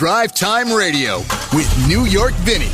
DriveTime 0.00 0.74
Radio 0.74 1.18
with 1.52 1.86
New 1.86 2.06
York 2.06 2.32
Vinnie. 2.36 2.72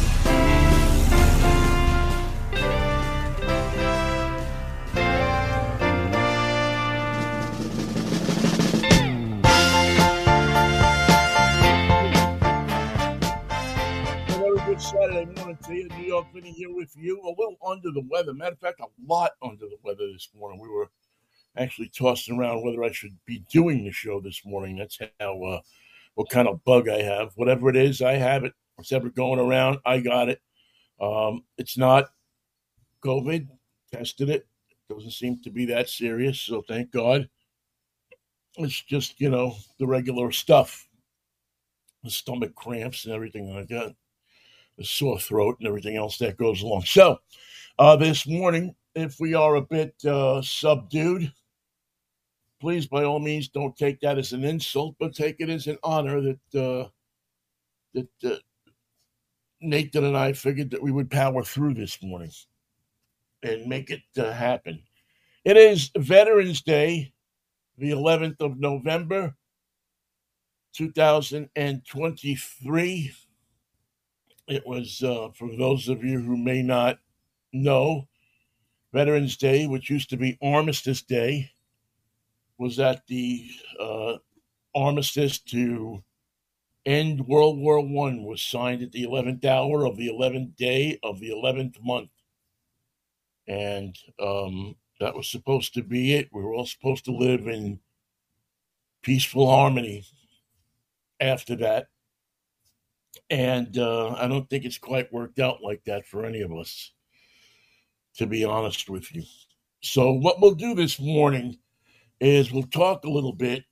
good 14.65 14.81
Saturday 14.81 15.25
morning 15.25 15.59
to 15.65 15.75
you. 15.75 15.89
New 15.89 16.07
York 16.07 16.27
Vinnie 16.33 16.53
here 16.53 16.73
with 16.73 16.95
you. 16.97 17.21
A 17.23 17.31
little 17.31 17.57
under 17.67 17.91
the 17.91 18.07
weather. 18.09 18.35
Matter 18.35 18.53
of 18.53 18.61
fact, 18.61 18.79
a 18.79 18.87
lot 19.05 19.33
under 19.43 19.67
the 19.67 19.79
weather 19.83 20.13
this 20.13 20.29
morning. 20.39 20.61
We 20.61 20.69
were 20.69 20.91
actually 21.57 21.89
tossing 21.89 22.39
around 22.39 22.63
whether 22.63 22.85
I 22.85 22.93
should 22.93 23.17
be 23.27 23.43
doing 23.51 23.83
the 23.83 23.91
show 23.91 24.21
this 24.21 24.45
morning. 24.45 24.77
That's 24.77 25.01
how 25.19 25.43
uh, 25.43 25.61
what 26.17 26.31
kind 26.31 26.49
of 26.49 26.65
bug 26.65 26.89
I 26.89 27.03
have. 27.03 27.33
Whatever 27.37 27.69
it 27.69 27.77
is, 27.77 28.03
I 28.03 28.15
have 28.15 28.45
it. 28.45 28.53
It's 28.79 28.91
ever 28.91 29.11
going 29.11 29.39
around. 29.39 29.79
I 29.87 30.01
got 30.01 30.29
it. 30.29 30.41
Um, 31.01 31.45
it's 31.59 31.79
not 31.79 32.07
COVID. 33.05 33.47
Tested 33.93 34.31
it. 34.31 34.47
Doesn't 34.89 35.13
seem 35.13 35.41
to 35.43 35.51
be 35.51 35.67
that 35.67 35.89
serious. 35.89 36.41
So 36.41 36.63
thank 36.67 36.91
God. 36.91 37.29
It's 38.57 38.83
just 38.83 39.21
you 39.21 39.29
know 39.29 39.57
the 39.79 39.87
regular 39.87 40.33
stuff, 40.33 40.89
the 42.03 42.11
stomach 42.11 42.55
cramps 42.55 43.05
and 43.05 43.15
everything 43.15 43.55
like 43.55 43.69
that, 43.69 43.95
the 44.79 44.85
sore 44.85 45.21
throat 45.21 45.57
and 45.59 45.69
everything 45.69 45.97
else 45.97 46.17
that 46.19 46.39
goes 46.39 46.63
along. 46.63 46.83
So 46.87 47.19
uh, 47.79 47.97
this 47.97 48.27
morning, 48.27 48.75
if 48.95 49.21
we 49.21 49.35
are 49.35 49.57
a 49.57 49.63
bit 49.63 49.95
uh, 50.07 50.41
subdued, 50.41 51.31
please, 52.61 52.87
by 52.87 53.05
all 53.05 53.21
means, 53.21 53.49
don't 53.49 53.77
take 53.77 54.01
that 54.01 54.19
as 54.19 54.33
an 54.33 54.45
insult, 54.45 54.97
but 54.99 55.15
take 55.15 55.37
it 55.39 55.51
as 55.51 55.67
an 55.67 55.79
honor 55.83 56.21
that 56.21 56.55
uh, 56.55 56.89
that 57.95 58.09
uh, 58.25 58.37
Nathan 59.61 60.05
and 60.05 60.17
I 60.17 60.33
figured 60.33 60.71
that 60.71 60.83
we 60.83 60.93
would 60.93 61.11
power 61.11 61.43
through 61.43 61.75
this 61.75 62.01
morning 62.03 62.31
and 63.43 63.67
make 63.67 63.91
it 63.91 64.03
uh, 64.19 64.33
happen. 64.33 64.83
It 65.45 65.57
is 65.57 65.91
Veterans 65.97 66.63
Day, 66.63 67.13
the 67.79 67.91
11th 67.91 68.41
of 68.41 68.59
November, 68.59 69.35
2023. 70.75 73.13
It 74.49 74.67
was, 74.67 75.03
uh, 75.03 75.31
for 75.35 75.49
those 75.57 75.89
of 75.89 76.05
you 76.05 76.21
who 76.21 76.37
may 76.37 76.63
not 76.63 76.99
know, 77.53 78.07
Veterans 78.93 79.37
Day, 79.37 79.67
which 79.67 79.91
used 79.91 80.11
to 80.11 80.17
be 80.17 80.39
Armistice 80.43 81.03
Day, 81.03 81.51
was 82.59 82.77
that 82.77 83.07
the 83.07 83.51
uh, 83.79 84.15
armistice 84.75 85.39
to 85.39 86.03
end 86.85 87.27
World 87.27 87.59
War 87.59 87.81
One 87.81 88.25
was 88.25 88.43
signed 88.43 88.83
at 88.83 88.93
the 88.93 89.03
eleventh 89.03 89.45
hour 89.45 89.85
of 89.85 89.97
the 89.97 90.09
eleventh 90.09 90.57
day 90.57 90.99
of 91.03 91.21
the 91.21 91.31
eleventh 91.31 91.77
month, 91.83 92.11
and 93.47 93.97
um, 94.21 94.77
that 95.01 95.15
was 95.15 95.29
supposed 95.29 95.75
to 95.75 95.83
be 95.83 96.15
it. 96.15 96.29
We 96.33 96.43
were 96.43 96.55
all 96.55 96.67
supposed 96.67 97.05
to 97.07 97.13
live 97.13 97.47
in 97.47 97.81
peaceful 99.03 99.51
harmony 99.51 100.05
after 101.21 101.57
that, 101.57 101.89
and 103.29 103.77
uh, 103.77 104.15
I 104.15 104.29
don't 104.29 104.49
think 104.49 104.65
it's 104.65 104.79
quite 104.79 105.13
worked 105.13 105.41
out 105.41 105.63
like 105.63 105.83
that 105.85 106.07
for 106.07 106.25
any 106.25 106.41
of 106.41 106.53
us, 106.53 106.93
to 108.17 108.27
be 108.27 108.45
honest 108.45 108.89
with 108.89 109.15
you. 109.15 109.25
So, 109.83 110.13
what 110.13 110.41
we'll 110.41 110.55
do 110.55 110.75
this 110.75 110.99
morning 110.99 111.59
is 112.21 112.53
we'll 112.53 112.63
talk 112.65 113.05
a 113.05 113.11
little 113.11 113.33
bit 113.33 113.65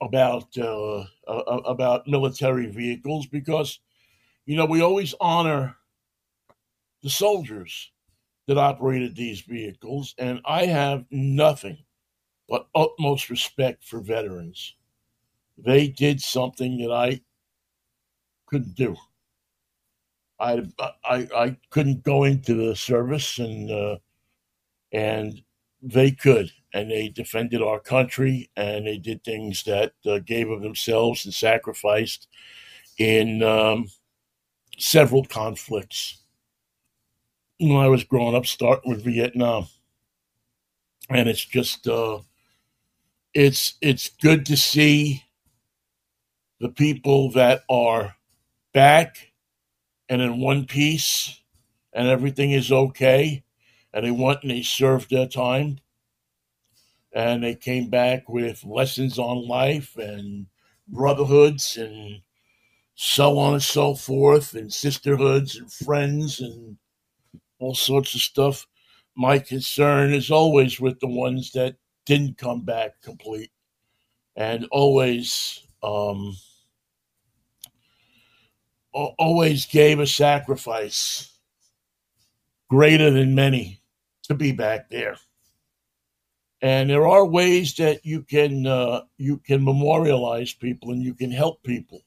about 0.00 0.56
uh, 0.58 1.04
uh, 1.26 1.60
about 1.66 2.06
military 2.06 2.66
vehicles 2.66 3.26
because 3.26 3.80
you 4.46 4.56
know 4.56 4.66
we 4.66 4.82
always 4.82 5.14
honor 5.20 5.76
the 7.02 7.10
soldiers 7.10 7.92
that 8.46 8.58
operated 8.58 9.16
these 9.16 9.40
vehicles, 9.40 10.14
and 10.18 10.40
I 10.44 10.66
have 10.66 11.04
nothing 11.10 11.78
but 12.48 12.66
utmost 12.74 13.30
respect 13.30 13.84
for 13.84 14.00
veterans. 14.00 14.74
They 15.56 15.88
did 15.88 16.20
something 16.20 16.78
that 16.78 16.92
I 16.92 17.20
couldn't 18.46 18.74
do. 18.74 18.96
I 20.40 20.62
I, 21.04 21.28
I 21.34 21.56
couldn't 21.70 22.02
go 22.02 22.24
into 22.24 22.54
the 22.54 22.76
service, 22.76 23.38
and 23.38 23.70
uh, 23.70 23.98
and 24.92 25.40
they 25.80 26.10
could 26.10 26.50
and 26.74 26.90
they 26.90 27.08
defended 27.08 27.62
our 27.62 27.78
country 27.78 28.50
and 28.56 28.86
they 28.86 28.98
did 28.98 29.22
things 29.22 29.62
that 29.62 29.92
uh, 30.04 30.18
gave 30.18 30.50
of 30.50 30.60
themselves 30.60 31.24
and 31.24 31.32
sacrificed 31.32 32.26
in 32.98 33.42
um, 33.44 33.86
several 34.76 35.24
conflicts. 35.24 36.18
When 37.60 37.76
I 37.76 37.86
was 37.86 38.02
growing 38.02 38.34
up, 38.34 38.44
starting 38.44 38.90
with 38.90 39.04
Vietnam, 39.04 39.68
and 41.08 41.28
it's 41.28 41.44
just 41.44 41.86
uh, 41.86 42.18
it's 43.32 43.74
it's 43.80 44.08
good 44.08 44.44
to 44.46 44.56
see 44.56 45.22
the 46.58 46.68
people 46.68 47.30
that 47.30 47.62
are 47.70 48.16
back 48.72 49.32
and 50.08 50.20
in 50.20 50.40
one 50.40 50.66
piece, 50.66 51.40
and 51.92 52.08
everything 52.08 52.50
is 52.50 52.72
okay, 52.72 53.44
and 53.92 54.04
they 54.04 54.10
went 54.10 54.42
and 54.42 54.50
they 54.50 54.62
served 54.62 55.10
their 55.10 55.28
time 55.28 55.78
and 57.14 57.44
they 57.44 57.54
came 57.54 57.88
back 57.88 58.28
with 58.28 58.64
lessons 58.64 59.18
on 59.18 59.46
life 59.46 59.96
and 59.96 60.46
brotherhoods 60.88 61.76
and 61.76 62.20
so 62.96 63.38
on 63.38 63.54
and 63.54 63.62
so 63.62 63.94
forth, 63.94 64.54
and 64.54 64.72
sisterhoods 64.72 65.56
and 65.56 65.72
friends 65.72 66.40
and 66.40 66.76
all 67.58 67.74
sorts 67.74 68.14
of 68.14 68.20
stuff. 68.20 68.66
My 69.16 69.38
concern 69.38 70.12
is 70.12 70.30
always 70.30 70.80
with 70.80 70.98
the 71.00 71.08
ones 71.08 71.52
that 71.52 71.76
didn't 72.04 72.36
come 72.36 72.62
back 72.62 73.00
complete 73.02 73.50
and 74.36 74.66
always 74.70 75.60
um, 75.82 76.36
always 78.92 79.66
gave 79.66 80.00
a 80.00 80.06
sacrifice 80.06 81.38
greater 82.68 83.10
than 83.10 83.34
many 83.34 83.80
to 84.24 84.34
be 84.34 84.52
back 84.52 84.88
there 84.88 85.16
and 86.64 86.88
there 86.88 87.06
are 87.06 87.26
ways 87.26 87.74
that 87.74 88.06
you 88.06 88.22
can 88.22 88.66
uh, 88.66 89.02
you 89.18 89.36
can 89.36 89.62
memorialize 89.62 90.54
people 90.54 90.92
and 90.92 91.02
you 91.02 91.12
can 91.12 91.30
help 91.30 91.62
people. 91.62 92.00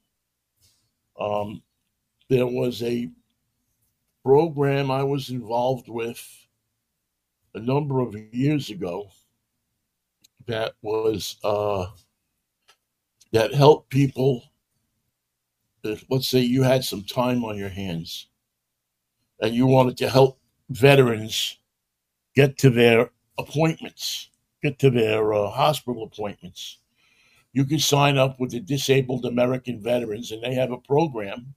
Um, 1.20 1.62
there 2.28 2.48
was 2.48 2.82
a 2.82 3.08
program 4.26 4.90
I 4.90 5.04
was 5.04 5.30
involved 5.30 5.88
with 5.88 6.20
a 7.54 7.60
number 7.60 8.00
of 8.00 8.16
years 8.34 8.72
ago 8.72 9.12
that 10.48 10.74
was 10.82 11.38
uh, 11.44 11.86
that 13.34 13.54
helped 13.54 13.92
people. 13.92 14.42
If, 15.84 16.04
let's 16.10 16.30
say 16.30 16.40
you 16.40 16.64
had 16.64 16.84
some 16.84 17.04
time 17.04 17.46
on 17.46 17.58
your 17.58 17.70
hands 17.70 18.26
and 19.40 19.54
you 19.54 19.68
wanted 19.68 19.98
to 19.98 20.10
help 20.10 20.40
veterans 20.72 21.60
get 22.34 22.58
to 22.58 22.72
their 22.72 23.12
appointments 23.38 24.32
get 24.62 24.80
to 24.80 24.90
their 24.90 25.34
uh, 25.34 25.50
hospital 25.50 26.04
appointments. 26.04 26.80
You 27.54 27.66
can 27.66 27.80
sign 27.80 28.18
up 28.18 28.40
with 28.40 28.52
the 28.52 28.60
Disabled 28.60 29.26
American 29.26 29.82
Veterans, 29.82 30.32
and 30.32 30.44
they 30.44 30.54
have 30.54 30.72
a 30.72 30.78
program 30.78 31.56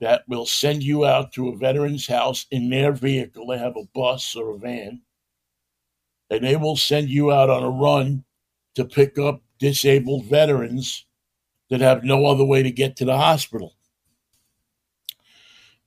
that 0.00 0.22
will 0.28 0.46
send 0.46 0.82
you 0.82 1.04
out 1.04 1.32
to 1.32 1.48
a 1.48 1.56
veteran's 1.56 2.06
house 2.06 2.46
in 2.50 2.70
their 2.70 2.92
vehicle. 2.92 3.46
They 3.46 3.58
have 3.58 3.76
a 3.76 3.88
bus 3.94 4.36
or 4.36 4.54
a 4.54 4.58
van, 4.58 5.02
and 6.30 6.44
they 6.44 6.56
will 6.56 6.76
send 6.76 7.08
you 7.08 7.32
out 7.32 7.50
on 7.50 7.62
a 7.62 7.70
run 7.70 8.24
to 8.74 8.84
pick 8.84 9.18
up 9.18 9.42
disabled 9.58 10.26
veterans 10.26 11.06
that 11.70 11.80
have 11.80 12.04
no 12.04 12.26
other 12.26 12.44
way 12.44 12.62
to 12.62 12.70
get 12.70 12.96
to 12.96 13.04
the 13.04 13.16
hospital. 13.16 13.74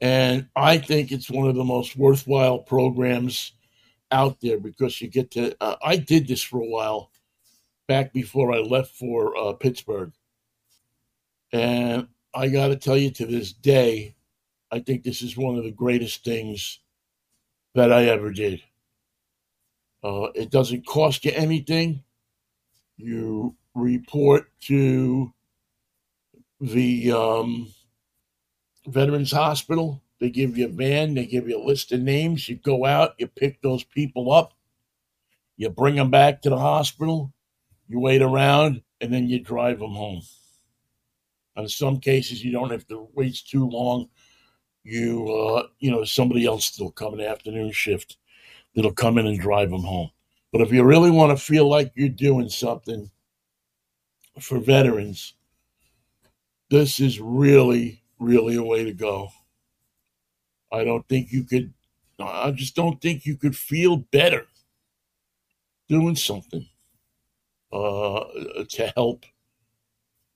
And 0.01 0.47
I 0.55 0.77
think 0.79 1.11
it's 1.11 1.29
one 1.29 1.47
of 1.47 1.55
the 1.55 1.63
most 1.63 1.95
worthwhile 1.95 2.59
programs 2.59 3.53
out 4.11 4.41
there 4.41 4.59
because 4.59 5.01
you 5.01 5.07
get 5.07 5.31
to. 5.31 5.55
Uh, 5.61 5.75
I 5.83 5.97
did 5.97 6.27
this 6.27 6.43
for 6.43 6.59
a 6.59 6.67
while 6.67 7.11
back 7.87 8.13
before 8.13 8.53
I 8.53 8.59
left 8.59 8.95
for 8.95 9.35
uh, 9.37 9.53
Pittsburgh, 9.53 10.11
and 11.51 12.07
I 12.33 12.47
got 12.47 12.67
to 12.67 12.75
tell 12.75 12.97
you, 12.97 13.11
to 13.11 13.25
this 13.25 13.51
day, 13.51 14.15
I 14.71 14.79
think 14.79 15.03
this 15.03 15.21
is 15.21 15.35
one 15.35 15.57
of 15.57 15.63
the 15.63 15.71
greatest 15.71 16.23
things 16.23 16.79
that 17.75 17.91
I 17.91 18.05
ever 18.05 18.31
did. 18.31 18.61
Uh, 20.03 20.27
it 20.33 20.49
doesn't 20.49 20.85
cost 20.85 21.25
you 21.25 21.31
anything. 21.33 22.03
You 22.97 23.55
report 23.75 24.51
to 24.61 25.33
the 26.59 27.11
um, 27.11 27.73
Veterans 28.87 29.31
Hospital 29.31 30.01
they 30.21 30.29
give 30.29 30.55
you 30.55 30.65
a 30.65 30.69
van, 30.69 31.15
they 31.15 31.25
give 31.25 31.49
you 31.49 31.57
a 31.57 31.65
list 31.65 31.91
of 31.91 31.99
names. 31.99 32.47
You 32.47 32.55
go 32.57 32.85
out, 32.85 33.15
you 33.17 33.27
pick 33.27 33.59
those 33.59 33.83
people 33.83 34.31
up, 34.31 34.53
you 35.57 35.67
bring 35.67 35.95
them 35.95 36.11
back 36.11 36.43
to 36.43 36.51
the 36.51 36.59
hospital, 36.59 37.33
you 37.87 37.99
wait 37.99 38.21
around, 38.21 38.83
and 39.01 39.11
then 39.11 39.27
you 39.27 39.39
drive 39.39 39.79
them 39.79 39.93
home. 39.93 40.21
In 41.57 41.67
some 41.67 41.99
cases, 41.99 42.43
you 42.43 42.51
don't 42.51 42.69
have 42.69 42.87
to 42.89 43.09
wait 43.15 43.41
too 43.47 43.67
long. 43.67 44.09
You, 44.83 45.27
uh, 45.27 45.67
you 45.79 45.89
know, 45.89 46.03
somebody 46.03 46.45
else 46.45 46.65
still 46.65 46.91
coming 46.91 47.25
afternoon 47.25 47.71
shift 47.71 48.17
that'll 48.75 48.93
come 48.93 49.17
in 49.17 49.25
and 49.25 49.39
drive 49.39 49.71
them 49.71 49.81
home. 49.81 50.11
But 50.51 50.61
if 50.61 50.71
you 50.71 50.83
really 50.83 51.09
want 51.09 51.35
to 51.35 51.43
feel 51.43 51.67
like 51.67 51.93
you're 51.95 52.09
doing 52.09 52.47
something 52.47 53.09
for 54.39 54.59
veterans, 54.59 55.33
this 56.69 56.99
is 56.99 57.19
really, 57.19 58.03
really 58.19 58.55
a 58.55 58.63
way 58.63 58.83
to 58.83 58.93
go. 58.93 59.31
I 60.71 60.83
don't 60.83 61.07
think 61.07 61.31
you 61.31 61.43
could, 61.43 61.73
I 62.19 62.51
just 62.51 62.75
don't 62.75 63.01
think 63.01 63.25
you 63.25 63.35
could 63.35 63.57
feel 63.57 63.97
better 63.97 64.47
doing 65.89 66.15
something 66.15 66.67
uh, 67.73 68.23
to 68.69 68.93
help 68.95 69.25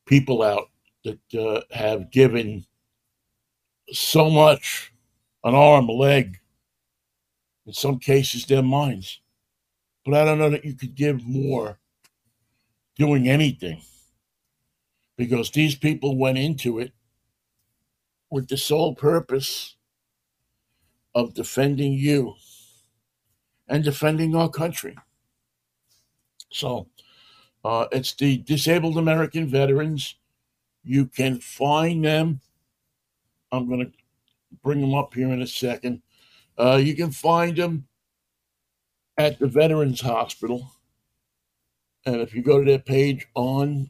people 0.05 0.41
out 0.43 0.69
that 1.03 1.19
uh, 1.33 1.61
have 1.75 2.11
given 2.11 2.65
so 3.91 4.29
much 4.29 4.91
an 5.43 5.55
arm, 5.55 5.87
a 5.89 5.91
leg, 5.91 6.39
in 7.65 7.73
some 7.73 7.99
cases, 7.99 8.45
their 8.45 8.63
minds. 8.63 9.21
But 10.03 10.15
I 10.15 10.25
don't 10.25 10.39
know 10.39 10.49
that 10.49 10.65
you 10.65 10.73
could 10.73 10.95
give 10.95 11.25
more 11.25 11.79
doing 12.95 13.27
anything 13.27 13.81
because 15.17 15.51
these 15.51 15.75
people 15.75 16.17
went 16.17 16.37
into 16.37 16.79
it 16.79 16.93
with 18.29 18.47
the 18.47 18.57
sole 18.57 18.95
purpose 18.95 19.75
of 21.15 21.33
defending 21.33 21.93
you 21.93 22.35
and 23.67 23.83
defending 23.83 24.35
our 24.35 24.49
country. 24.49 24.95
So 26.51 26.87
uh, 27.63 27.87
it's 27.91 28.13
the 28.13 28.37
Disabled 28.37 28.97
American 28.97 29.47
Veterans. 29.47 30.15
You 30.83 31.07
can 31.07 31.39
find 31.39 32.05
them. 32.05 32.41
I'm 33.51 33.67
going 33.67 33.85
to 33.85 33.91
bring 34.61 34.81
them 34.81 34.93
up 34.93 35.13
here 35.13 35.31
in 35.31 35.41
a 35.41 35.47
second. 35.47 36.01
Uh, 36.57 36.79
you 36.81 36.95
can 36.95 37.11
find 37.11 37.55
them 37.55 37.87
at 39.17 39.39
the 39.39 39.47
Veterans 39.47 40.01
Hospital. 40.01 40.71
And 42.05 42.17
if 42.17 42.35
you 42.35 42.43
go 42.43 42.59
to 42.59 42.65
their 42.65 42.79
page 42.79 43.27
on 43.33 43.89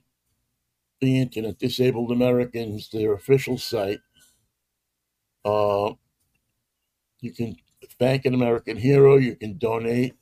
the 1.01 1.19
internet, 1.19 1.59
Disabled 1.59 2.11
Americans, 2.11 2.89
their 2.89 3.13
official 3.13 3.57
site, 3.57 3.99
uh, 5.43 5.93
you 7.25 7.33
can 7.33 7.57
thank 7.99 8.25
an 8.25 8.33
American 8.33 8.77
hero, 8.77 9.17
you 9.17 9.35
can 9.35 9.57
donate. 9.57 10.13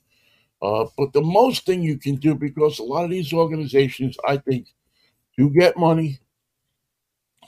Uh, 0.62 0.86
but 0.98 1.12
the 1.12 1.22
most 1.22 1.66
thing 1.66 1.84
you 1.84 1.98
can 1.98 2.16
do, 2.16 2.34
because 2.34 2.80
a 2.80 2.84
lot 2.84 3.04
of 3.04 3.12
these 3.12 3.34
organizations, 3.34 4.18
I 4.26 4.38
think, 4.38 4.68
do 5.38 5.50
get 5.50 5.78
money 5.78 6.20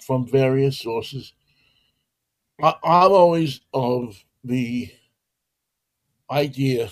from 0.05 0.27
various 0.27 0.77
sources. 0.77 1.33
I, 2.61 2.75
I'm 2.83 3.11
always 3.11 3.61
of 3.73 4.21
the 4.43 4.91
idea 6.29 6.89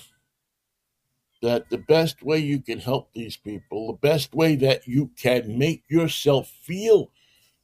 that 1.41 1.69
the 1.69 1.77
best 1.77 2.23
way 2.23 2.37
you 2.37 2.61
can 2.61 2.79
help 2.79 3.11
these 3.13 3.35
people, 3.35 3.87
the 3.87 4.07
best 4.07 4.33
way 4.33 4.55
that 4.55 4.87
you 4.87 5.11
can 5.17 5.57
make 5.57 5.83
yourself 5.89 6.47
feel 6.63 7.11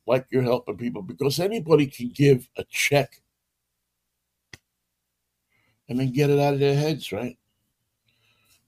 like 0.06 0.26
you're 0.32 0.44
helping 0.44 0.76
people, 0.76 1.02
because 1.02 1.40
anybody 1.40 1.88
can 1.88 2.10
give 2.10 2.50
a 2.58 2.64
check 2.66 3.22
and 5.90 6.00
then 6.00 6.12
get 6.12 6.30
it 6.30 6.40
out 6.40 6.54
of 6.54 6.60
their 6.60 6.76
heads, 6.76 7.12
right? 7.12 7.38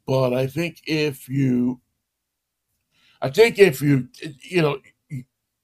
But 0.06 0.33
I 0.33 0.47
think 0.47 0.81
if 0.88 1.29
you, 1.29 1.79
I 3.21 3.29
think 3.29 3.59
if 3.59 3.81
you, 3.81 4.09
you 4.41 4.62
know, 4.62 4.79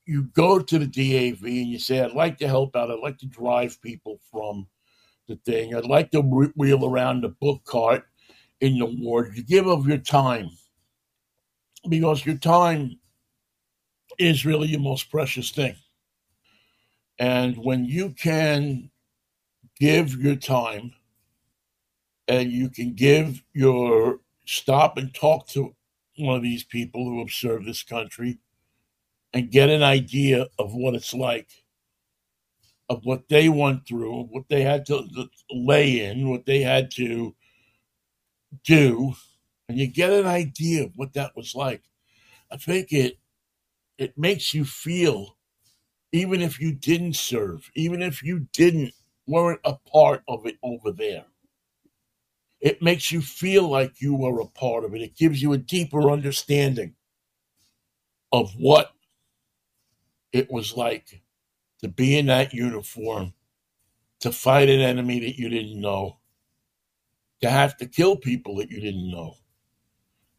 you, 0.06 0.24
go 0.34 0.60
to 0.60 0.80
the 0.80 0.86
DAV 0.86 1.44
and 1.44 1.68
you 1.68 1.80
say, 1.80 2.00
I'd 2.00 2.14
like 2.14 2.38
to 2.38 2.48
help 2.48 2.76
out, 2.76 2.92
I'd 2.92 3.00
like 3.00 3.18
to 3.18 3.26
drive 3.26 3.82
people 3.82 4.20
from 4.32 4.68
the 5.28 5.36
thing, 5.38 5.76
I'd 5.76 5.86
like 5.86 6.12
to 6.12 6.22
wheel 6.22 6.86
around 6.86 7.22
the 7.22 7.30
book 7.30 7.66
cart 7.66 8.06
in 8.62 8.78
the 8.78 8.86
ward. 8.86 9.34
You 9.36 9.44
give 9.44 9.68
of 9.68 9.88
your 9.88 9.98
time 9.98 10.50
because 11.90 12.26
your 12.26 12.38
time 12.38 12.98
is 14.18 14.46
really 14.46 14.68
your 14.68 14.80
most 14.80 15.12
precious 15.12 15.52
thing. 15.52 15.76
And 17.20 17.58
when 17.58 17.86
you 17.86 18.12
can 18.12 18.90
give 19.80 20.16
your 20.22 20.36
time 20.36 20.94
and 22.28 22.52
you 22.52 22.70
can 22.70 22.94
give 22.94 23.44
your 23.54 24.20
stop 24.46 24.98
and 24.98 25.14
talk 25.14 25.48
to 25.50 25.76
one 26.18 26.38
of 26.38 26.44
these 26.44 26.64
people 26.64 27.06
who 27.06 27.20
have 27.20 27.32
served 27.32 27.66
this 27.66 27.84
country 27.84 28.40
and 29.34 29.52
get 29.52 29.70
an 29.70 29.84
idea 29.84 30.48
of 30.60 30.74
what 30.74 30.96
it's 30.96 31.14
like, 31.14 31.50
of 32.90 33.06
what 33.06 33.30
they 33.30 33.50
went 33.50 33.88
through, 33.88 34.24
what 34.26 34.46
they 34.50 34.62
had 34.62 34.86
to 34.88 35.08
lay 35.52 36.06
in, 36.06 36.30
what 36.30 36.46
they 36.46 36.62
had 36.62 36.92
to 36.92 37.36
do, 38.64 39.14
and 39.70 39.78
you 39.78 39.88
get 39.88 40.12
an 40.12 40.26
idea 40.26 40.84
of 40.86 40.92
what 40.96 41.14
that 41.14 41.36
was 41.36 41.56
like, 41.56 41.84
I 42.52 42.58
think 42.58 42.92
it 42.92 43.18
it 43.98 44.18
makes 44.18 44.54
you 44.54 44.66
feel, 44.66 45.38
even 46.12 46.42
if 46.42 46.60
you 46.60 46.74
didn't 46.74 47.16
serve, 47.16 47.70
even 47.76 48.02
if 48.02 48.24
you 48.24 48.48
didn't 48.54 48.94
weren't 49.28 49.62
a 49.66 49.76
part 49.92 50.24
of 50.28 50.46
it 50.46 50.58
over 50.64 50.92
there. 50.92 51.26
It 52.60 52.82
makes 52.82 53.12
you 53.12 53.22
feel 53.22 53.68
like 53.68 54.02
you 54.02 54.16
were 54.16 54.40
a 54.42 54.48
part 54.48 54.84
of 54.84 54.96
it. 54.96 55.02
It 55.02 55.16
gives 55.16 55.42
you 55.42 55.54
a 55.54 55.58
deeper 55.58 56.10
understanding 56.10 56.96
of 58.32 58.52
what 58.58 58.92
it 60.34 60.52
was 60.52 60.76
like 60.76 61.22
to 61.82 61.88
be 61.88 62.18
in 62.18 62.26
that 62.28 62.54
uniform, 62.54 63.34
to 64.22 64.32
fight 64.32 64.70
an 64.70 64.82
enemy 64.82 65.20
that 65.20 65.38
you 65.38 65.50
didn't 65.50 65.80
know, 65.80 66.18
to 67.42 67.50
have 67.50 67.78
to 67.78 67.86
kill 67.86 68.16
people 68.16 68.56
that 68.56 68.72
you 68.72 68.82
didn't 68.82 69.12
know 69.12 69.36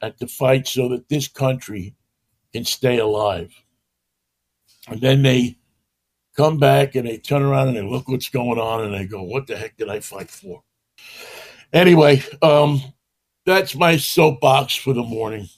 and 0.00 0.16
to 0.18 0.26
fight 0.26 0.66
so 0.66 0.88
that 0.88 1.08
this 1.08 1.28
country 1.28 1.94
can 2.52 2.64
stay 2.64 2.98
alive. 2.98 3.52
And 4.88 5.00
then 5.00 5.22
they 5.22 5.58
come 6.36 6.58
back 6.58 6.94
and 6.94 7.06
they 7.06 7.18
turn 7.18 7.42
around 7.42 7.68
and 7.68 7.76
they 7.76 7.82
look 7.82 8.08
what's 8.08 8.30
going 8.30 8.58
on 8.58 8.84
and 8.84 8.94
they 8.94 9.06
go, 9.06 9.22
What 9.22 9.46
the 9.46 9.56
heck 9.56 9.76
did 9.76 9.88
I 9.88 10.00
fight 10.00 10.30
for? 10.30 10.62
Anyway, 11.72 12.22
um, 12.42 12.80
that's 13.44 13.74
my 13.74 13.96
soapbox 13.96 14.74
for 14.74 14.92
the 14.92 15.02
morning. 15.02 15.48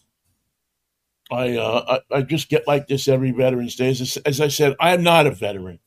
I, 1.31 1.57
uh, 1.57 2.01
I, 2.11 2.17
I 2.17 2.23
just 2.23 2.49
get 2.49 2.67
like 2.67 2.89
this 2.89 3.07
every 3.07 3.31
Veterans 3.31 3.77
Day. 3.77 3.91
As, 3.91 4.17
as 4.27 4.41
I 4.41 4.49
said, 4.49 4.75
I 4.81 4.93
am 4.93 5.03
not 5.03 5.27
a 5.27 5.31
veteran. 5.31 5.79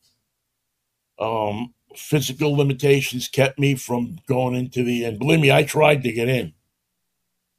Um, 1.19 1.73
physical 1.95 2.55
limitations 2.55 3.27
kept 3.27 3.59
me 3.59 3.75
from 3.75 4.17
going 4.27 4.55
into 4.55 4.83
the 4.83 5.03
and 5.03 5.19
believe 5.19 5.39
me 5.39 5.51
i 5.51 5.63
tried 5.63 6.03
to 6.03 6.11
get 6.11 6.29
in 6.29 6.53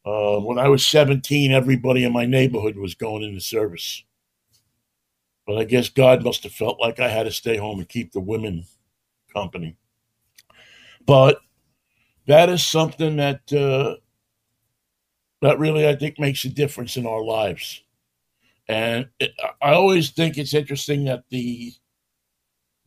uh, 0.04 0.38
when 0.40 0.58
i 0.58 0.68
was 0.68 0.86
17 0.86 1.52
everybody 1.52 2.04
in 2.04 2.12
my 2.12 2.26
neighborhood 2.26 2.76
was 2.76 2.94
going 2.94 3.22
into 3.22 3.40
service 3.40 4.02
but 5.46 5.56
i 5.56 5.64
guess 5.64 5.88
god 5.88 6.24
must 6.24 6.42
have 6.42 6.52
felt 6.52 6.80
like 6.80 7.00
i 7.00 7.08
had 7.08 7.24
to 7.24 7.30
stay 7.30 7.56
home 7.56 7.78
and 7.78 7.88
keep 7.88 8.12
the 8.12 8.20
women 8.20 8.64
company 9.32 9.76
but 11.06 11.38
that 12.26 12.48
is 12.48 12.64
something 12.64 13.16
that 13.16 13.52
uh, 13.52 13.96
that 15.42 15.58
really 15.58 15.86
i 15.88 15.94
think 15.94 16.18
makes 16.18 16.44
a 16.44 16.48
difference 16.48 16.96
in 16.96 17.06
our 17.06 17.22
lives. 17.22 17.82
And 18.68 19.08
it, 19.20 19.32
i 19.62 19.72
always 19.72 20.10
think 20.10 20.38
it's 20.38 20.54
interesting 20.54 21.04
that 21.04 21.24
the 21.30 21.72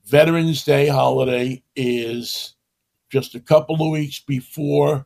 Veterans 0.05 0.63
Day 0.63 0.87
holiday 0.87 1.61
is 1.75 2.55
just 3.09 3.35
a 3.35 3.41
couple 3.41 3.75
of 3.75 3.91
weeks 3.91 4.19
before 4.19 5.05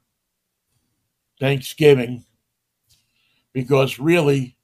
Thanksgiving 1.39 2.23
because 3.51 3.99
really 3.99 4.57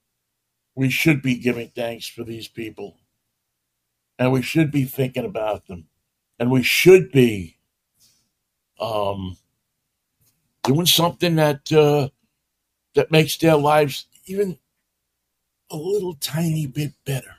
we 0.76 0.92
should 0.92 1.24
be 1.24 1.36
giving 1.36 1.72
thanks 1.76 2.08
for 2.08 2.24
these 2.24 2.48
people. 2.48 2.98
And 4.20 4.32
we 4.32 4.44
should 4.44 4.72
be 4.72 4.86
thinking 4.86 5.26
about 5.26 5.66
them. 5.66 5.88
And 6.40 6.52
we 6.52 6.62
should 6.62 7.12
be 7.12 7.58
um, 8.80 9.38
doing 10.68 10.86
something 10.86 11.36
that 11.38 11.72
uh, 11.72 12.10
that 12.96 13.12
makes 13.12 13.38
their 13.38 13.56
lives 13.56 14.06
even 14.26 14.58
a 15.72 15.78
little 15.78 16.14
tiny 16.16 16.68
bit 16.68 16.94
better 17.06 17.36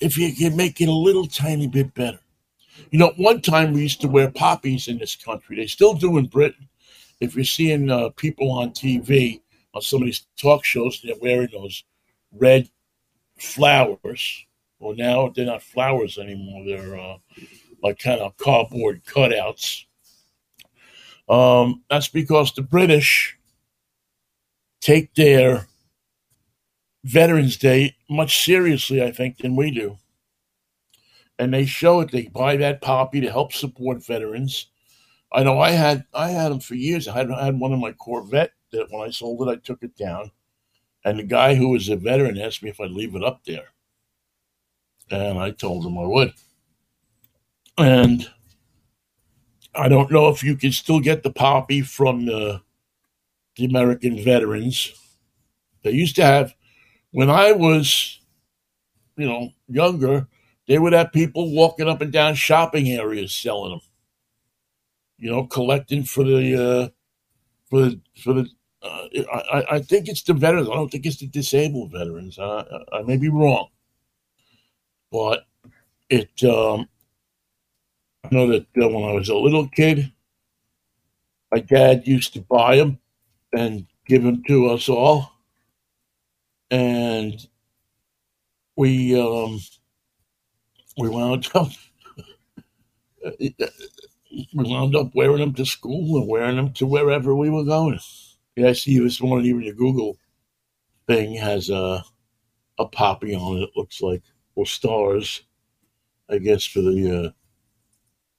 if 0.00 0.16
you 0.16 0.32
can 0.34 0.56
make 0.56 0.80
it 0.80 0.88
a 0.88 0.92
little 0.92 1.26
tiny 1.26 1.66
bit 1.66 1.92
better. 1.94 2.20
You 2.90 3.00
know, 3.00 3.12
one 3.16 3.40
time 3.40 3.72
we 3.72 3.82
used 3.82 4.00
to 4.02 4.08
wear 4.08 4.30
poppies 4.30 4.86
in 4.86 4.98
this 4.98 5.16
country. 5.16 5.56
They 5.56 5.66
still 5.66 5.94
do 5.94 6.18
in 6.18 6.26
Britain. 6.26 6.68
If 7.20 7.34
you're 7.34 7.44
seeing 7.44 7.90
uh, 7.90 8.10
people 8.10 8.50
on 8.52 8.70
TV, 8.70 9.40
on 9.74 9.82
some 9.82 10.02
of 10.02 10.06
these 10.06 10.26
talk 10.40 10.64
shows, 10.64 11.00
they're 11.02 11.16
wearing 11.20 11.48
those 11.52 11.82
red 12.32 12.70
flowers. 13.38 14.46
Well, 14.78 14.94
now 14.94 15.32
they're 15.34 15.46
not 15.46 15.62
flowers 15.62 16.18
anymore. 16.18 16.64
They're 16.64 16.98
uh, 16.98 17.16
like 17.82 17.98
kind 17.98 18.20
of 18.20 18.36
cardboard 18.36 19.04
cutouts. 19.04 19.86
Um, 21.28 21.82
that's 21.90 22.08
because 22.08 22.52
the 22.52 22.62
British 22.62 23.36
take 24.80 25.14
their 25.14 25.66
Veterans 27.04 27.56
Day 27.56 27.96
much 28.08 28.44
seriously, 28.44 29.02
I 29.02 29.10
think, 29.10 29.38
than 29.38 29.56
we 29.56 29.70
do. 29.70 29.98
And 31.38 31.52
they 31.52 31.66
show 31.66 32.00
it. 32.00 32.10
They 32.10 32.22
buy 32.22 32.56
that 32.56 32.82
poppy 32.82 33.20
to 33.20 33.30
help 33.30 33.52
support 33.52 34.04
veterans. 34.04 34.66
I 35.32 35.42
know 35.42 35.60
I 35.60 35.70
had 35.70 36.04
I 36.14 36.30
had 36.30 36.50
them 36.50 36.60
for 36.60 36.74
years. 36.74 37.06
I 37.06 37.16
had, 37.18 37.30
I 37.30 37.44
had 37.44 37.60
one 37.60 37.72
in 37.72 37.80
my 37.80 37.92
Corvette 37.92 38.52
that 38.72 38.90
when 38.90 39.06
I 39.06 39.10
sold 39.10 39.46
it, 39.46 39.50
I 39.50 39.56
took 39.56 39.82
it 39.82 39.96
down. 39.96 40.30
And 41.04 41.18
the 41.18 41.24
guy 41.24 41.54
who 41.54 41.68
was 41.68 41.88
a 41.88 41.96
veteran 41.96 42.38
asked 42.38 42.62
me 42.62 42.70
if 42.70 42.80
I'd 42.80 42.90
leave 42.90 43.14
it 43.14 43.22
up 43.22 43.44
there. 43.44 43.72
And 45.10 45.38
I 45.38 45.52
told 45.52 45.86
him 45.86 45.96
I 45.98 46.06
would. 46.06 46.32
And 47.78 48.28
I 49.78 49.88
don't 49.88 50.10
know 50.10 50.28
if 50.28 50.42
you 50.42 50.56
can 50.56 50.72
still 50.72 51.00
get 51.00 51.22
the 51.22 51.30
poppy 51.30 51.82
from 51.82 52.26
the, 52.26 52.60
the 53.56 53.64
American 53.64 54.22
veterans. 54.22 54.92
They 55.84 55.92
used 55.92 56.16
to 56.16 56.24
have, 56.24 56.54
when 57.12 57.30
I 57.30 57.52
was, 57.52 58.20
you 59.16 59.26
know, 59.26 59.50
younger, 59.68 60.26
they 60.66 60.78
would 60.78 60.92
have 60.92 61.12
people 61.12 61.54
walking 61.54 61.88
up 61.88 62.00
and 62.00 62.12
down 62.12 62.34
shopping 62.34 62.88
areas 62.88 63.32
selling 63.32 63.70
them. 63.70 63.80
You 65.16 65.30
know, 65.30 65.46
collecting 65.46 66.04
for 66.04 66.24
the 66.24 66.54
uh, 66.54 66.88
for 67.70 67.80
the 67.80 68.00
for 68.22 68.34
the. 68.34 68.48
Uh, 68.80 69.08
I, 69.52 69.64
I 69.76 69.78
think 69.80 70.08
it's 70.08 70.22
the 70.22 70.34
veterans. 70.34 70.68
I 70.68 70.74
don't 70.74 70.88
think 70.88 71.06
it's 71.06 71.16
the 71.16 71.26
disabled 71.26 71.90
veterans. 71.90 72.38
I, 72.38 72.64
I 72.92 73.02
may 73.02 73.16
be 73.16 73.28
wrong, 73.28 73.68
but 75.10 75.46
it 76.08 76.30
um, 76.44 76.88
I 78.24 78.28
know 78.34 78.46
that 78.48 78.66
uh, 78.80 78.88
when 78.88 79.02
I 79.04 79.12
was 79.12 79.28
a 79.28 79.34
little 79.34 79.68
kid, 79.68 80.12
my 81.52 81.60
dad 81.60 82.06
used 82.06 82.32
to 82.34 82.40
buy 82.40 82.76
them 82.76 82.98
and 83.52 83.86
give 84.06 84.22
them 84.22 84.42
to 84.48 84.66
us 84.68 84.88
all, 84.88 85.32
and 86.70 87.46
we 88.76 89.18
um, 89.20 89.60
we 90.96 91.08
wound 91.08 91.48
up 91.54 91.68
we 93.40 93.54
wound 94.54 94.96
up 94.96 95.14
wearing 95.14 95.38
them 95.38 95.54
to 95.54 95.64
school 95.66 96.18
and 96.18 96.28
wearing 96.28 96.56
them 96.56 96.72
to 96.74 96.86
wherever 96.86 97.34
we 97.34 97.50
were 97.50 97.64
going. 97.64 97.98
Yeah, 98.56 98.68
I 98.68 98.72
see 98.72 98.98
this 98.98 99.20
morning 99.22 99.46
even 99.46 99.62
the 99.62 99.72
Google 99.72 100.16
thing 101.06 101.36
has 101.36 101.70
a 101.70 102.04
a 102.78 102.86
poppy 102.86 103.34
on 103.34 103.58
it. 103.58 103.64
It 103.64 103.70
looks 103.76 104.02
like 104.02 104.22
or 104.56 104.66
stars, 104.66 105.42
I 106.28 106.38
guess 106.38 106.64
for 106.64 106.80
the 106.82 107.26
uh, 107.26 107.30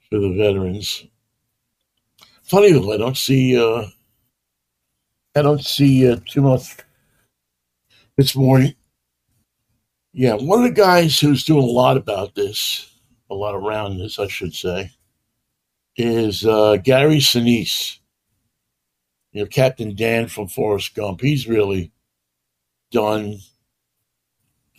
for 0.09 0.19
the 0.19 0.33
veterans. 0.33 1.05
Funny 2.43 2.71
though, 2.71 2.91
I 2.91 2.97
don't 2.97 3.17
see 3.17 3.57
uh, 3.57 3.85
I 5.35 5.41
don't 5.41 5.63
see 5.63 6.09
uh, 6.09 6.17
too 6.27 6.41
much 6.41 6.77
this 8.17 8.35
morning. 8.35 8.75
Yeah, 10.11 10.33
one 10.33 10.59
of 10.59 10.63
the 10.63 10.81
guys 10.81 11.19
who's 11.19 11.43
doing 11.43 11.63
a 11.63 11.67
lot 11.67 11.95
about 11.95 12.33
this, 12.33 12.91
a 13.29 13.35
lot 13.35 13.53
around 13.53 13.99
this, 13.99 14.17
I 14.17 14.27
should 14.27 14.55
say, 14.55 14.91
is 15.95 16.45
uh, 16.45 16.77
Gary 16.77 17.17
Sinise. 17.17 17.99
You 19.31 19.43
know, 19.43 19.47
Captain 19.47 19.95
Dan 19.95 20.27
from 20.27 20.47
Forrest 20.47 20.95
Gump. 20.95 21.21
He's 21.21 21.47
really 21.47 21.91
done 22.91 23.37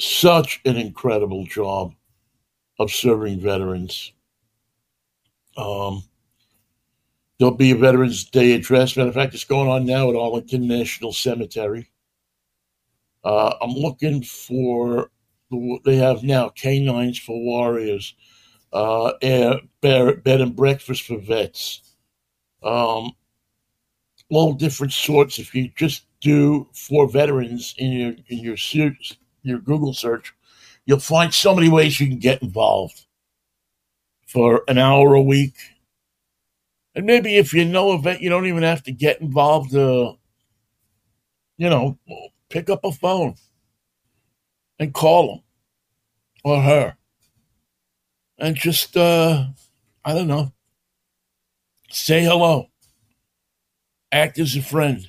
such 0.01 0.61
an 0.65 0.77
incredible 0.77 1.45
job 1.45 1.95
of 2.81 2.91
serving 2.91 3.39
veterans. 3.39 4.13
Um, 5.61 6.03
there'll 7.39 7.55
be 7.55 7.73
a 7.73 7.77
Veterans 7.77 8.25
Day 8.25 8.53
address. 8.53 8.97
Matter 8.97 9.11
of 9.11 9.15
fact, 9.15 9.35
it's 9.35 9.45
going 9.45 9.69
on 9.69 9.85
now 9.85 10.09
at 10.09 10.17
Arlington 10.17 10.67
National 10.67 11.13
Cemetery. 11.13 11.91
Uh, 13.23 13.55
I'm 13.61 13.73
looking 13.73 14.23
for 14.23 15.11
they 15.85 15.97
have 15.97 16.23
now 16.23 16.49
canines 16.49 17.19
for 17.19 17.39
warriors, 17.39 18.15
uh, 18.73 19.13
air, 19.21 19.61
bed, 19.81 20.23
bed 20.23 20.41
and 20.41 20.55
breakfast 20.55 21.03
for 21.03 21.19
vets, 21.19 21.83
um, 22.63 23.11
all 24.31 24.53
different 24.55 24.93
sorts. 24.93 25.39
If 25.39 25.55
you 25.55 25.71
just 25.77 26.07
do 26.21 26.69
for 26.73 27.09
veterans 27.09 27.75
in 27.79 27.93
your 27.93 28.13
in 28.29 28.39
your 28.39 28.57
your 29.43 29.59
Google 29.59 29.93
search, 29.93 30.33
you'll 30.87 31.01
find 31.01 31.35
so 31.35 31.55
many 31.55 31.69
ways 31.69 32.01
you 32.01 32.07
can 32.07 32.19
get 32.19 32.43
involved 32.43 33.07
for 34.31 34.63
an 34.69 34.79
hour 34.79 35.15
a 35.15 35.23
week. 35.23 35.55
And 36.95 37.05
maybe 37.05 37.37
if 37.37 37.53
you 37.53 37.65
know 37.65 37.91
a 37.91 37.99
vet, 37.99 38.21
you 38.21 38.31
don't 38.31 38.47
even 38.47 38.63
have 38.63 38.83
to 38.85 38.93
get 38.93 39.21
involved. 39.21 39.75
Uh, 39.75 40.15
you 41.59 41.69
know, 41.69 41.99
pick 42.49 42.71
up 42.71 42.85
a 42.85 42.93
phone 42.93 43.35
and 44.79 44.95
call 44.95 45.35
him 45.35 45.43
or 46.45 46.63
her 46.63 46.97
and 48.39 48.57
just, 48.57 48.97
uh, 48.97 49.47
I 50.05 50.15
don't 50.15 50.29
know, 50.29 50.53
say 51.91 52.25
hello, 52.25 52.71
act 54.11 54.39
as 54.39 54.57
a 54.57 54.63
friend, 54.63 55.07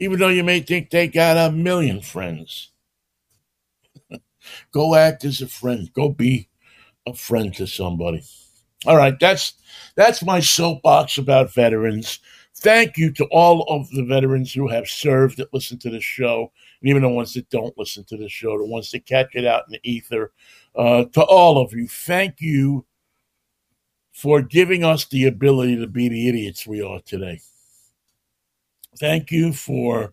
even 0.00 0.18
though 0.18 0.28
you 0.28 0.42
may 0.42 0.60
think 0.60 0.90
they 0.90 1.06
got 1.06 1.36
a 1.36 1.52
million 1.52 2.00
friends. 2.00 2.70
Go 4.72 4.94
act 4.94 5.24
as 5.24 5.40
a 5.40 5.46
friend. 5.46 5.92
Go 5.92 6.08
be 6.08 6.48
a 7.06 7.14
friend 7.14 7.54
to 7.54 7.66
somebody. 7.66 8.22
All 8.86 8.96
right, 8.96 9.18
that's 9.18 9.54
that's 9.94 10.24
my 10.24 10.40
soapbox 10.40 11.18
about 11.18 11.54
veterans. 11.54 12.20
Thank 12.56 12.96
you 12.96 13.12
to 13.12 13.24
all 13.26 13.62
of 13.64 13.90
the 13.90 14.04
veterans 14.04 14.52
who 14.52 14.68
have 14.68 14.88
served 14.88 15.38
that 15.38 15.52
listen 15.52 15.78
to 15.80 15.90
the 15.90 16.00
show, 16.00 16.52
and 16.80 16.90
even 16.90 17.02
the 17.02 17.08
ones 17.08 17.34
that 17.34 17.48
don't 17.50 17.76
listen 17.76 18.04
to 18.04 18.16
the 18.16 18.28
show, 18.28 18.58
the 18.58 18.66
ones 18.66 18.90
that 18.90 19.06
catch 19.06 19.34
it 19.34 19.46
out 19.46 19.64
in 19.66 19.72
the 19.72 19.80
ether. 19.90 20.32
Uh, 20.74 21.04
to 21.12 21.22
all 21.22 21.58
of 21.58 21.72
you, 21.72 21.86
thank 21.86 22.40
you 22.40 22.84
for 24.12 24.42
giving 24.42 24.84
us 24.84 25.06
the 25.06 25.26
ability 25.26 25.76
to 25.76 25.86
be 25.86 26.08
the 26.08 26.28
idiots 26.28 26.66
we 26.66 26.82
are 26.82 27.00
today. 27.00 27.40
Thank 28.98 29.30
you 29.30 29.52
for 29.52 30.12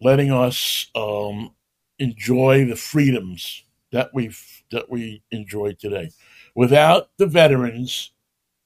letting 0.00 0.32
us 0.32 0.90
um, 0.94 1.54
enjoy 1.98 2.66
the 2.66 2.76
freedoms 2.76 3.64
that 3.92 4.12
we 4.12 4.34
that 4.74 4.90
we 4.90 5.22
enjoy 5.30 5.72
today. 5.72 6.10
Without 6.54 7.08
the 7.16 7.26
veterans, 7.26 8.12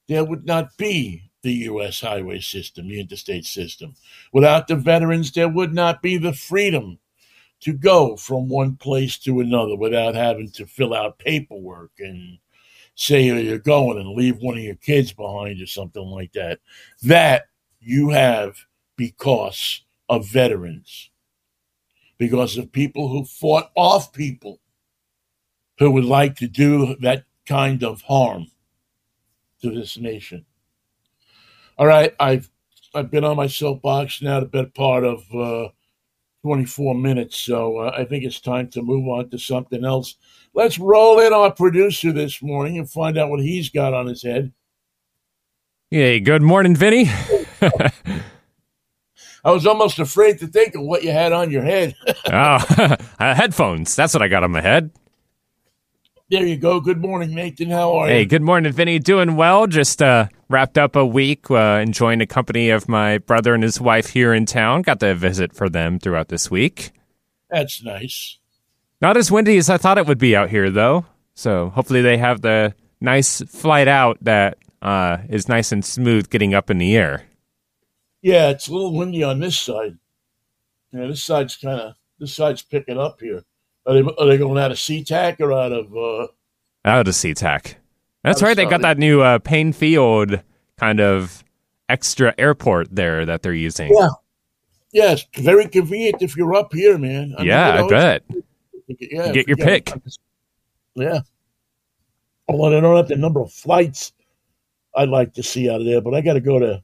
there 0.07 0.25
would 0.25 0.45
not 0.45 0.75
be 0.77 1.29
the 1.41 1.53
U.S. 1.53 2.01
highway 2.01 2.39
system, 2.39 2.89
the 2.89 2.99
interstate 2.99 3.45
system. 3.45 3.95
Without 4.33 4.67
the 4.67 4.75
veterans, 4.75 5.31
there 5.31 5.47
would 5.47 5.73
not 5.73 6.01
be 6.01 6.17
the 6.17 6.33
freedom 6.33 6.99
to 7.61 7.73
go 7.73 8.15
from 8.15 8.49
one 8.49 8.75
place 8.75 9.17
to 9.19 9.39
another 9.39 9.75
without 9.75 10.15
having 10.15 10.49
to 10.51 10.65
fill 10.65 10.93
out 10.93 11.19
paperwork 11.19 11.91
and 11.99 12.39
say 12.95 13.23
you're 13.23 13.57
going 13.59 13.97
and 13.97 14.15
leave 14.15 14.37
one 14.39 14.57
of 14.57 14.63
your 14.63 14.75
kids 14.75 15.13
behind 15.13 15.61
or 15.61 15.67
something 15.67 16.03
like 16.03 16.33
that. 16.33 16.59
That 17.03 17.43
you 17.79 18.09
have 18.09 18.57
because 18.97 19.83
of 20.09 20.27
veterans, 20.27 21.09
because 22.17 22.57
of 22.57 22.71
people 22.71 23.07
who 23.07 23.23
fought 23.23 23.71
off 23.75 24.11
people 24.11 24.59
who 25.79 25.89
would 25.91 26.05
like 26.05 26.35
to 26.35 26.47
do 26.47 26.95
that 27.01 27.23
kind 27.47 27.83
of 27.83 28.01
harm 28.01 28.47
to 29.61 29.71
this 29.71 29.97
nation. 29.97 30.45
All 31.77 31.87
right, 31.87 32.13
I've 32.19 32.49
I've 32.93 33.09
been 33.09 33.23
on 33.23 33.37
my 33.37 33.47
soapbox 33.47 34.21
now 34.21 34.39
the 34.39 34.45
better 34.45 34.69
part 34.69 35.03
of 35.03 35.23
uh, 35.33 35.69
24 36.43 36.95
minutes, 36.95 37.37
so 37.37 37.77
uh, 37.77 37.95
I 37.97 38.05
think 38.05 38.23
it's 38.23 38.39
time 38.39 38.67
to 38.69 38.81
move 38.81 39.07
on 39.07 39.29
to 39.29 39.37
something 39.37 39.85
else. 39.85 40.15
Let's 40.53 40.79
roll 40.79 41.19
in 41.19 41.31
our 41.31 41.51
producer 41.51 42.11
this 42.11 42.41
morning 42.41 42.77
and 42.77 42.89
find 42.89 43.17
out 43.17 43.29
what 43.29 43.39
he's 43.39 43.69
got 43.69 43.93
on 43.93 44.07
his 44.07 44.23
head. 44.23 44.51
Hey, 45.91 46.19
good 46.19 46.41
morning, 46.41 46.75
Vinnie. 46.75 47.09
I 49.43 49.51
was 49.51 49.65
almost 49.65 49.99
afraid 49.99 50.39
to 50.39 50.47
think 50.47 50.75
of 50.75 50.81
what 50.81 51.03
you 51.03 51.11
had 51.11 51.31
on 51.31 51.51
your 51.51 51.63
head. 51.63 51.95
oh, 52.07 52.31
uh, 53.19 53.35
headphones. 53.35 53.95
That's 53.95 54.13
what 54.13 54.21
I 54.21 54.27
got 54.27 54.43
on 54.43 54.51
my 54.51 54.61
head. 54.61 54.91
There 56.31 56.45
you 56.45 56.57
go. 56.57 56.79
Good 56.79 57.01
morning, 57.01 57.33
Nathan. 57.33 57.71
How 57.71 57.95
are 57.95 58.07
you? 58.07 58.13
Hey, 58.13 58.25
good 58.25 58.43
morning, 58.43 58.71
Vinnie. 58.71 58.99
Doing 58.99 59.35
well. 59.35 59.65
Just 59.65 59.99
uh, 59.99 60.27
wrapped 60.47 60.77
up 60.77 60.95
a 60.95 61.03
week 61.03 61.49
uh, 61.49 61.79
enjoying 61.81 62.19
the 62.19 62.27
company 62.27 62.69
of 62.69 62.87
my 62.87 63.17
brother 63.17 63.55
and 63.55 63.63
his 63.63 63.81
wife 63.81 64.11
here 64.11 64.31
in 64.31 64.45
town. 64.45 64.83
Got 64.83 64.99
to 64.99 65.15
visit 65.15 65.55
for 65.55 65.69
them 65.69 65.97
throughout 65.97 66.27
this 66.27 66.51
week. 66.51 66.91
That's 67.49 67.83
nice. 67.83 68.37
Not 69.01 69.17
as 69.17 69.31
windy 69.31 69.57
as 69.57 69.71
I 69.71 69.77
thought 69.77 69.97
it 69.97 70.05
would 70.05 70.19
be 70.19 70.35
out 70.35 70.51
here, 70.51 70.69
though. 70.69 71.07
So 71.33 71.69
hopefully 71.69 72.03
they 72.03 72.17
have 72.17 72.41
the 72.41 72.75
nice 73.01 73.41
flight 73.41 73.87
out 73.87 74.19
that 74.21 74.59
uh, 74.83 75.17
is 75.29 75.49
nice 75.49 75.71
and 75.71 75.83
smooth 75.83 76.29
getting 76.29 76.53
up 76.53 76.69
in 76.69 76.77
the 76.77 76.95
air. 76.95 77.25
Yeah, 78.21 78.49
it's 78.49 78.67
a 78.67 78.73
little 78.73 78.95
windy 78.95 79.23
on 79.23 79.39
this 79.39 79.57
side. 79.57 79.97
Yeah, 80.91 81.07
this 81.07 81.23
side's 81.23 81.57
kind 81.57 81.81
of 81.81 81.95
this 82.19 82.35
side's 82.35 82.61
picking 82.61 82.99
up 82.99 83.19
here. 83.19 83.45
Are 83.85 83.93
they, 83.93 84.01
are 84.01 84.27
they 84.27 84.37
going 84.37 84.57
out 84.57 84.71
of 84.71 84.77
SeaTac 84.77 85.39
or 85.39 85.53
out 85.53 85.71
of? 85.71 85.95
Uh, 85.95 86.27
out 86.85 87.07
of 87.07 87.13
SeaTac. 87.13 87.75
That's 88.23 88.41
right. 88.41 88.55
They 88.55 88.65
got 88.65 88.81
that 88.81 88.97
new 88.97 89.21
uh, 89.21 89.39
Paine 89.39 89.73
Field 89.73 90.41
kind 90.77 90.99
of 90.99 91.43
extra 91.87 92.33
airport 92.37 92.93
there 92.93 93.25
that 93.25 93.41
they're 93.41 93.53
using. 93.53 93.91
Yeah, 93.97 94.09
Yes, 94.91 95.25
very 95.35 95.67
convenient 95.67 96.21
if 96.21 96.35
you're 96.35 96.55
up 96.55 96.73
here, 96.73 96.97
man. 96.97 97.35
I 97.37 97.43
yeah, 97.43 97.75
mean, 97.75 97.85
you 97.85 97.91
know, 97.91 97.97
I 97.97 98.01
bet. 98.01 98.23
Yeah, 98.87 99.31
get 99.31 99.47
your 99.47 99.57
pick. 99.57 99.91
Yeah. 100.95 101.19
Although 102.47 102.77
I 102.77 102.81
don't 102.81 102.97
have 102.97 103.07
the 103.07 103.15
number 103.15 103.39
of 103.39 103.53
flights 103.53 104.13
I'd 104.95 105.09
like 105.09 105.33
to 105.35 105.43
see 105.43 105.69
out 105.69 105.81
of 105.81 105.85
there, 105.85 106.01
but 106.01 106.15
I 106.15 106.21
got 106.21 106.33
to 106.33 106.41
go 106.41 106.57
to 106.57 106.81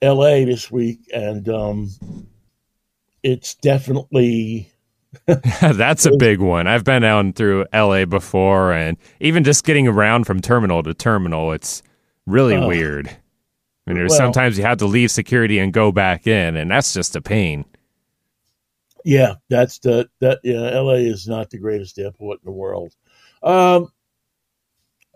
L.A. 0.00 0.44
this 0.44 0.70
week, 0.70 1.00
and 1.12 1.48
um, 1.48 1.90
it's 3.24 3.54
definitely. 3.56 4.72
That's 5.60 6.06
a 6.06 6.16
big 6.16 6.40
one. 6.40 6.66
I've 6.66 6.84
been 6.84 7.02
down 7.02 7.32
through 7.32 7.66
LA 7.72 8.04
before, 8.04 8.72
and 8.72 8.96
even 9.20 9.44
just 9.44 9.64
getting 9.64 9.88
around 9.88 10.24
from 10.24 10.40
terminal 10.40 10.82
to 10.82 10.94
terminal, 10.94 11.52
it's 11.52 11.82
really 12.26 12.56
uh, 12.56 12.66
weird. 12.66 13.08
I 13.08 13.90
mean, 13.90 13.96
there's 13.96 14.10
well, 14.10 14.18
sometimes 14.18 14.58
you 14.58 14.64
have 14.64 14.78
to 14.78 14.86
leave 14.86 15.10
security 15.10 15.58
and 15.58 15.72
go 15.72 15.92
back 15.92 16.26
in, 16.26 16.56
and 16.56 16.70
that's 16.70 16.92
just 16.92 17.16
a 17.16 17.22
pain. 17.22 17.64
Yeah, 19.04 19.34
that's 19.48 19.78
the 19.78 20.10
that. 20.20 20.40
Yeah, 20.44 20.78
LA 20.78 20.94
is 20.94 21.26
not 21.26 21.48
the 21.50 21.58
greatest 21.58 21.98
airport 21.98 22.40
in 22.40 22.46
the 22.46 22.56
world. 22.56 22.94
Um, 23.42 23.90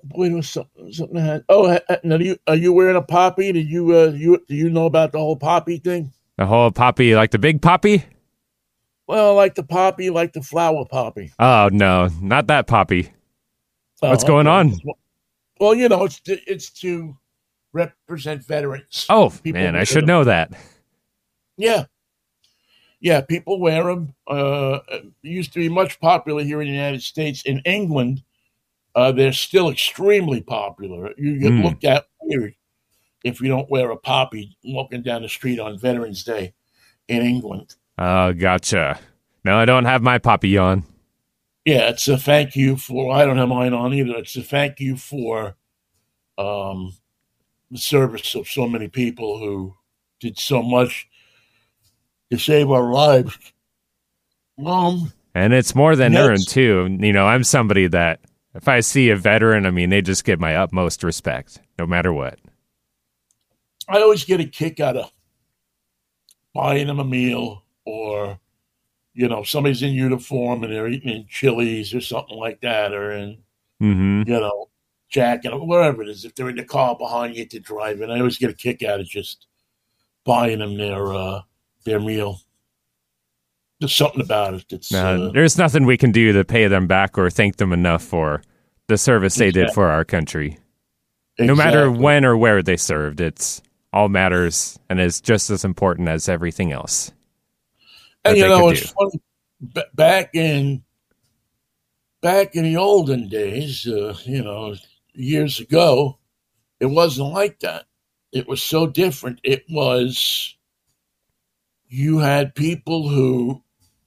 boy, 0.02 0.28
there 0.28 0.36
was 0.36 0.48
something, 0.48 0.90
something 0.92 1.18
I 1.18 1.24
had. 1.24 1.44
Oh, 1.50 1.78
now 2.02 2.16
you 2.16 2.38
are 2.46 2.56
you 2.56 2.72
wearing 2.72 2.96
a 2.96 3.02
poppy? 3.02 3.52
Did 3.52 3.68
you 3.68 3.94
uh 3.94 4.12
you 4.14 4.42
do 4.48 4.54
you 4.54 4.70
know 4.70 4.86
about 4.86 5.12
the 5.12 5.18
whole 5.18 5.36
poppy 5.36 5.76
thing? 5.76 6.12
The 6.38 6.46
whole 6.46 6.70
poppy, 6.70 7.14
like 7.14 7.30
the 7.30 7.38
big 7.38 7.60
poppy. 7.60 8.04
Well, 9.12 9.34
like 9.34 9.56
the 9.56 9.62
poppy, 9.62 10.08
like 10.08 10.32
the 10.32 10.40
flower 10.40 10.86
poppy. 10.86 11.32
Oh 11.38 11.68
no, 11.70 12.08
not 12.22 12.46
that 12.46 12.66
poppy. 12.66 13.12
Oh, 14.00 14.08
What's 14.08 14.24
going 14.24 14.46
on? 14.46 14.72
Well, 15.60 15.74
you 15.74 15.90
know, 15.90 16.04
it's 16.04 16.18
to, 16.20 16.40
it's 16.50 16.70
to 16.80 17.14
represent 17.74 18.42
veterans. 18.42 19.04
Oh 19.10 19.28
people 19.42 19.60
man, 19.60 19.76
I 19.76 19.84
should 19.84 20.04
them. 20.04 20.06
know 20.06 20.24
that. 20.24 20.52
Yeah, 21.58 21.84
yeah, 23.00 23.20
people 23.20 23.60
wear 23.60 23.84
them. 23.84 24.14
Uh, 24.26 24.78
used 25.20 25.52
to 25.52 25.58
be 25.58 25.68
much 25.68 26.00
popular 26.00 26.42
here 26.42 26.62
in 26.62 26.68
the 26.68 26.72
United 26.72 27.02
States. 27.02 27.42
In 27.42 27.58
England, 27.66 28.22
uh, 28.94 29.12
they're 29.12 29.34
still 29.34 29.68
extremely 29.68 30.40
popular. 30.40 31.10
You 31.18 31.38
get 31.38 31.52
mm. 31.52 31.64
looked 31.64 31.84
at 31.84 32.06
weird 32.22 32.54
if 33.24 33.42
you 33.42 33.48
don't 33.48 33.70
wear 33.70 33.90
a 33.90 33.96
poppy 33.98 34.56
walking 34.64 35.02
down 35.02 35.20
the 35.20 35.28
street 35.28 35.60
on 35.60 35.78
Veterans 35.78 36.24
Day 36.24 36.54
in 37.08 37.20
England. 37.20 37.74
Oh, 37.98 38.32
gotcha. 38.32 38.98
No, 39.44 39.56
I 39.56 39.64
don't 39.64 39.84
have 39.84 40.02
my 40.02 40.18
poppy 40.18 40.56
on. 40.56 40.84
Yeah, 41.64 41.90
it's 41.90 42.08
a 42.08 42.18
thank 42.18 42.56
you 42.56 42.76
for. 42.76 43.14
I 43.14 43.24
don't 43.24 43.38
have 43.38 43.48
mine 43.48 43.72
on 43.72 43.94
either. 43.94 44.16
It's 44.16 44.36
a 44.36 44.42
thank 44.42 44.80
you 44.80 44.96
for 44.96 45.56
um, 46.38 46.94
the 47.70 47.78
service 47.78 48.34
of 48.34 48.48
so 48.48 48.66
many 48.66 48.88
people 48.88 49.38
who 49.38 49.74
did 50.20 50.38
so 50.38 50.62
much 50.62 51.08
to 52.30 52.38
save 52.38 52.70
our 52.70 52.92
lives. 52.92 53.38
Um, 54.64 55.12
and 55.34 55.52
it's 55.52 55.74
more 55.74 55.96
than 55.96 56.16
earned 56.16 56.48
too. 56.48 56.96
You 57.00 57.12
know, 57.12 57.26
I'm 57.26 57.44
somebody 57.44 57.86
that 57.88 58.20
if 58.54 58.68
I 58.68 58.80
see 58.80 59.10
a 59.10 59.16
veteran, 59.16 59.64
I 59.64 59.70
mean, 59.70 59.90
they 59.90 60.02
just 60.02 60.24
get 60.24 60.40
my 60.40 60.56
utmost 60.56 61.02
respect, 61.02 61.60
no 61.78 61.86
matter 61.86 62.12
what. 62.12 62.38
I 63.88 64.00
always 64.00 64.24
get 64.24 64.40
a 64.40 64.44
kick 64.44 64.80
out 64.80 64.96
of 64.96 65.12
buying 66.54 66.86
them 66.86 67.00
a 67.00 67.04
meal 67.04 67.61
or 67.84 68.38
you 69.14 69.28
know, 69.28 69.42
somebody's 69.42 69.82
in 69.82 69.92
uniform 69.92 70.64
and 70.64 70.72
they're 70.72 70.88
eating 70.88 71.10
in 71.10 71.26
Chili's 71.28 71.94
or 71.94 72.00
something 72.00 72.36
like 72.36 72.60
that, 72.62 72.92
or 72.92 73.12
in, 73.12 73.38
mm-hmm. 73.80 74.22
you 74.26 74.40
know, 74.40 74.70
jacket 75.10 75.52
or 75.52 75.66
wherever 75.66 76.02
it 76.02 76.08
is. 76.08 76.24
If 76.24 76.34
they're 76.34 76.48
in 76.48 76.56
the 76.56 76.64
car 76.64 76.96
behind 76.96 77.36
you 77.36 77.46
to 77.46 77.60
drive 77.60 78.00
and 78.00 78.12
I 78.12 78.18
always 78.18 78.38
get 78.38 78.50
a 78.50 78.54
kick 78.54 78.82
out 78.82 79.00
of 79.00 79.06
just 79.06 79.46
buying 80.24 80.60
them 80.60 80.78
their 80.78 81.12
uh, 81.12 81.42
their 81.84 82.00
meal. 82.00 82.40
There's 83.80 83.94
something 83.94 84.20
about 84.20 84.54
it 84.54 84.64
that's. 84.70 84.92
No, 84.92 85.26
uh, 85.26 85.32
there's 85.32 85.58
nothing 85.58 85.84
we 85.84 85.98
can 85.98 86.12
do 86.12 86.32
to 86.32 86.44
pay 86.44 86.68
them 86.68 86.86
back 86.86 87.18
or 87.18 87.28
thank 87.28 87.56
them 87.56 87.72
enough 87.72 88.02
for 88.02 88.42
the 88.86 88.96
service 88.96 89.34
they 89.34 89.48
exactly. 89.48 89.66
did 89.66 89.74
for 89.74 89.88
our 89.88 90.04
country. 90.04 90.58
Exactly. 91.36 91.46
No 91.46 91.54
matter 91.54 91.90
when 91.90 92.24
or 92.24 92.36
where 92.36 92.62
they 92.62 92.76
served, 92.76 93.20
it's 93.20 93.60
all 93.92 94.08
matters 94.08 94.78
and 94.88 95.00
is 95.00 95.20
just 95.20 95.50
as 95.50 95.64
important 95.64 96.08
as 96.08 96.28
everything 96.28 96.72
else. 96.72 97.12
And 98.24 98.36
you 98.36 98.46
know, 98.46 98.68
it's 98.68 98.80
do. 98.80 98.94
funny. 98.98 99.20
B- 99.74 99.82
back 99.94 100.30
in 100.34 100.82
back 102.20 102.54
in 102.54 102.64
the 102.64 102.76
olden 102.76 103.28
days, 103.28 103.86
uh, 103.86 104.16
you 104.24 104.42
know, 104.42 104.74
years 105.12 105.60
ago, 105.60 106.18
it 106.80 106.86
wasn't 106.86 107.32
like 107.32 107.60
that. 107.60 107.86
It 108.32 108.48
was 108.48 108.62
so 108.62 108.86
different. 108.86 109.40
It 109.44 109.64
was 109.68 110.56
you 111.88 112.18
had 112.18 112.54
people 112.54 113.08
who. 113.08 113.62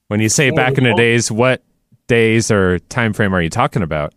When 0.07 0.19
you 0.19 0.29
say 0.29 0.49
back 0.49 0.77
in 0.77 0.83
the 0.83 0.93
days, 0.95 1.31
what 1.31 1.63
days 2.07 2.49
or 2.51 2.79
time 2.79 3.13
frame 3.13 3.33
are 3.33 3.41
you 3.41 3.49
talking 3.49 3.81
about? 3.81 4.13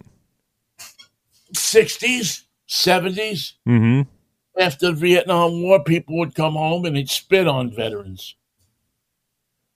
60s, 1.54 2.42
70s. 2.68 3.52
Mm-hmm. 3.66 4.02
After 4.60 4.86
the 4.86 4.92
Vietnam 4.92 5.62
War, 5.62 5.82
people 5.82 6.18
would 6.18 6.34
come 6.34 6.54
home 6.54 6.84
and 6.84 6.96
they'd 6.96 7.08
spit 7.08 7.46
on 7.46 7.70
veterans. 7.70 8.34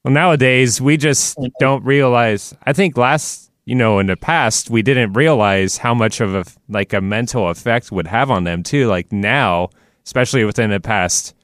Well, 0.05 0.13
nowadays 0.13 0.81
we 0.81 0.97
just 0.97 1.39
don't 1.61 1.85
realize. 1.85 2.55
I 2.65 2.73
think 2.73 2.97
last, 2.97 3.51
you 3.65 3.75
know, 3.75 3.99
in 3.99 4.07
the 4.07 4.17
past 4.17 4.69
we 4.69 4.83
didn't 4.83 5.13
realize 5.13 5.77
how 5.79 5.95
much 5.95 6.21
of 6.21 6.35
a 6.35 6.45
like 6.69 6.93
a 6.93 7.01
mental 7.01 7.49
effect 7.49 7.93
would 7.93 8.09
have 8.09 8.31
on 8.31 8.45
them 8.45 8.63
too. 8.63 8.87
Like 8.87 9.13
now, 9.13 9.71
especially 10.05 10.45
within 10.45 10.71
the 10.71 10.81
past 10.81 11.35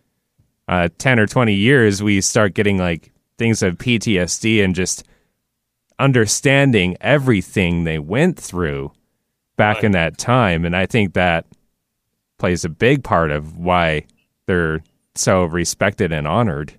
uh, 0.66 0.88
ten 0.98 1.18
or 1.20 1.26
twenty 1.26 1.54
years, 1.54 2.02
we 2.02 2.20
start 2.20 2.54
getting 2.54 2.78
like 2.78 3.12
things 3.38 3.62
of 3.62 3.78
PTSD 3.78 4.64
and 4.64 4.74
just 4.74 5.04
understanding 5.98 6.96
everything 7.00 7.84
they 7.84 7.98
went 7.98 8.38
through 8.38 8.92
back 9.56 9.76
right. 9.76 9.84
in 9.84 9.92
that 9.92 10.18
time. 10.18 10.64
And 10.64 10.74
I 10.76 10.86
think 10.86 11.14
that 11.14 11.46
plays 12.38 12.64
a 12.64 12.68
big 12.68 13.02
part 13.02 13.30
of 13.30 13.56
why 13.56 14.06
they're 14.46 14.82
so 15.14 15.44
respected 15.44 16.12
and 16.12 16.26
honored. 16.26 16.77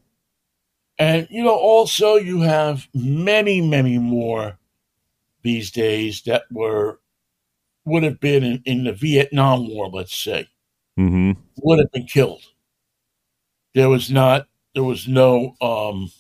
And, 1.00 1.28
you 1.32 1.44
know, 1.44 1.56
also 1.56 2.18
you 2.18 2.42
have 2.42 2.88
many, 2.94 3.62
many 3.62 3.98
more 3.98 4.60
these 5.42 5.72
days 5.72 6.22
that 6.24 6.44
were, 6.52 7.00
would 7.86 8.04
have 8.04 8.20
been 8.20 8.44
in, 8.44 8.62
in 8.66 8.84
the 8.84 8.92
Vietnam 8.92 9.70
War, 9.70 9.88
let's 9.90 10.16
say, 10.16 10.50
mm-hmm. 11.00 11.32
would 11.64 11.80
have 11.80 11.92
been 11.94 12.06
killed. 12.06 12.44
There 13.74 13.88
was 13.88 14.12
not, 14.12 14.48
there 14.76 14.84
was 14.84 15.08
no 15.08 15.56
um, 15.62 16.12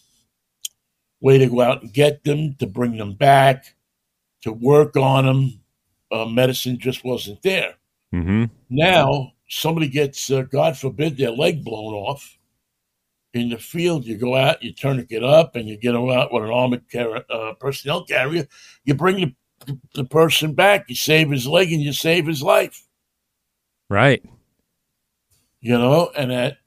way 1.19 1.37
to 1.39 1.47
go 1.47 1.59
out 1.59 1.81
and 1.81 1.91
get 1.91 2.23
them, 2.23 2.55
to 2.59 2.65
bring 2.65 2.95
them 2.95 3.15
back, 3.15 3.75
to 4.43 4.53
work 4.53 4.95
on 4.95 5.25
them. 5.25 5.59
Uh, 6.09 6.25
medicine 6.25 6.79
just 6.79 7.03
wasn't 7.03 7.41
there. 7.41 7.75
Mm-hmm. 8.13 8.45
Now, 8.69 9.33
somebody 9.49 9.89
gets, 9.89 10.31
uh, 10.31 10.43
God 10.43 10.77
forbid, 10.77 11.17
their 11.17 11.31
leg 11.31 11.65
blown 11.65 11.93
off 11.93 12.38
in 13.33 13.49
the 13.49 13.57
field. 13.57 14.05
You 14.05 14.17
go 14.17 14.35
out, 14.35 14.61
you 14.63 14.73
tourniquet 14.73 15.23
up, 15.23 15.55
and 15.55 15.67
you 15.67 15.77
get 15.77 15.93
them 15.93 16.09
out 16.09 16.33
with 16.33 16.43
an 16.43 16.51
armored 16.51 16.89
car- 16.91 17.25
uh, 17.29 17.53
personnel 17.53 18.05
carrier. 18.05 18.47
You 18.83 18.93
bring 18.95 19.35
the, 19.65 19.79
the 19.93 20.05
person 20.05 20.53
back. 20.53 20.85
You 20.89 20.95
save 20.95 21.29
his 21.29 21.47
leg, 21.47 21.71
and 21.71 21.81
you 21.81 21.93
save 21.93 22.25
his 22.25 22.41
life. 22.41 22.85
Right. 23.89 24.23
You 25.61 25.77
know, 25.77 26.11
and 26.15 26.31
that 26.31 26.57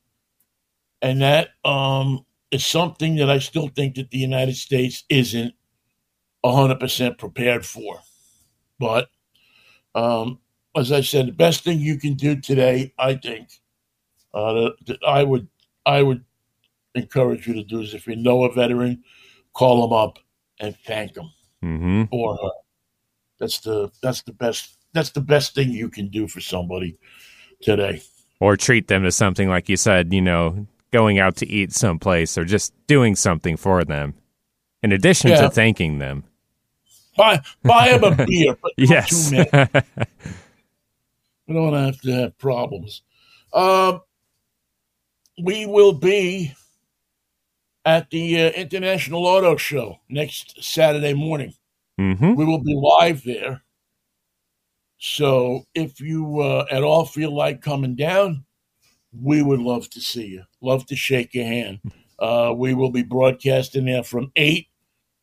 and 1.01 1.22
that 1.22 1.51
um, 1.64 2.25
is 2.51 2.64
something 2.64 3.16
that 3.16 3.31
I 3.31 3.38
still 3.38 3.68
think 3.68 3.96
that 3.96 4.11
the 4.11 4.18
United 4.18 4.57
States 4.57 5.05
isn't 5.09 5.55
hundred 6.44 6.81
percent 6.81 7.18
prepared 7.18 7.64
for. 7.64 8.01
But 8.79 9.09
um, 9.94 10.40
as 10.77 10.92
I 10.92 11.01
said, 11.01 11.29
the 11.29 11.33
best 11.33 11.64
thing 11.64 11.79
you 11.79 11.98
can 11.98 12.14
do 12.14 12.40
today, 12.40 12.92
I 12.98 13.14
think, 13.14 13.48
uh, 14.35 14.53
that, 14.53 14.72
that 14.87 15.05
I 15.07 15.22
would 15.22 15.48
I 15.87 16.03
would 16.03 16.25
encourage 16.94 17.46
you 17.46 17.55
to 17.55 17.64
do 17.64 17.81
is 17.81 17.94
if 17.94 18.07
you 18.07 18.16
know 18.16 18.44
a 18.44 18.52
veteran, 18.52 19.02
call 19.52 19.83
them 19.83 19.92
up 19.92 20.18
and 20.61 20.76
thank 20.87 21.14
them 21.14 21.31
mm-hmm. 21.62 22.05
or 22.11 22.37
her. 22.37 22.50
That's 23.38 23.61
the 23.61 23.90
that's 24.02 24.22
the 24.22 24.33
best 24.33 24.76
that's 24.92 25.11
the 25.11 25.20
best 25.20 25.55
thing 25.55 25.70
you 25.70 25.88
can 25.88 26.09
do 26.09 26.28
for 26.28 26.40
somebody 26.40 26.96
today. 27.61 28.02
Or 28.40 28.57
treat 28.57 28.88
them 28.88 29.05
to 29.05 29.12
something 29.12 29.48
like 29.48 29.68
you 29.68 29.76
said, 29.76 30.12
you 30.12 30.20
know, 30.20 30.66
going 30.92 31.18
out 31.18 31.37
to 31.37 31.48
eat 31.48 31.72
someplace 31.72 32.37
or 32.37 32.44
just 32.44 32.74
doing 32.87 33.16
something 33.16 33.57
for 33.57 33.85
them, 33.85 34.14
in 34.83 34.92
addition 34.92 35.31
yeah. 35.31 35.42
to 35.42 35.50
thanking 35.50 35.98
them. 35.98 36.24
Buy 37.16 37.40
buy 37.62 37.96
them 37.96 38.05
a 38.05 38.16
beer, 38.26 38.57
but 38.61 38.72
yes. 38.76 39.31
we 41.46 41.55
don't 41.55 41.74
have 41.74 42.00
to 42.02 42.12
have 42.12 42.38
problems. 42.38 43.02
Um, 43.52 44.00
we 45.42 45.66
will 45.66 45.92
be 45.92 46.55
at 47.85 48.11
the 48.11 48.47
uh, 48.47 48.51
International 48.51 49.27
Auto 49.27 49.57
Show 49.57 49.99
next 50.09 50.62
Saturday 50.62 51.14
morning. 51.14 51.55
Mm-hmm. 52.01 52.35
We 52.35 52.45
will 52.45 52.62
be 52.62 52.75
live 52.75 53.23
there. 53.25 53.62
So 54.99 55.64
if 55.75 56.01
you 56.01 56.40
uh, 56.40 56.66
at 56.71 56.83
all 56.83 57.05
feel 57.05 57.35
like 57.35 57.61
coming 57.61 57.97
down, 57.97 58.45
we 59.12 59.42
would 59.42 59.61
love 59.61 59.90
to 59.90 60.01
see 60.01 60.27
you. 60.27 60.45
Love 60.61 60.87
to 60.87 60.97
shake 60.97 61.35
your 61.35 61.45
hand. 61.45 61.81
Uh, 62.18 62.55
we 62.57 62.73
will 62.73 62.90
be 62.90 63.03
broadcasting 63.03 63.85
there 63.85 64.05
from 64.05 64.31
8 64.37 64.68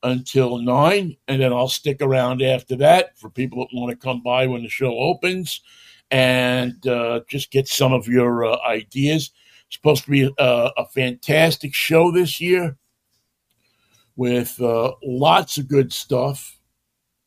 until 0.04 0.58
9, 0.58 1.16
and 1.30 1.42
then 1.42 1.54
I'll 1.54 1.70
stick 1.70 2.02
around 2.02 2.42
after 2.42 2.76
that 2.78 3.18
for 3.18 3.30
people 3.30 3.60
that 3.60 3.70
want 3.74 3.90
to 3.92 3.96
come 3.96 4.22
by 4.22 4.48
when 4.48 4.64
the 4.64 4.70
show 4.70 4.98
opens 4.98 5.62
and 6.12 6.86
uh, 6.86 7.22
just 7.30 7.52
get 7.52 7.70
some 7.70 7.94
of 7.94 8.10
your 8.10 8.44
uh, 8.44 8.58
ideas. 8.68 9.32
Supposed 9.70 10.06
to 10.06 10.12
be 10.12 10.24
a, 10.24 10.72
a, 10.78 10.86
fantastic 10.88 11.76
show 11.76 12.12
this 12.12 12.42
year 12.42 12.76
with 14.16 14.60
uh, 14.60 14.94
lots 15.04 15.58
of 15.58 15.68
good 15.68 15.94
stuff 15.94 16.60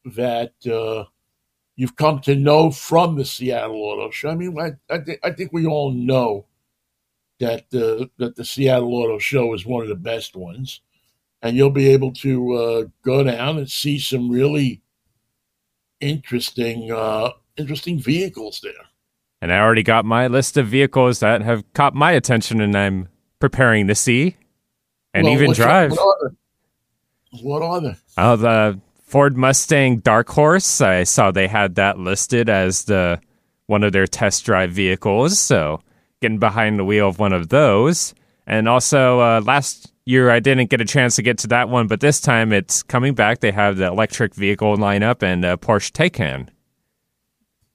that 0.05 0.53
uh, 0.67 1.05
you've 1.77 1.97
come 1.97 2.21
to 2.21 2.35
know 2.35 2.71
from 2.71 3.17
the 3.17 3.25
Seattle 3.25 3.77
Auto 3.77 4.11
Show. 4.11 4.31
I 4.31 4.35
mean, 4.35 4.59
I, 4.59 4.73
I, 4.93 4.99
th- 4.99 5.21
I 5.23 5.31
think 5.31 5.53
we 5.53 5.67
all 5.67 5.93
know 5.93 6.47
that 7.39 7.65
uh, 7.75 8.07
that 8.19 8.37
the 8.37 8.45
Seattle 8.45 8.95
Auto 8.95 9.19
Show 9.19 9.55
is 9.55 9.65
one 9.65 9.83
of 9.83 9.89
the 9.89 9.95
best 9.95 10.37
ones, 10.37 10.81
and 11.43 11.57
you'll 11.57 11.71
be 11.71 11.89
able 11.89 12.13
to 12.15 12.53
uh, 12.55 12.85
go 13.03 13.23
down 13.23 13.59
and 13.59 13.71
see 13.71 13.99
some 13.99 14.31
really 14.31 14.83
interesting 16.01 16.91
uh, 16.91 17.31
interesting 17.57 17.99
vehicles 17.99 18.61
there. 18.63 18.73
And 19.43 19.53
I 19.53 19.59
already 19.59 19.83
got 19.83 20.05
my 20.05 20.29
list 20.29 20.57
of 20.57 20.69
vehicles 20.69 21.19
that 21.19 21.43
have 21.43 21.71
caught 21.73 21.97
my 21.97 22.13
attention, 22.13 22.61
and 22.61 22.77
I'm 22.79 23.09
preparing 23.41 23.89
to 23.89 23.95
see 23.97 24.37
and 25.13 25.25
well, 25.25 25.35
even 25.35 25.53
drive. 25.53 25.91
What 27.43 27.63
are, 27.63 27.81
they? 27.81 27.97
Oh, 28.17 28.37
the 28.37 28.81
Ford 29.05 29.37
Mustang 29.37 29.99
Dark 29.99 30.29
Horse. 30.29 30.81
I 30.81 31.03
saw 31.03 31.33
they 31.33 31.49
had 31.49 31.75
that 31.75 31.99
listed 31.99 32.49
as 32.49 32.85
the 32.85 33.21
one 33.67 33.83
of 33.83 33.93
their 33.93 34.07
test 34.07 34.45
drive 34.45 34.71
vehicles. 34.71 35.41
So 35.41 35.81
getting 36.21 36.39
behind 36.39 36.79
the 36.79 36.85
wheel 36.85 37.09
of 37.09 37.19
one 37.19 37.33
of 37.33 37.49
those. 37.49 38.15
And 38.47 38.69
also, 38.69 39.19
uh, 39.19 39.41
last 39.45 39.93
year 40.05 40.31
I 40.31 40.39
didn't 40.39 40.71
get 40.71 40.81
a 40.81 40.85
chance 40.85 41.17
to 41.17 41.23
get 41.23 41.39
to 41.39 41.49
that 41.49 41.69
one, 41.69 41.89
but 41.89 41.99
this 41.99 42.21
time 42.21 42.53
it's 42.53 42.85
coming 42.85 43.15
back. 43.15 43.41
They 43.41 43.51
have 43.51 43.77
the 43.77 43.87
electric 43.87 44.37
vehicle 44.37 44.77
lineup 44.77 45.21
and 45.21 45.45
uh, 45.45 45.57
Porsche 45.57 45.91
Taycan. 45.91 46.49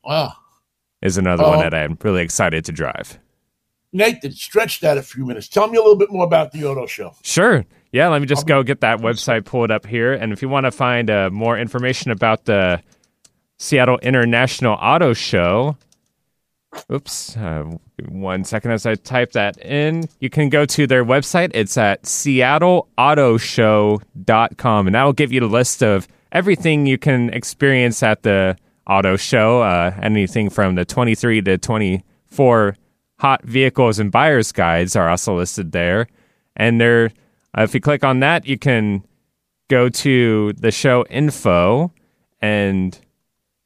Wow. 0.03 0.34
Is 1.02 1.18
another 1.18 1.44
uh, 1.44 1.50
one 1.50 1.60
that 1.60 1.74
I'm 1.74 1.98
really 2.02 2.24
excited 2.24 2.66
to 2.66 2.72
drive. 2.72 3.20
Nathan, 3.94 4.32
stretch 4.32 4.80
that 4.82 4.98
a 4.98 5.04
few 5.04 5.26
minutes. 5.26 5.48
Tell 5.48 5.68
me 5.68 5.78
a 5.78 5.82
little 5.82 5.96
bit 5.96 6.12
more 6.12 6.26
about 6.26 6.52
the 6.52 6.66
auto 6.66 6.88
show. 6.88 7.16
Sure. 7.24 7.66
Yeah, 7.92 8.10
let 8.10 8.22
me 8.22 8.28
just 8.28 8.48
go 8.48 8.64
get 8.64 8.82
that 8.82 9.00
website 9.00 9.46
pulled 9.46 9.72
up 9.72 9.86
here. 9.86 10.14
And 10.14 10.34
if 10.34 10.42
you 10.42 10.50
want 10.50 10.66
to 10.66 10.72
find 10.72 11.10
uh, 11.10 11.30
more 11.32 11.58
information 11.58 12.12
about 12.12 12.46
the 12.46 12.82
Seattle 13.58 13.98
International 14.00 14.74
Auto 14.74 15.14
Show, 15.14 15.78
Oops. 16.92 17.38
Uh, 17.38 17.78
one 18.10 18.44
second 18.44 18.72
as 18.72 18.86
I 18.86 18.96
type 18.96 19.32
that 19.34 19.58
in. 19.60 20.10
You 20.20 20.30
can 20.30 20.50
go 20.50 20.66
to 20.66 20.88
their 20.88 21.06
website. 21.06 21.52
It's 21.54 21.78
at 21.78 22.04
seattleautoshow.com, 22.04 24.88
and 24.88 24.96
that 24.96 25.04
will 25.04 25.14
give 25.14 25.32
you 25.32 25.40
the 25.40 25.48
list 25.48 25.82
of 25.82 26.10
everything 26.32 26.86
you 26.86 26.98
can 26.98 27.30
experience 27.32 28.04
at 28.04 28.24
the 28.24 28.58
auto 28.88 29.17
show. 29.17 29.62
Uh, 29.62 29.93
anything 30.02 30.50
from 30.50 30.76
the 30.76 30.86
23 30.86 31.41
to 31.41 31.58
24 31.58 32.78
hot 33.19 33.43
vehicles 33.43 34.00
and 34.00 34.12
buyer's 34.12 34.52
guides 34.52 34.95
are 34.95 35.10
also 35.10 35.38
listed 35.38 35.71
there. 35.71 36.08
And 36.56 36.80
there, 36.80 37.12
uh, 37.58 37.63
if 37.63 37.73
you 37.73 37.82
click 37.82 38.04
on 38.04 38.19
that, 38.21 38.47
you 38.47 38.58
can 38.58 39.04
go 39.69 39.89
to 39.89 40.54
the 40.54 40.71
show 40.71 41.06
info 41.10 41.91
and 42.41 43.00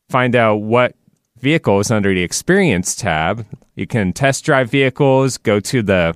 find 0.10 0.36
out 0.36 0.58
what 0.58 0.96
vehicles 1.40 1.92
under 1.92 2.14
the 2.14 2.22
Experience 2.22 2.96
tab. 2.96 3.46
You 3.76 3.88
can 3.88 4.14
test 4.14 4.46
drive 4.46 4.70
vehicles, 4.70 5.38
go 5.38 5.60
to 5.60 5.82
the 5.82 6.16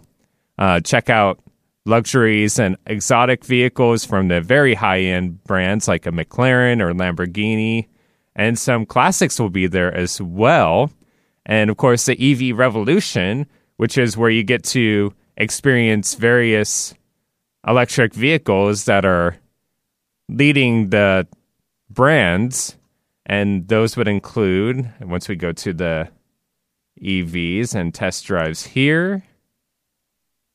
uh, 0.58 0.80
check 0.82 1.10
out 1.10 1.40
luxuries 1.86 2.58
and 2.58 2.78
exotic 2.88 3.46
vehicles 3.46 4.06
from 4.06 4.28
the 4.28 4.42
very 4.42 4.74
high 4.74 5.02
end 5.02 5.44
brands 5.44 5.88
like 5.88 6.06
a 6.06 6.12
McLaren 6.12 6.82
or 6.82 6.94
Lamborghini. 6.94 7.88
And 8.36 8.60
some 8.60 8.86
classics 8.86 9.40
will 9.40 9.50
be 9.50 9.68
there 9.68 9.94
as 9.94 10.22
well. 10.22 10.92
And 11.46 11.70
of 11.70 11.78
course, 11.78 12.06
the 12.06 12.20
EV 12.20 12.58
Revolution, 12.58 13.48
which 13.78 13.98
is 13.98 14.18
where 14.18 14.30
you 14.30 14.44
get 14.44 14.64
to 14.66 15.14
experience 15.38 16.16
various 16.16 16.94
electric 17.68 18.14
vehicles 18.14 18.86
that 18.86 19.06
are 19.06 19.38
leading 20.28 20.90
the 20.90 21.28
brands 21.90 22.78
and 23.26 23.68
those 23.68 23.98
would 23.98 24.08
include, 24.08 24.92
once 25.02 25.28
we 25.28 25.36
go 25.36 25.52
to 25.52 25.74
the 25.74 26.10
EVs 27.02 27.74
and 27.74 27.94
test 27.94 28.26
drives 28.26 28.66
here, 28.66 29.24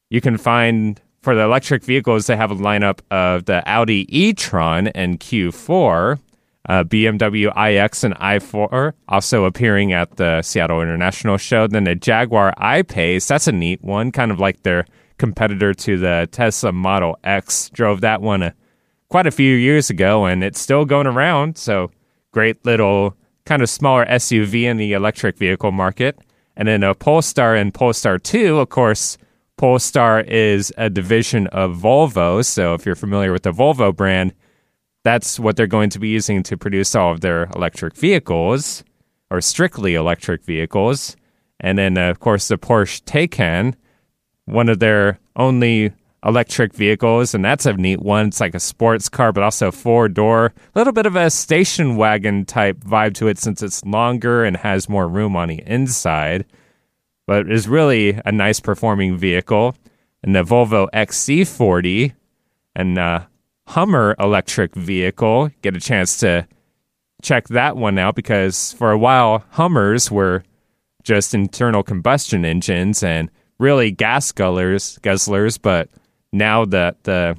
you 0.08 0.20
can 0.20 0.36
find 0.36 1.00
for 1.22 1.34
the 1.34 1.42
electric 1.42 1.82
vehicles, 1.84 2.26
they 2.26 2.36
have 2.36 2.50
a 2.50 2.56
lineup 2.56 3.00
of 3.10 3.44
the 3.44 3.62
Audi 3.68 4.06
e 4.08 4.32
Tron 4.32 4.88
and 4.88 5.20
Q4, 5.20 6.18
uh, 6.70 6.84
BMW 6.84 7.50
iX 7.50 8.04
and 8.04 8.14
i4 8.14 8.92
also 9.08 9.44
appearing 9.44 9.92
at 9.92 10.18
the 10.18 10.40
Seattle 10.40 10.80
International 10.80 11.36
Show. 11.36 11.66
Then 11.66 11.82
the 11.82 11.96
Jaguar 11.96 12.54
I 12.58 12.82
Pace, 12.82 13.26
that's 13.26 13.48
a 13.48 13.52
neat 13.52 13.82
one, 13.82 14.12
kind 14.12 14.30
of 14.30 14.38
like 14.38 14.62
their 14.62 14.86
competitor 15.18 15.74
to 15.74 15.98
the 15.98 16.28
Tesla 16.30 16.70
Model 16.70 17.18
X. 17.24 17.70
Drove 17.70 18.02
that 18.02 18.22
one 18.22 18.44
a, 18.44 18.46
uh, 18.46 18.50
quite 19.08 19.26
a 19.26 19.32
few 19.32 19.56
years 19.56 19.90
ago, 19.90 20.26
and 20.26 20.44
it's 20.44 20.60
still 20.60 20.84
going 20.84 21.08
around. 21.08 21.58
So 21.58 21.90
great 22.30 22.64
little 22.64 23.16
kind 23.46 23.62
of 23.62 23.68
smaller 23.68 24.06
SUV 24.06 24.62
in 24.62 24.76
the 24.76 24.92
electric 24.92 25.38
vehicle 25.38 25.72
market. 25.72 26.20
And 26.56 26.68
then 26.68 26.84
a 26.84 26.94
Polestar 26.94 27.56
and 27.56 27.74
Polestar 27.74 28.16
2, 28.16 28.60
of 28.60 28.68
course, 28.68 29.18
Polestar 29.56 30.20
is 30.20 30.72
a 30.78 30.88
division 30.88 31.48
of 31.48 31.76
Volvo. 31.78 32.44
So 32.44 32.74
if 32.74 32.86
you're 32.86 32.94
familiar 32.94 33.32
with 33.32 33.42
the 33.42 33.52
Volvo 33.52 33.94
brand, 33.94 34.34
that's 35.02 35.38
what 35.38 35.56
they're 35.56 35.66
going 35.66 35.90
to 35.90 35.98
be 35.98 36.08
using 36.08 36.42
to 36.44 36.56
produce 36.56 36.94
all 36.94 37.12
of 37.12 37.20
their 37.20 37.44
electric 37.56 37.96
vehicles 37.96 38.84
or 39.30 39.40
strictly 39.40 39.94
electric 39.94 40.44
vehicles. 40.44 41.16
And 41.60 41.78
then, 41.78 41.96
uh, 41.96 42.10
of 42.10 42.20
course, 42.20 42.48
the 42.48 42.58
Porsche 42.58 43.02
Taycan, 43.02 43.74
one 44.44 44.68
of 44.68 44.78
their 44.78 45.18
only 45.36 45.92
electric 46.24 46.74
vehicles, 46.74 47.34
and 47.34 47.44
that's 47.44 47.66
a 47.66 47.72
neat 47.72 48.00
one. 48.00 48.28
It's 48.28 48.40
like 48.40 48.54
a 48.54 48.60
sports 48.60 49.08
car, 49.08 49.32
but 49.32 49.42
also 49.42 49.70
four 49.70 50.08
door, 50.08 50.46
a 50.46 50.78
little 50.78 50.92
bit 50.92 51.06
of 51.06 51.16
a 51.16 51.30
station 51.30 51.96
wagon 51.96 52.44
type 52.44 52.78
vibe 52.78 53.14
to 53.14 53.28
it 53.28 53.38
since 53.38 53.62
it's 53.62 53.84
longer 53.84 54.44
and 54.44 54.56
has 54.58 54.88
more 54.88 55.08
room 55.08 55.36
on 55.36 55.48
the 55.48 55.62
inside. 55.66 56.44
But 57.26 57.50
is 57.50 57.68
really 57.68 58.20
a 58.24 58.32
nice 58.32 58.60
performing 58.60 59.16
vehicle. 59.16 59.76
And 60.22 60.34
the 60.34 60.42
Volvo 60.42 60.88
XC40 60.92 62.12
and 62.74 62.98
uh, 62.98 63.20
Hummer 63.70 64.16
electric 64.18 64.74
vehicle. 64.74 65.48
Get 65.62 65.76
a 65.76 65.80
chance 65.80 66.18
to 66.18 66.44
check 67.22 67.46
that 67.48 67.76
one 67.76 67.98
out 67.98 68.16
because 68.16 68.72
for 68.72 68.90
a 68.90 68.98
while 68.98 69.44
Hummers 69.50 70.10
were 70.10 70.42
just 71.04 71.34
internal 71.34 71.84
combustion 71.84 72.44
engines 72.44 73.04
and 73.04 73.30
really 73.60 73.92
gas 73.92 74.32
guzzlers, 74.32 74.98
guzzlers, 75.02 75.56
but 75.60 75.88
now 76.32 76.64
that 76.64 77.04
the 77.04 77.38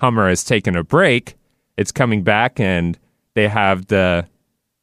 Hummer 0.00 0.30
has 0.30 0.44
taken 0.44 0.76
a 0.76 0.82
break, 0.82 1.36
it's 1.76 1.92
coming 1.92 2.22
back 2.22 2.58
and 2.58 2.98
they 3.34 3.46
have 3.46 3.88
the 3.88 4.26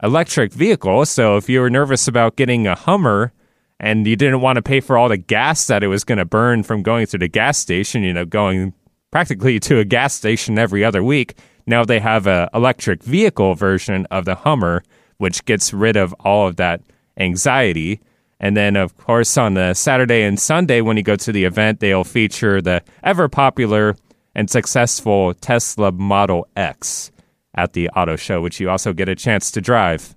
electric 0.04 0.54
vehicle. 0.54 1.08
So 1.08 1.38
if 1.38 1.50
you 1.50 1.62
were 1.62 1.72
nervous 1.72 2.08
about 2.08 2.36
getting 2.36 2.68
a 2.68 2.76
Hummer 2.76 3.34
and 3.80 4.06
you 4.06 4.16
didn't 4.16 4.42
want 4.42 4.58
to 4.58 4.62
pay 4.62 4.80
for 4.80 4.96
all 4.96 5.10
the 5.10 5.18
gas 5.18 5.66
that 5.66 5.82
it 5.82 5.88
was 5.88 6.04
going 6.04 6.20
to 6.20 6.26
burn 6.26 6.62
from 6.62 6.84
going 6.84 7.08
to 7.08 7.18
the 7.18 7.28
gas 7.28 7.58
station, 7.58 8.04
you 8.04 8.14
know, 8.14 8.26
going 8.26 8.76
practically 9.14 9.60
to 9.60 9.78
a 9.78 9.86
gas 9.86 10.12
station 10.12 10.58
every 10.58 10.84
other 10.84 11.04
week, 11.04 11.36
now 11.68 11.86
they 11.86 12.00
have 12.00 12.26
a 12.26 12.50
electric 12.52 13.04
vehicle 13.04 13.54
version 13.54 14.08
of 14.10 14.26
the 14.26 14.34
Hummer, 14.34 14.84
which 15.18 15.46
gets 15.46 15.72
rid 15.72 15.96
of 15.96 16.14
all 16.22 16.48
of 16.48 16.56
that 16.56 16.82
anxiety. 17.18 18.02
And 18.40 18.58
then, 18.58 18.76
of 18.76 18.98
course, 18.98 19.38
on 19.38 19.54
the 19.54 19.76
Saturday 19.76 20.24
and 20.24 20.40
Sunday, 20.40 20.82
when 20.82 20.98
you 20.98 21.04
go 21.04 21.16
to 21.16 21.32
the 21.32 21.44
event, 21.44 21.80
they'll 21.80 22.04
feature 22.04 22.60
the 22.60 22.82
ever 23.04 23.30
popular 23.30 23.96
and 24.34 24.50
successful 24.50 25.36
Tesla 25.36 25.92
Model 25.92 26.48
X 26.56 27.12
at 27.54 27.74
the 27.74 27.90
auto 27.90 28.16
show, 28.16 28.42
which 28.42 28.60
you 28.60 28.68
also 28.68 28.94
get 28.94 29.10
a 29.10 29.16
chance 29.16 29.52
to 29.52 29.62
drive. 29.62 30.16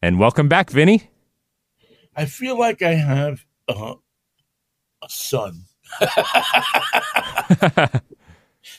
And 0.00 0.20
welcome 0.20 0.48
back, 0.48 0.70
Vinnie. 0.70 1.10
I 2.14 2.26
feel 2.26 2.56
like 2.56 2.80
I 2.80 2.94
have 2.94 3.44
uh, 3.68 3.94
a 5.02 5.08
son. 5.08 5.64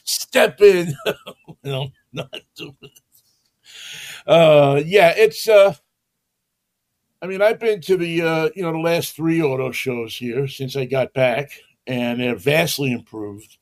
Step 0.04 0.62
in. 0.62 0.94
no, 1.64 1.92
not 2.12 2.34
doing 2.56 2.76
Uh, 4.26 4.82
yeah, 4.86 5.14
it's 5.16 5.48
uh, 5.48 5.74
I 7.22 7.28
mean, 7.28 7.42
I've 7.42 7.60
been 7.60 7.82
to 7.82 7.98
the 7.98 8.22
uh, 8.22 8.50
you 8.56 8.64
know 8.64 8.72
the 8.72 8.80
last 8.80 9.16
three 9.16 9.42
auto 9.42 9.72
shows 9.72 10.16
here 10.16 10.48
since 10.48 10.76
I 10.76 10.86
got 10.86 11.14
back, 11.14 11.52
and 11.88 12.20
they're 12.20 12.36
vastly 12.36 12.92
improved. 12.92 13.58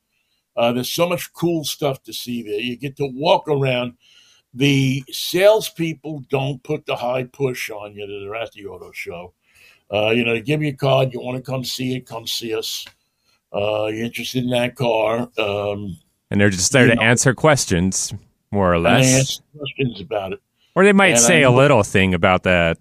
Uh, 0.57 0.73
there's 0.73 0.91
so 0.91 1.07
much 1.07 1.31
cool 1.33 1.63
stuff 1.63 2.01
to 2.03 2.13
see 2.13 2.43
there. 2.43 2.59
You 2.59 2.75
get 2.77 2.97
to 2.97 3.07
walk 3.13 3.47
around. 3.47 3.93
The 4.53 5.03
salespeople 5.09 6.25
don't 6.29 6.61
put 6.63 6.85
the 6.85 6.97
high 6.97 7.23
push 7.23 7.69
on 7.69 7.95
you 7.95 8.05
that 8.05 8.19
they're 8.25 8.35
at 8.35 8.51
the 8.51 8.65
auto 8.65 8.91
show. 8.91 9.33
Uh, 9.93 10.09
you 10.09 10.25
know, 10.25 10.33
they 10.33 10.41
give 10.41 10.61
you 10.61 10.69
a 10.69 10.73
card. 10.73 11.13
You 11.13 11.21
want 11.21 11.37
to 11.37 11.51
come 11.51 11.63
see 11.63 11.95
it, 11.95 12.05
come 12.05 12.27
see 12.27 12.53
us. 12.55 12.85
Uh, 13.53 13.87
you're 13.87 14.05
interested 14.05 14.43
in 14.43 14.49
that 14.51 14.75
car. 14.75 15.29
Um, 15.37 15.97
and 16.29 16.39
they're 16.39 16.49
just 16.49 16.71
there 16.71 16.87
to 16.87 16.95
know. 16.95 17.01
answer 17.01 17.33
questions, 17.33 18.13
more 18.51 18.73
or 18.73 18.79
less. 18.79 19.41
questions 19.57 19.99
about 19.99 20.33
it. 20.33 20.39
Or 20.75 20.85
they 20.85 20.93
might 20.93 21.07
And 21.13 21.19
say 21.19 21.39
I- 21.43 21.49
a 21.49 21.51
little 21.51 21.83
thing 21.83 22.13
about 22.13 22.43
that 22.43 22.77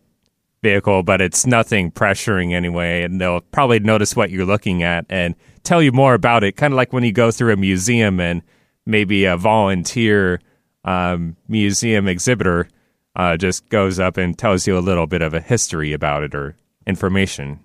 vehicle, 0.63 1.03
but 1.03 1.21
it's 1.21 1.47
nothing 1.47 1.91
pressuring 1.91 2.53
anyway. 2.53 3.03
And 3.03 3.21
they'll 3.21 3.41
probably 3.41 3.81
notice 3.81 4.15
what 4.15 4.31
you're 4.31 4.45
looking 4.47 4.83
at 4.83 5.07
and 5.09 5.35
tell 5.65 5.83
you 5.83 5.91
more 5.91 6.15
about 6.15 6.45
it. 6.45 6.57
Kind 6.57 6.73
of 6.73 6.77
like 6.77 6.93
when 6.93 7.03
you 7.03 7.13
go 7.13 7.31
through 7.31 7.53
a 7.53 7.57
museum 7.57 8.21
and 8.21 8.43
maybe 8.87 9.25
a 9.25 9.37
volunteer 9.37 10.41
um, 10.85 11.37
museum 11.49 12.07
exhibitor 12.09 12.69
uh, 13.17 13.37
just 13.37 13.69
goes 13.71 13.99
up 13.99 14.17
and 14.17 14.39
tells 14.39 14.67
you 14.67 14.79
a 14.79 14.81
little 14.81 15.07
bit 15.07 15.21
of 15.23 15.35
a 15.35 15.41
history 15.41 15.93
about 15.93 16.23
it 16.23 16.35
or 16.35 16.55
information. 16.87 17.59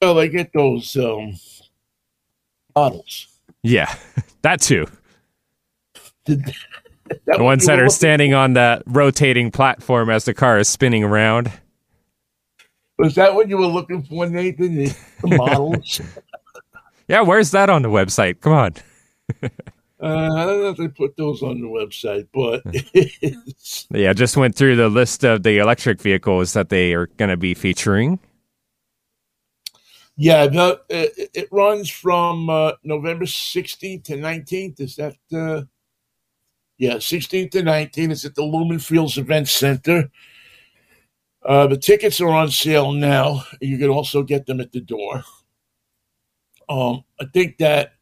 Well, 0.00 0.14
they 0.16 0.28
get 0.28 0.50
those 0.52 0.96
um, 0.96 1.34
models. 2.74 3.26
Yeah, 3.62 3.94
that 4.42 4.60
too. 4.60 4.86
Did- 6.24 6.54
The 7.26 7.42
ones 7.44 7.66
that 7.66 7.78
are 7.78 7.90
standing 7.90 8.32
on 8.32 8.54
that 8.54 8.82
rotating 8.86 9.50
platform 9.50 10.08
as 10.08 10.24
the 10.24 10.32
car 10.32 10.58
is 10.58 10.66
spinning 10.66 11.04
around. 11.04 11.52
Was 12.96 13.16
that 13.16 13.34
what 13.34 13.50
you 13.50 13.58
were 13.58 13.66
looking 13.66 14.02
for, 14.02 14.26
Nathan? 14.26 14.76
The, 14.76 14.96
the 15.20 15.26
models? 15.36 16.00
Yeah, 17.08 17.20
where's 17.20 17.50
that 17.50 17.68
on 17.68 17.82
the 17.82 17.90
website? 17.90 18.40
Come 18.40 18.52
on. 18.54 18.74
uh, 19.42 19.48
I 20.02 20.46
don't 20.46 20.62
know 20.62 20.68
if 20.70 20.78
they 20.78 20.88
put 20.88 21.14
those 21.18 21.42
on 21.42 21.60
the 21.60 21.66
website, 21.66 22.28
but 22.32 22.62
Yeah, 23.90 24.14
just 24.14 24.38
went 24.38 24.54
through 24.54 24.76
the 24.76 24.88
list 24.88 25.22
of 25.22 25.42
the 25.42 25.58
electric 25.58 26.00
vehicles 26.00 26.54
that 26.54 26.70
they 26.70 26.94
are 26.94 27.08
going 27.18 27.30
to 27.30 27.36
be 27.36 27.52
featuring. 27.52 28.20
Yeah, 30.22 30.46
the, 30.46 30.80
it, 30.88 31.30
it 31.34 31.48
runs 31.50 31.90
from 31.90 32.48
uh, 32.48 32.74
November 32.84 33.24
16th 33.24 34.04
to 34.04 34.12
19th. 34.12 34.78
Is 34.78 34.94
that, 34.94 35.16
uh, 35.32 35.62
yeah, 36.78 36.94
16th 36.94 37.50
to 37.50 37.62
19th. 37.62 38.12
It's 38.12 38.24
at 38.24 38.36
the 38.36 38.44
Lumen 38.44 38.78
Fields 38.78 39.18
Event 39.18 39.48
Center. 39.48 40.12
Uh, 41.44 41.66
the 41.66 41.76
tickets 41.76 42.20
are 42.20 42.28
on 42.28 42.50
sale 42.50 42.92
now. 42.92 43.42
You 43.60 43.78
can 43.78 43.88
also 43.88 44.22
get 44.22 44.46
them 44.46 44.60
at 44.60 44.70
the 44.70 44.80
door. 44.80 45.24
Um, 46.68 47.02
I 47.20 47.24
think 47.34 47.58
that 47.58 47.94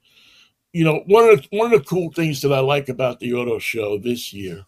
you 0.74 0.84
know 0.84 1.02
one 1.06 1.26
of 1.26 1.40
the, 1.40 1.48
one 1.56 1.72
of 1.72 1.80
the 1.80 1.86
cool 1.86 2.12
things 2.12 2.42
that 2.42 2.52
I 2.52 2.60
like 2.60 2.90
about 2.90 3.20
the 3.20 3.32
auto 3.32 3.58
show 3.58 3.96
this 3.96 4.34
year, 4.34 4.66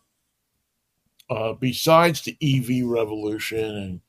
uh, 1.28 1.52
besides 1.52 2.22
the 2.22 2.34
EV 2.40 2.86
revolution 2.88 3.76
and 3.76 4.00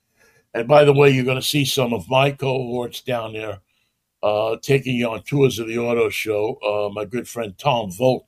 and 0.54 0.68
by 0.68 0.84
the 0.84 0.94
way, 0.94 1.10
you're 1.10 1.26
going 1.26 1.42
to 1.42 1.42
see 1.42 1.66
some 1.66 1.94
of 1.94 2.10
my 2.10 2.32
cohorts 2.32 3.02
down 3.02 3.34
there 3.34 3.60
uh, 4.22 4.58
taking 4.62 4.96
you 4.96 5.10
on 5.10 5.24
tours 5.24 5.60
of 5.60 5.68
the 5.68 5.78
auto 5.78 6.10
show. 6.10 6.58
Uh, 6.64 6.94
my 6.94 7.06
good 7.06 7.28
friend 7.28 7.58
Tom 7.58 7.90
Voelk, 7.90 8.26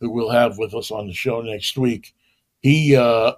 who 0.00 0.10
we'll 0.10 0.30
have 0.30 0.56
with 0.56 0.74
us 0.74 0.90
on 0.90 1.06
the 1.06 1.12
show 1.12 1.42
next 1.42 1.76
week, 1.76 2.14
he 2.60 2.96
uh, 2.96 3.32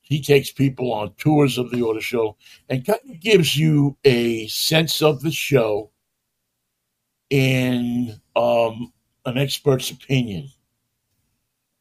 he 0.00 0.22
takes 0.22 0.50
people 0.50 0.92
on 0.92 1.14
tours 1.14 1.58
of 1.58 1.70
the 1.70 1.82
auto 1.82 2.00
show 2.00 2.36
and 2.68 2.86
kind 2.86 3.00
of 3.08 3.20
gives 3.20 3.56
you 3.56 3.96
a 4.04 4.46
sense 4.48 5.02
of 5.02 5.20
the 5.20 5.30
show 5.30 5.90
in 7.28 8.20
um, 8.34 8.92
an 9.26 9.36
expert's 9.36 9.90
opinion. 9.90 10.48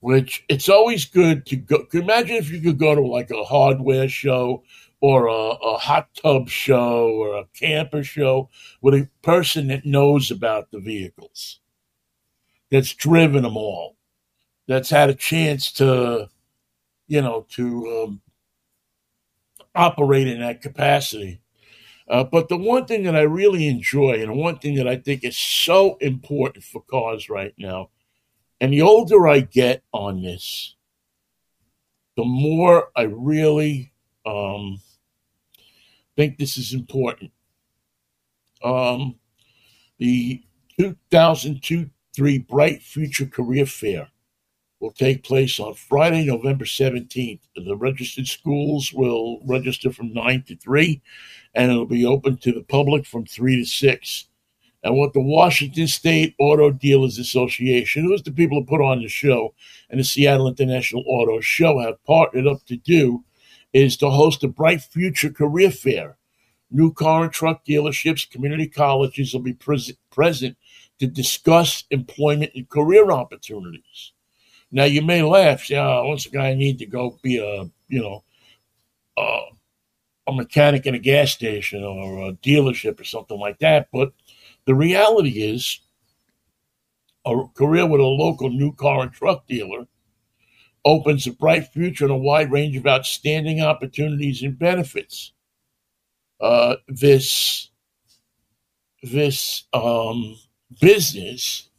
Which 0.01 0.43
it's 0.49 0.69
always 0.69 1.05
good 1.05 1.47
to 1.47 1.55
go. 1.55 1.87
Imagine 1.93 2.35
if 2.35 2.51
you 2.51 2.61
could 2.61 2.77
go 2.77 2.93
to 2.93 3.01
like 3.01 3.31
a 3.31 3.43
hardware 3.43 4.07
show 4.07 4.63
or 5.05 5.27
a, 5.27 5.33
a 5.33 5.77
hot 5.77 6.09
tub 6.15 6.49
show 6.49 7.09
or 7.09 7.35
a 7.35 7.45
camper 7.53 8.03
show 8.03 8.49
with 8.81 8.95
a 8.95 9.07
person 9.21 9.67
that 9.67 9.85
knows 9.85 10.31
about 10.31 10.71
the 10.71 10.79
vehicles, 10.79 11.59
that's 12.71 12.91
driven 12.91 13.43
them 13.43 13.55
all, 13.55 13.97
that's 14.67 14.89
had 14.89 15.11
a 15.11 15.13
chance 15.13 15.71
to, 15.71 16.27
you 17.07 17.21
know, 17.21 17.45
to 17.49 18.03
um, 18.03 18.21
operate 19.75 20.27
in 20.27 20.39
that 20.39 20.59
capacity. 20.59 21.39
Uh, 22.09 22.23
but 22.23 22.49
the 22.49 22.57
one 22.57 22.87
thing 22.87 23.03
that 23.03 23.15
I 23.15 23.21
really 23.21 23.67
enjoy, 23.67 24.13
and 24.13 24.29
the 24.29 24.33
one 24.33 24.57
thing 24.57 24.73
that 24.73 24.87
I 24.87 24.95
think 24.95 25.23
is 25.23 25.37
so 25.37 25.97
important 25.97 26.63
for 26.63 26.81
cars 26.81 27.29
right 27.29 27.53
now, 27.59 27.91
and 28.59 28.73
the 28.73 28.81
older 28.81 29.27
I 29.27 29.41
get 29.41 29.83
on 29.93 30.23
this, 30.23 30.75
the 32.17 32.25
more 32.25 32.89
I 32.95 33.03
really 33.03 33.91
um, 34.25 34.79
think 36.15 36.37
this 36.37 36.57
is 36.57 36.73
important. 36.73 37.31
Um, 38.63 39.15
the 39.97 40.43
2002 40.79 41.89
3 42.15 42.37
Bright 42.39 42.81
Future 42.81 43.25
Career 43.25 43.65
Fair 43.65 44.07
will 44.79 44.91
take 44.91 45.23
place 45.23 45.59
on 45.59 45.73
Friday, 45.73 46.25
November 46.25 46.65
17th. 46.65 47.39
The 47.55 47.75
registered 47.75 48.27
schools 48.27 48.93
will 48.93 49.41
register 49.45 49.91
from 49.91 50.13
9 50.13 50.43
to 50.47 50.55
3, 50.55 51.01
and 51.53 51.71
it'll 51.71 51.85
be 51.85 52.05
open 52.05 52.37
to 52.37 52.53
the 52.53 52.63
public 52.63 53.05
from 53.05 53.25
3 53.25 53.57
to 53.57 53.65
6. 53.65 54.25
And 54.83 54.95
what 54.95 55.13
the 55.13 55.21
Washington 55.21 55.87
State 55.87 56.35
Auto 56.39 56.69
Dealers 56.69 57.17
Association, 57.17 58.03
who's 58.03 58.21
the 58.21 58.31
people 58.31 58.59
who 58.59 58.65
put 58.65 58.81
on 58.81 59.01
the 59.01 59.07
show, 59.07 59.53
and 59.89 59.99
the 59.99 60.03
Seattle 60.03 60.47
International 60.47 61.03
Auto 61.07 61.39
Show 61.41 61.79
have 61.79 62.03
partnered 62.05 62.47
up 62.47 62.63
to 62.67 62.77
do 62.77 63.23
is 63.75 63.97
to 63.97 64.09
host 64.09 64.41
a 64.45 64.47
Bright 64.47 64.81
Future 64.81 65.29
Career 65.29 65.69
Fair. 65.69 66.15
New 66.71 66.93
car 66.93 67.25
and 67.25 67.33
truck 67.33 67.65
dealerships, 67.65 68.29
community 68.29 68.67
colleges 68.67 69.33
will 69.33 69.41
be 69.41 69.53
pres- 69.53 69.91
present 70.09 70.55
to 70.97 71.07
discuss 71.07 71.83
employment 71.91 72.53
and 72.55 72.69
career 72.69 73.11
opportunities. 73.11 74.13
Now 74.71 74.85
you 74.85 75.01
may 75.01 75.21
laugh, 75.21 75.65
say, 75.65 75.75
"Oh, 75.75 76.07
what's 76.07 76.25
a 76.25 76.29
guy 76.29 76.53
need 76.53 76.79
to 76.79 76.85
go 76.85 77.19
be 77.21 77.37
a 77.37 77.69
you 77.89 78.01
know 78.01 78.23
uh, 79.17 79.51
a 80.27 80.31
mechanic 80.31 80.85
in 80.85 80.95
a 80.95 80.99
gas 80.99 81.31
station 81.31 81.83
or 81.83 82.29
a 82.29 82.33
dealership 82.33 82.99
or 82.99 83.03
something 83.03 83.39
like 83.39 83.59
that?" 83.59 83.89
But 83.91 84.13
the 84.63 84.73
reality 84.73 85.43
is, 85.43 85.81
a 87.25 87.43
career 87.53 87.85
with 87.85 87.99
a 87.99 88.03
local 88.03 88.49
new 88.49 88.71
car 88.71 89.01
and 89.01 89.11
truck 89.11 89.45
dealer 89.47 89.85
opens 90.85 91.25
a 91.25 91.31
bright 91.31 91.67
future 91.67 92.05
and 92.05 92.13
a 92.13 92.17
wide 92.17 92.51
range 92.51 92.77
of 92.77 92.85
outstanding 92.85 93.59
opportunities 93.59 94.43
and 94.43 94.57
benefits. 94.57 95.33
Uh, 96.39 96.75
this 96.87 97.69
this 99.01 99.65
um, 99.73 100.35
business, 100.79 101.69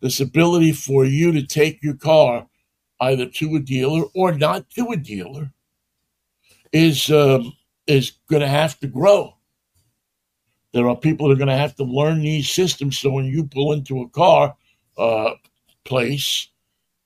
this 0.00 0.20
ability 0.20 0.72
for 0.72 1.04
you 1.04 1.32
to 1.32 1.46
take 1.46 1.82
your 1.82 1.94
car 1.96 2.46
either 3.00 3.26
to 3.26 3.56
a 3.56 3.60
dealer 3.60 4.04
or 4.14 4.32
not 4.32 4.68
to 4.70 4.88
a 4.90 4.96
dealer, 4.96 5.52
is 6.72 7.10
um, 7.10 7.52
is 7.86 8.12
going 8.28 8.42
to 8.42 8.48
have 8.48 8.78
to 8.80 8.86
grow. 8.86 9.34
There 10.72 10.88
are 10.88 10.96
people 10.96 11.28
that 11.28 11.34
are 11.34 11.38
going 11.38 11.48
to 11.48 11.56
have 11.56 11.76
to 11.76 11.84
learn 11.84 12.20
these 12.20 12.50
systems. 12.50 12.98
So 12.98 13.10
when 13.10 13.24
you 13.24 13.44
pull 13.44 13.72
into 13.72 14.02
a 14.02 14.08
car 14.08 14.54
uh, 14.98 15.30
place 15.84 16.48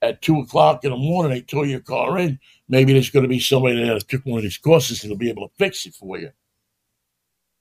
at 0.03 0.21
two 0.21 0.41
o'clock 0.41 0.85
in 0.85 0.91
the 0.91 0.97
morning, 0.97 1.33
they 1.33 1.41
tow 1.41 1.63
your 1.63 1.81
car 1.81 2.19
in. 2.19 2.39
Maybe 2.69 2.93
there's 2.93 3.11
going 3.11 3.23
to 3.23 3.29
be 3.29 3.41
somebody 3.41 3.83
that 3.83 4.09
took 4.09 4.27
one 4.27 4.39
of 4.39 4.43
these 4.43 4.59
courses 4.59 5.01
that'll 5.01 5.17
be 5.17 5.31
able 5.31 5.49
to 5.49 5.55
fix 5.57 5.87
it 5.87 5.95
for 5.95 6.19
you. 6.19 6.31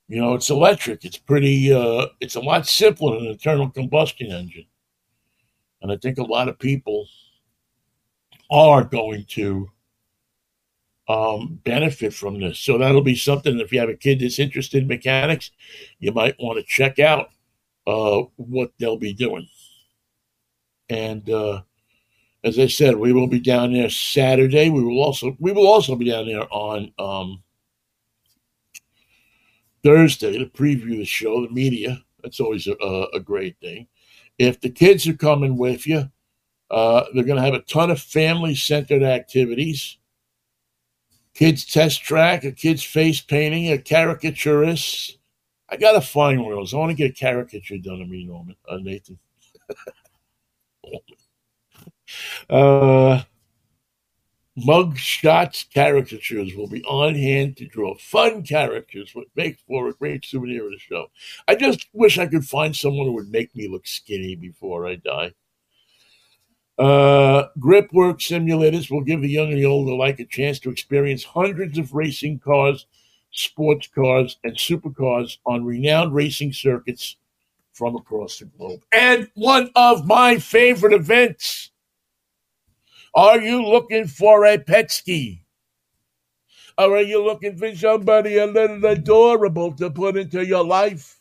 You 0.08 0.20
know, 0.20 0.34
it's 0.34 0.50
electric. 0.50 1.06
It's 1.06 1.18
pretty. 1.18 1.72
Uh, 1.72 2.08
it's 2.20 2.36
a 2.36 2.42
lot 2.42 2.68
simpler 2.68 3.16
than 3.16 3.28
an 3.28 3.32
internal 3.34 3.70
combustion 3.70 4.32
engine, 4.32 4.66
and 5.82 5.92
I 5.92 5.98
think 5.98 6.18
a 6.18 6.24
lot 6.24 6.50
of 6.50 6.60
people 6.60 7.08
are 8.50 8.84
going 8.84 9.24
to 9.30 9.70
um, 11.08 11.60
benefit 11.64 12.14
from 12.14 12.40
this. 12.42 12.60
So 12.60 12.78
that'll 12.78 13.02
be 13.02 13.16
something. 13.16 13.60
If 13.60 13.72
you 13.72 13.80
have 13.80 13.90
a 13.90 13.96
kid 13.96 14.20
that's 14.20 14.40
interested 14.40 14.82
in 14.82 14.90
mechanics, 14.90 15.52
you 16.00 16.12
might 16.12 16.36
want 16.40 16.60
to 16.60 16.66
check 16.68 17.00
out 17.00 17.30
uh, 17.88 18.24
what 18.36 18.74
they'll 18.80 18.98
be 18.98 19.14
doing. 19.14 19.48
And 20.90 21.30
uh, 21.30 21.62
as 22.44 22.58
I 22.58 22.68
said, 22.68 22.96
we 22.96 23.14
will 23.14 23.28
be 23.28 23.40
down 23.40 23.74
there 23.74 23.90
Saturday. 23.90 24.70
We 24.70 24.84
will 24.84 25.02
also 25.02 25.36
we 25.40 25.52
will 25.52 25.68
also 25.68 25.96
be 25.96 26.10
down 26.10 26.28
there 26.28 26.52
on 26.52 26.92
um, 26.98 27.44
Thursday 29.84 30.38
to 30.40 30.46
preview 30.46 30.98
the 30.98 31.06
show, 31.06 31.42
the 31.42 31.54
media. 31.54 32.02
That's 32.24 32.40
always 32.40 32.68
a, 32.68 33.06
a 33.14 33.20
great 33.20 33.58
thing. 33.60 33.88
If 34.40 34.60
the 34.60 34.70
kids 34.70 35.08
are 35.08 35.14
coming 35.14 35.58
with 35.58 35.86
you, 35.86 36.10
uh, 36.72 37.04
they're 37.14 37.24
going 37.24 37.38
to 37.38 37.46
have 37.46 37.54
a 37.54 37.62
ton 37.62 37.92
of 37.92 38.02
family 38.02 38.56
centered 38.56 39.04
activities. 39.04 39.98
Kids 41.34 41.66
test 41.66 42.04
track, 42.04 42.44
a 42.44 42.52
kids 42.52 42.84
face 42.84 43.22
painting, 43.22 43.72
a 43.72 43.78
caricaturist. 43.78 45.18
I 45.70 45.78
got 45.78 45.94
to 45.94 46.02
find 46.02 46.44
one. 46.44 46.54
I 46.54 46.76
want 46.76 46.90
to 46.90 46.96
get 46.96 47.12
a 47.12 47.14
caricature 47.14 47.78
done 47.78 48.02
of 48.02 48.10
me, 48.10 48.26
Norman, 48.26 48.56
uh, 48.68 48.78
Nathan. 48.78 49.20
uh, 52.50 53.24
Mug 54.56 54.98
Shots 54.98 55.66
caricatures 55.74 56.56
will 56.56 56.68
be 56.68 56.84
on 56.84 57.16
hand 57.16 57.58
to 57.58 57.66
draw 57.66 57.96
fun 57.96 58.44
characters, 58.44 59.16
what 59.16 59.28
make 59.36 59.60
for 59.60 59.88
a 59.88 59.94
great 59.94 60.26
souvenir 60.26 60.66
of 60.66 60.72
the 60.72 60.78
show. 60.78 61.08
I 61.48 61.56
just 61.56 61.88
wish 61.94 62.18
I 62.18 62.28
could 62.28 62.46
find 62.46 62.76
someone 62.76 63.08
who 63.08 63.14
would 63.14 63.32
make 63.32 63.56
me 63.56 63.68
look 63.68 63.88
skinny 63.88 64.36
before 64.36 64.86
I 64.86 64.96
die. 64.96 65.34
Uh, 66.78 67.48
grip 67.60 67.94
work 67.94 68.20
simulators 68.20 68.90
will 68.90 69.02
give 69.02 69.22
the 69.22 69.30
young 69.30 69.50
and 69.50 69.58
the 69.58 69.66
old 69.66 69.88
alike 69.88 70.20
a 70.20 70.26
chance 70.26 70.60
to 70.60 70.70
experience 70.70 71.24
hundreds 71.24 71.78
of 71.78 71.94
racing 71.94 72.40
cars, 72.40 72.88
sports 73.32 73.88
cars, 73.88 74.38
and 74.44 74.56
supercars 74.56 75.38
on 75.46 75.64
renowned 75.64 76.14
racing 76.14 76.52
circuits 76.52 77.18
from 77.74 77.96
across 77.96 78.40
the 78.40 78.46
globe. 78.46 78.84
And 78.92 79.30
one 79.36 79.70
of 79.76 80.06
my 80.06 80.38
favorite 80.40 80.94
events 80.94 81.71
are 83.14 83.40
you 83.40 83.64
looking 83.64 84.08
for 84.08 84.46
a 84.46 84.58
pet 84.58 84.92
ski? 84.92 85.44
Or 86.78 86.96
are 86.96 87.02
you 87.02 87.24
looking 87.24 87.58
for 87.58 87.76
somebody 87.76 88.38
a 88.38 88.46
little 88.46 88.86
adorable 88.86 89.74
to 89.74 89.90
put 89.90 90.18
into 90.18 90.46
your 90.46 90.64
life? 90.64 91.20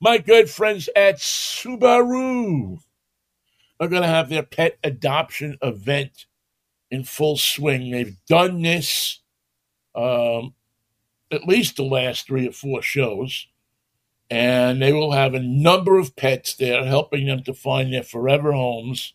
My 0.00 0.18
good 0.18 0.50
friends 0.50 0.88
at 0.94 1.16
Subaru 1.16 2.80
are 3.80 3.88
going 3.88 4.02
to 4.02 4.08
have 4.08 4.28
their 4.28 4.42
pet 4.42 4.78
adoption 4.82 5.56
event 5.62 6.26
in 6.90 7.04
full 7.04 7.36
swing. 7.36 7.90
They've 7.90 8.16
done 8.26 8.62
this 8.62 9.20
um, 9.94 10.54
at 11.30 11.46
least 11.46 11.76
the 11.76 11.84
last 11.84 12.26
three 12.26 12.48
or 12.48 12.52
four 12.52 12.82
shows, 12.82 13.46
and 14.30 14.82
they 14.82 14.92
will 14.92 15.12
have 15.12 15.34
a 15.34 15.40
number 15.40 15.98
of 15.98 16.16
pets 16.16 16.54
there 16.54 16.84
helping 16.84 17.26
them 17.26 17.42
to 17.44 17.54
find 17.54 17.92
their 17.92 18.02
forever 18.02 18.52
homes 18.52 19.14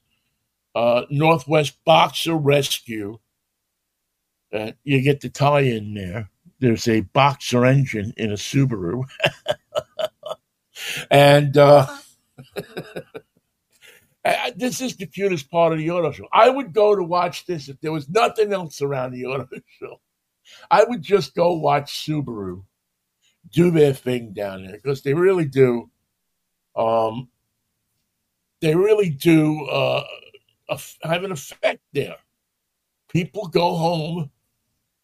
uh, 0.76 1.04
Northwest 1.10 1.78
Boxer 1.86 2.36
Rescue. 2.36 3.20
Uh, 4.52 4.72
you 4.84 5.02
get 5.02 5.22
the 5.22 5.30
tie 5.30 5.62
in 5.62 5.94
there. 5.94 6.30
There's 6.60 6.88
a 6.88 7.02
boxer 7.02 7.66
engine 7.66 8.14
in 8.18 8.32
a 8.32 8.36
Subaru. 8.36 9.04
and 11.12 11.58
uh, 11.58 11.88
this 14.56 14.82
is 14.82 14.96
the 14.96 15.06
cutest 15.06 15.50
part 15.50 15.72
of 15.72 15.80
the 15.80 15.92
auto 15.92 16.12
show. 16.12 16.28
I 16.32 16.50
would 16.50 16.74
go 16.74 16.96
to 16.96 17.04
watch 17.04 17.46
this 17.46 17.70
if 17.70 17.80
there 17.82 17.92
was 17.92 18.10
nothing 18.10 18.54
else 18.54 18.82
around 18.82 19.12
the 19.12 19.26
auto 19.26 19.48
show. 19.80 20.00
I 20.70 20.84
would 20.84 21.02
just 21.02 21.36
go 21.36 21.54
watch 21.54 22.06
Subaru 22.06 22.64
do 23.52 23.72
their 23.72 23.94
thing 23.94 24.34
down 24.34 24.64
there 24.64 24.74
because 24.74 25.02
they 25.02 25.14
really 25.14 25.46
do. 25.46 25.90
Um, 26.76 27.30
they 28.62 28.76
really 28.76 29.10
do 29.10 29.66
uh, 29.66 30.04
have 31.04 31.24
an 31.24 31.32
effect 31.32 31.82
there. 31.94 32.18
People 33.12 33.48
go 33.48 33.76
home 33.76 34.32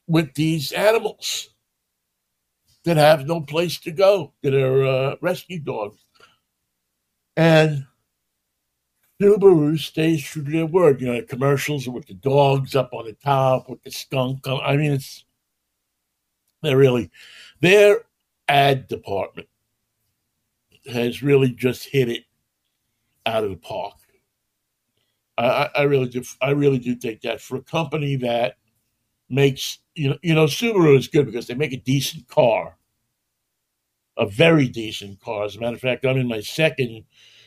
with 0.07 0.33
these 0.35 0.71
animals 0.71 1.49
that 2.83 2.97
have 2.97 3.25
no 3.25 3.41
place 3.41 3.79
to 3.79 3.91
go, 3.91 4.33
that 4.43 4.53
are 4.53 4.85
uh, 4.85 5.15
rescue 5.21 5.59
dogs. 5.59 6.05
And 7.35 7.85
Subaru 9.21 9.79
stays 9.79 10.23
true 10.23 10.43
to 10.43 10.51
their 10.51 10.65
word. 10.65 11.01
You 11.01 11.07
know, 11.07 11.15
the 11.15 11.23
commercials 11.23 11.87
with 11.89 12.05
the 12.05 12.13
dogs 12.13 12.75
up 12.75 12.93
on 12.93 13.05
the 13.05 13.13
top, 13.13 13.69
with 13.69 13.81
the 13.83 13.91
skunk. 13.91 14.47
I 14.47 14.75
mean, 14.75 14.91
it's, 14.91 15.25
they're 16.61 16.77
really, 16.77 17.09
their 17.61 18.01
ad 18.47 18.87
department 18.87 19.47
has 20.91 21.23
really 21.23 21.51
just 21.51 21.85
hit 21.85 22.09
it 22.09 22.25
out 23.25 23.43
of 23.43 23.49
the 23.49 23.57
park. 23.57 23.95
I, 25.37 25.69
I 25.75 25.81
really 25.83 26.07
do. 26.07 26.23
I 26.41 26.51
really 26.51 26.79
do 26.79 26.95
think 26.95 27.21
that 27.21 27.41
for 27.41 27.57
a 27.57 27.61
company 27.61 28.15
that 28.17 28.57
makes 29.29 29.79
you 29.95 30.09
know, 30.09 30.17
you 30.21 30.33
know, 30.33 30.45
Subaru 30.45 30.97
is 30.97 31.07
good 31.07 31.25
because 31.25 31.47
they 31.47 31.55
make 31.55 31.73
a 31.73 31.77
decent 31.77 32.27
car, 32.27 32.77
a 34.17 34.25
very 34.25 34.67
decent 34.67 35.19
car. 35.21 35.45
As 35.45 35.55
a 35.55 35.59
matter 35.59 35.75
of 35.75 35.81
fact, 35.81 36.05
I'm 36.05 36.17
in 36.17 36.27
my 36.27 36.41
second 36.41 37.05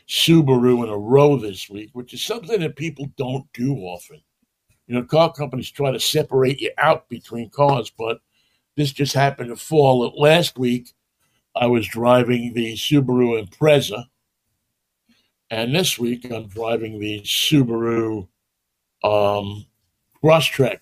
Subaru 0.09 0.83
in 0.85 0.91
a 0.91 0.99
row 0.99 1.37
this 1.37 1.69
week, 1.69 1.91
which 1.93 2.15
is 2.15 2.25
something 2.25 2.61
that 2.61 2.77
people 2.77 3.11
don't 3.17 3.47
do 3.53 3.77
often. 3.77 4.23
You 4.87 4.95
know, 4.95 5.05
car 5.05 5.33
companies 5.33 5.71
try 5.71 5.91
to 5.91 6.01
separate 6.01 6.61
you 6.61 6.71
out 6.79 7.09
between 7.11 7.51
cars, 7.51 7.91
but 7.91 8.21
this 8.77 8.93
just 8.93 9.13
happened 9.13 9.51
to 9.51 9.57
fall. 9.57 10.15
Last 10.17 10.59
week, 10.59 10.95
I 11.55 11.67
was 11.67 11.87
driving 11.87 12.55
the 12.55 12.75
Subaru 12.75 13.45
Impreza 13.45 14.05
and 15.51 15.75
this 15.75 15.99
week 15.99 16.31
I'm 16.31 16.49
driving 16.49 16.99
the 16.99 17.21
Subaru 17.23 18.29
um, 19.03 19.67
Crosstrek, 20.23 20.81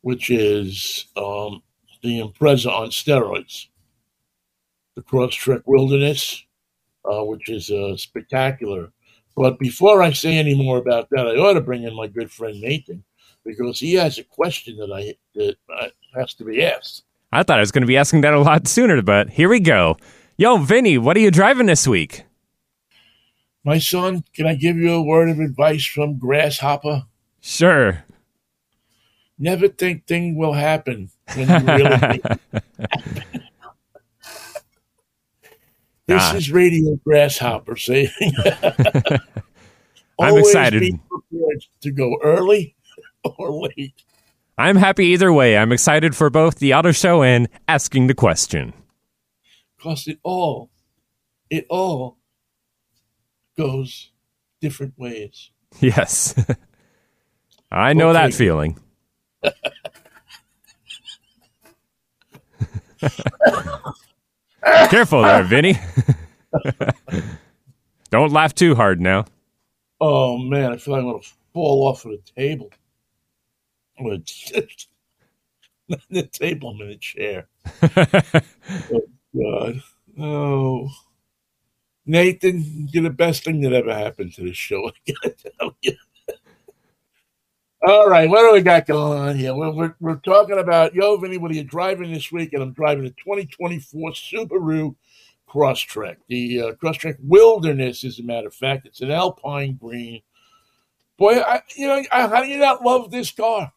which 0.00 0.30
is 0.30 1.06
um, 1.16 1.62
the 2.02 2.20
Impreza 2.20 2.70
on 2.70 2.88
steroids. 2.88 3.66
The 4.94 5.02
Crosstrek 5.02 5.62
Wilderness, 5.66 6.44
uh, 7.04 7.24
which 7.24 7.48
is 7.48 7.70
uh, 7.70 7.96
spectacular. 7.96 8.92
But 9.36 9.58
before 9.58 10.02
I 10.02 10.12
say 10.12 10.36
any 10.36 10.56
more 10.56 10.78
about 10.78 11.08
that, 11.10 11.28
I 11.28 11.36
ought 11.36 11.52
to 11.52 11.60
bring 11.60 11.84
in 11.84 11.94
my 11.94 12.08
good 12.08 12.32
friend 12.32 12.60
Nathan 12.60 13.04
because 13.44 13.78
he 13.78 13.94
has 13.94 14.18
a 14.18 14.24
question 14.24 14.76
that 14.78 14.92
I 14.92 15.14
that 15.34 15.56
has 16.16 16.34
to 16.34 16.44
be 16.44 16.64
asked. 16.64 17.04
I 17.30 17.42
thought 17.42 17.58
I 17.58 17.60
was 17.60 17.70
going 17.70 17.82
to 17.82 17.86
be 17.86 17.96
asking 17.96 18.22
that 18.22 18.34
a 18.34 18.40
lot 18.40 18.66
sooner, 18.66 19.00
but 19.02 19.30
here 19.30 19.48
we 19.48 19.60
go. 19.60 19.96
Yo, 20.36 20.56
Vinnie, 20.56 20.98
what 20.98 21.16
are 21.16 21.20
you 21.20 21.30
driving 21.30 21.66
this 21.66 21.86
week? 21.86 22.24
My 23.64 23.78
son, 23.78 24.24
can 24.34 24.46
I 24.46 24.54
give 24.54 24.76
you 24.76 24.92
a 24.92 25.02
word 25.02 25.28
of 25.28 25.40
advice 25.40 25.84
from 25.84 26.18
Grasshopper? 26.18 27.04
Sure. 27.40 28.04
Never 29.38 29.68
think 29.68 30.06
thing 30.06 30.36
will 30.36 30.54
happen 30.54 31.10
when 31.34 31.48
you 31.48 31.66
really 31.66 31.98
think 32.18 32.24
This 36.08 36.22
ah. 36.22 36.36
is 36.36 36.50
Radio 36.50 36.98
Grasshopper 37.04 37.76
saying 37.76 38.08
I'm 40.18 40.38
excited. 40.38 40.80
Be 40.80 40.98
prepared 41.06 41.64
to 41.82 41.90
go 41.90 42.16
early 42.22 42.74
or 43.22 43.52
late. 43.52 43.92
I'm 44.56 44.76
happy 44.76 45.04
either 45.08 45.30
way. 45.30 45.58
I'm 45.58 45.70
excited 45.70 46.16
for 46.16 46.30
both 46.30 46.60
the 46.60 46.72
auto 46.72 46.92
show 46.92 47.22
and 47.22 47.46
asking 47.68 48.06
the 48.06 48.14
question. 48.14 48.72
Because 49.76 50.08
it 50.08 50.18
all, 50.22 50.70
it 51.50 51.66
all 51.68 52.17
goes 53.58 54.10
different 54.60 54.94
ways. 54.96 55.50
Yes. 55.80 56.34
I 57.70 57.92
know 57.92 58.14
that 58.14 58.32
feeling. 58.32 58.78
Careful 64.88 65.22
there, 65.22 65.42
Vinnie. 65.44 65.78
Don't 68.10 68.32
laugh 68.32 68.54
too 68.54 68.74
hard 68.74 69.00
now. 69.00 69.26
Oh 70.00 70.38
man, 70.38 70.72
I 70.72 70.78
feel 70.78 70.94
like 70.94 71.02
I'm 71.02 71.10
gonna 71.10 71.22
fall 71.52 71.86
off 71.88 72.06
of 72.06 72.12
the 72.12 72.22
table. 72.34 72.70
The 76.10 76.22
table, 76.32 76.70
I'm 76.70 76.80
in 76.82 76.88
a 76.90 76.96
chair. 76.96 77.48
oh 77.82 79.02
God. 79.36 79.82
Oh. 80.18 80.88
Nathan, 82.08 82.88
you're 82.90 83.02
the 83.02 83.10
best 83.10 83.44
thing 83.44 83.60
that 83.60 83.74
ever 83.74 83.94
happened 83.94 84.32
to 84.32 84.42
this 84.42 84.56
show. 84.56 84.90
I 85.24 85.34
tell 85.58 85.76
you. 85.82 85.92
All 87.86 88.08
right, 88.08 88.28
what 88.28 88.40
do 88.40 88.52
we 88.54 88.62
got 88.62 88.86
going 88.86 89.18
on 89.18 89.36
here? 89.36 89.54
We're, 89.54 89.70
we're, 89.70 89.94
we're 90.00 90.16
talking 90.16 90.58
about, 90.58 90.94
yo, 90.94 91.18
Vinnie, 91.18 91.36
what 91.36 91.50
are 91.50 91.54
you 91.54 91.64
driving 91.64 92.10
this 92.10 92.32
week? 92.32 92.54
And 92.54 92.62
I'm 92.62 92.72
driving 92.72 93.04
a 93.04 93.10
2024 93.10 94.12
Subaru 94.12 94.96
Crosstrek. 95.46 96.16
The 96.28 96.62
uh, 96.62 96.72
Crosstrek 96.72 97.18
Wilderness, 97.22 98.04
as 98.04 98.18
a 98.18 98.24
matter 98.24 98.48
of 98.48 98.54
fact. 98.54 98.86
It's 98.86 99.02
an 99.02 99.10
Alpine 99.10 99.76
green. 99.76 100.22
Boy, 101.18 101.40
I, 101.40 101.60
you 101.76 101.86
know, 101.86 102.02
I, 102.10 102.26
how 102.26 102.42
do 102.42 102.48
you 102.48 102.58
not 102.58 102.82
love 102.82 103.10
this 103.10 103.30
car? 103.30 103.70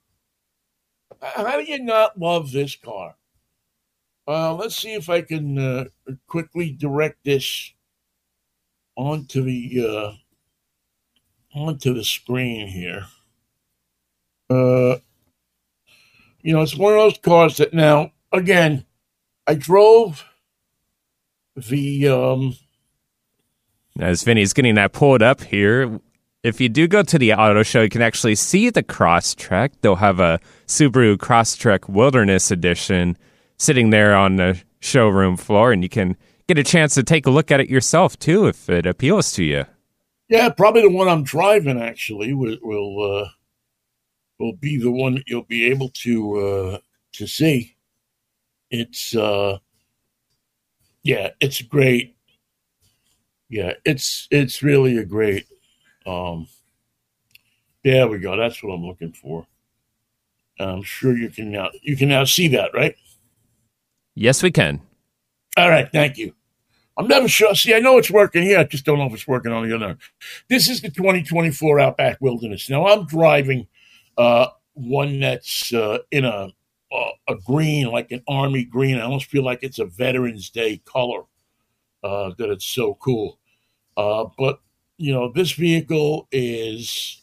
How 1.22 1.58
do 1.58 1.64
you 1.64 1.84
not 1.84 2.18
love 2.18 2.54
this 2.54 2.78
car? 2.78 3.18
Uh, 4.26 4.56
let's 4.56 4.78
see 4.78 4.94
if 4.94 5.10
I 5.10 5.22
can 5.22 5.58
uh, 5.58 5.86
quickly 6.28 6.72
direct 6.72 7.26
this 7.26 7.74
onto 9.02 9.42
the 9.42 9.88
uh, 9.88 11.60
onto 11.60 11.94
the 11.94 12.04
screen 12.04 12.68
here. 12.68 13.06
Uh, 14.50 14.98
you 16.42 16.54
know, 16.54 16.62
it's 16.62 16.78
one 16.78 16.94
of 16.94 17.00
those 17.00 17.18
cars 17.18 17.58
that 17.58 17.74
now 17.74 18.12
again, 18.32 18.86
I 19.48 19.56
drove 19.56 20.24
the 21.56 22.08
um. 22.08 22.56
As 24.00 24.24
Vinnie's 24.24 24.54
getting 24.54 24.76
that 24.76 24.94
pulled 24.94 25.22
up 25.22 25.42
here, 25.42 26.00
if 26.44 26.62
you 26.62 26.70
do 26.70 26.88
go 26.88 27.04
to 27.04 27.20
the 27.20 27.34
auto 27.34 27.62
show, 27.62 27.82
you 27.82 27.90
can 27.90 28.02
actually 28.02 28.36
see 28.36 28.70
the 28.70 28.84
Crosstrek. 28.84 29.72
They'll 29.82 29.98
have 29.98 30.20
a 30.20 30.40
Subaru 30.66 31.18
Crosstrek 31.18 31.90
Wilderness 31.90 32.52
Edition 32.52 33.18
sitting 33.58 33.90
there 33.90 34.16
on 34.16 34.38
the 34.38 34.62
showroom 34.80 35.38
floor, 35.38 35.72
and 35.72 35.84
you 35.84 35.90
can 35.90 36.16
get 36.48 36.58
a 36.58 36.64
chance 36.64 36.94
to 36.96 37.04
take 37.04 37.26
a 37.26 37.32
look 37.32 37.52
at 37.52 37.60
it 37.60 37.70
yourself 37.70 38.18
too 38.18 38.48
if 38.48 38.70
it 38.70 38.86
appeals 38.86 39.32
to 39.34 39.44
you. 39.44 39.66
Yeah, 40.30 40.50
probably 40.50 40.82
the 40.84 40.90
one 40.90 41.10
I'm 41.10 41.24
driving 41.24 41.82
actually 41.82 42.34
will 42.34 42.58
will 42.62 43.24
uh, 43.24 43.30
will 44.40 44.54
be 44.54 44.78
the 44.78 44.92
one 44.92 45.16
that 45.16 45.24
you'll 45.28 45.44
be 45.44 45.66
able 45.66 45.90
to 45.90 46.40
uh, 46.40 46.78
to 47.14 47.28
see. 47.28 47.76
It's 48.70 49.16
uh, 49.16 49.58
yeah, 51.04 51.32
it's 51.40 51.62
great. 51.62 52.16
Yeah, 53.50 53.74
it's 53.84 54.28
it's 54.32 54.64
really 54.64 54.98
a 54.98 55.06
great. 55.06 55.48
Um, 56.06 56.48
there 57.84 58.08
we 58.08 58.20
go. 58.20 58.38
That's 58.38 58.64
what 58.64 58.74
I'm 58.74 58.86
looking 58.86 59.14
for. 59.14 59.46
I'm 60.60 60.84
sure 60.84 61.18
you 61.18 61.30
can 61.30 61.52
now 61.52 61.70
you 61.82 61.98
can 61.98 62.10
now 62.10 62.24
see 62.24 62.48
that, 62.50 62.74
right? 62.74 62.96
Yes, 64.16 64.44
we 64.44 64.52
can. 64.52 64.82
All 65.58 65.70
right, 65.70 65.90
thank 65.92 66.18
you. 66.18 66.34
I'm 66.98 67.08
never 67.08 67.28
sure. 67.28 67.56
See, 67.56 67.74
I 67.74 67.80
know 67.80 67.98
it's 67.98 68.12
working 68.12 68.44
here. 68.44 68.60
I 68.60 68.64
just 68.66 68.86
don't 68.86 69.00
know 69.00 69.08
if 69.08 69.14
it's 69.14 69.28
working 69.28 69.52
on 69.52 69.68
the 69.68 69.76
other. 69.76 69.98
This 70.50 70.70
is 70.70 70.82
the 70.82 70.90
2024 70.90 71.80
Outback 71.80 72.20
Wilderness. 72.22 72.70
Now 72.70 72.88
I'm 72.88 73.06
driving 73.08 73.68
uh, 74.18 74.48
one 74.74 75.20
that's 75.20 75.74
uh, 75.74 76.00
in 76.12 76.26
a 76.26 76.50
uh, 76.92 77.12
a 77.30 77.36
green, 77.46 77.88
like 77.88 78.12
an 78.12 78.22
army 78.28 78.66
green. 78.66 78.98
I 78.98 79.04
almost 79.04 79.28
feel 79.28 79.44
like 79.44 79.60
it's 79.64 79.80
a 79.80 79.86
Veterans 79.86 80.50
Day 80.50 80.82
color. 80.86 81.24
Uh, 82.04 82.32
that 82.38 82.50
it's 82.50 82.66
so 82.66 82.96
cool. 82.96 83.40
Uh, 83.98 84.26
but 84.38 84.60
you 84.98 85.14
know, 85.14 85.32
this 85.34 85.52
vehicle 85.54 86.28
is 86.32 87.22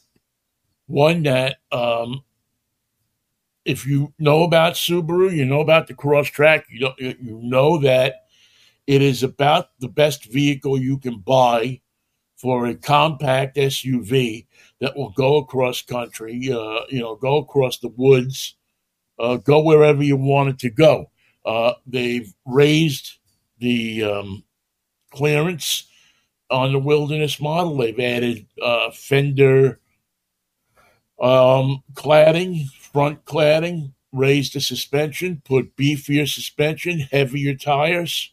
one 0.87 1.23
that 1.25 1.59
um, 1.73 2.23
if 3.69 3.87
you 3.87 4.15
know 4.19 4.45
about 4.45 4.75
Subaru, 4.75 5.31
you 5.31 5.45
know 5.45 5.61
about 5.61 5.87
the 5.87 5.95
Crosstrek, 5.95 6.65
you 6.71 6.81
know, 6.81 6.95
you 6.99 7.39
know 7.43 7.79
that 7.79 8.25
it 8.87 9.03
is 9.03 9.23
about 9.23 9.69
the 9.79 9.89
best 9.89 10.25
vehicle 10.25 10.79
you 10.79 10.97
can 10.99 11.19
buy 11.19 11.83
for 12.39 12.67
a 12.67 12.75
compact 12.75 13.57
SUV 13.57 14.47
that 14.81 14.97
will 14.97 15.11
go 15.11 15.37
across 15.37 15.83
country, 15.83 16.51
uh, 16.51 16.81
you 16.89 17.01
know, 17.01 17.17
go 17.17 17.37
across 17.37 17.79
the 17.79 17.89
woods, 17.89 18.57
uh, 19.19 19.37
go 19.37 19.63
wherever 19.63 20.03
you 20.03 20.17
want 20.17 20.49
it 20.49 20.59
to 20.61 20.71
go. 20.71 21.11
Uh, 21.45 21.75
they've 21.87 22.33
raised 22.47 23.19
the 23.59 24.03
um, 24.03 24.45
clearance 25.11 25.89
on 26.51 26.73
the 26.73 26.79
wilderness 26.79 27.39
model. 27.39 27.77
They've 27.77 28.01
added 28.01 28.47
uh, 28.63 28.93
fender 28.93 29.81
um, 31.21 31.83
cladding, 31.95 32.67
front 32.99 33.25
cladding, 33.25 33.93
raised 34.11 34.55
the 34.55 34.61
suspension, 34.61 35.41
put 35.45 35.77
beefier 35.77 36.29
suspension, 36.29 36.99
heavier 36.99 37.55
tires 37.55 38.33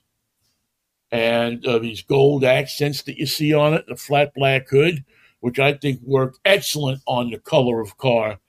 and 1.12 1.64
uh, 1.68 1.78
these 1.78 2.02
gold 2.02 2.44
accents 2.44 3.04
that 3.04 3.20
you 3.20 3.28
see 3.28 3.54
on 3.54 3.76
it, 3.76 3.86
the 3.86 3.96
flat 3.96 4.34
black 4.34 4.68
hood, 4.68 5.06
which 5.40 5.60
I 5.60 5.74
think 5.74 6.02
work 6.02 6.40
excellent 6.46 7.04
on 7.06 7.30
the 7.30 7.38
color 7.38 7.80
of 7.80 8.00
car 8.00 8.40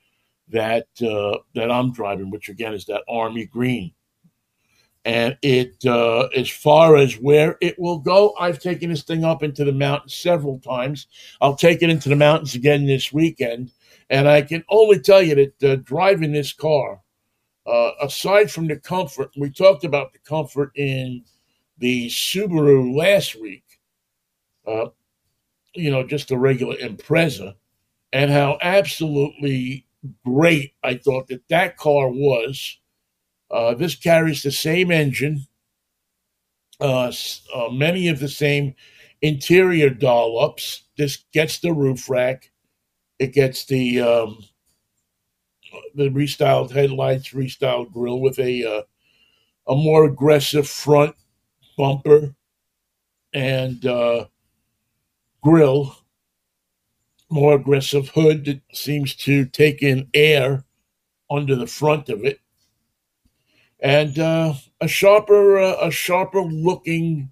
that 0.49 0.87
uh, 1.03 1.37
that 1.55 1.71
I'm 1.71 1.93
driving, 1.93 2.31
which 2.31 2.49
again 2.49 2.73
is 2.73 2.87
that 2.87 3.03
army 3.07 3.45
green. 3.45 3.93
And 5.07 5.39
it, 5.41 5.87
uh, 5.87 6.27
as 6.35 6.51
far 6.51 6.97
as 6.97 7.15
where 7.15 7.57
it 7.61 7.79
will 7.79 8.01
go, 8.01 8.35
I've 8.41 8.59
taken 8.59 8.91
this 8.91 9.05
thing 9.05 9.23
up 9.23 9.45
into 9.45 9.65
the 9.65 9.71
mountains 9.71 10.15
several 10.15 10.59
times. 10.59 11.07
I'll 11.41 11.55
take 11.55 11.81
it 11.81 11.91
into 11.91 12.09
the 12.09 12.17
mountains 12.17 12.57
again 12.57 12.87
this 12.87 13.13
weekend, 13.13 13.71
and 14.11 14.29
I 14.29 14.43
can 14.43 14.65
only 14.69 14.99
tell 14.99 15.23
you 15.23 15.37
that 15.37 15.63
uh, 15.63 15.77
driving 15.77 16.33
this 16.33 16.53
car, 16.53 17.01
uh, 17.69 17.91
aside 18.03 18.51
from 18.51 18.67
the 18.67 18.81
comfort, 18.81 19.31
we 19.37 19.49
talked 19.49 19.85
about 19.85 20.13
the 20.13 20.19
comfort 20.19 20.73
in 20.75 21.23
the 21.79 22.09
Subaru 22.09 22.93
last 22.97 23.41
week, 23.41 23.63
uh, 24.67 24.87
you 25.77 25.93
know, 25.93 26.05
just 26.05 26.33
a 26.33 26.37
regular 26.37 26.75
Impreza, 26.79 27.55
and 28.13 28.33
how 28.33 28.59
absolutely 28.61 29.87
great 30.25 30.73
I 30.83 30.97
thought 30.97 31.29
that 31.29 31.47
that 31.49 31.77
car 31.77 32.09
was. 32.09 32.81
Uh, 33.51 33.75
this 33.75 33.95
carries 33.95 34.43
the 34.43 34.51
same 34.51 34.91
engine, 34.91 35.47
uh, 36.81 37.13
uh, 37.55 37.69
many 37.71 38.09
of 38.09 38.19
the 38.19 38.29
same 38.29 38.75
interior 39.23 39.91
doll 39.91 40.41
ups. 40.41 40.83
This 40.97 41.25
gets 41.33 41.59
the 41.59 41.73
roof 41.73 42.11
rack, 42.11 42.51
it 43.19 43.33
gets 43.33 43.65
the 43.65 44.01
um, 44.01 44.45
the 45.95 46.09
restyled 46.11 46.71
headlights, 46.71 47.31
restyled 47.31 47.93
grill 47.93 48.21
with 48.21 48.39
a 48.39 48.65
uh, 48.65 48.83
a 49.69 49.75
more 49.75 50.05
aggressive 50.05 50.69
front 50.69 51.15
bumper 51.77 52.35
and 53.33 53.85
uh, 53.87 54.27
grill, 55.43 55.97
more 57.31 57.55
aggressive 57.55 58.09
hood 58.09 58.45
that 58.47 58.61
seems 58.73 59.15
to 59.15 59.45
take 59.47 59.83
in 59.83 60.09
air 60.15 60.65
under 61.31 61.57
the 61.57 61.67
front 61.67 62.09
of 62.09 62.25
it, 62.25 62.41
and 63.87 64.19
uh, 64.19 64.55
a 64.81 64.89
sharper, 64.89 65.59
uh, 65.59 65.77
a 65.81 65.93
sharper 65.93 66.43
looking 66.43 67.31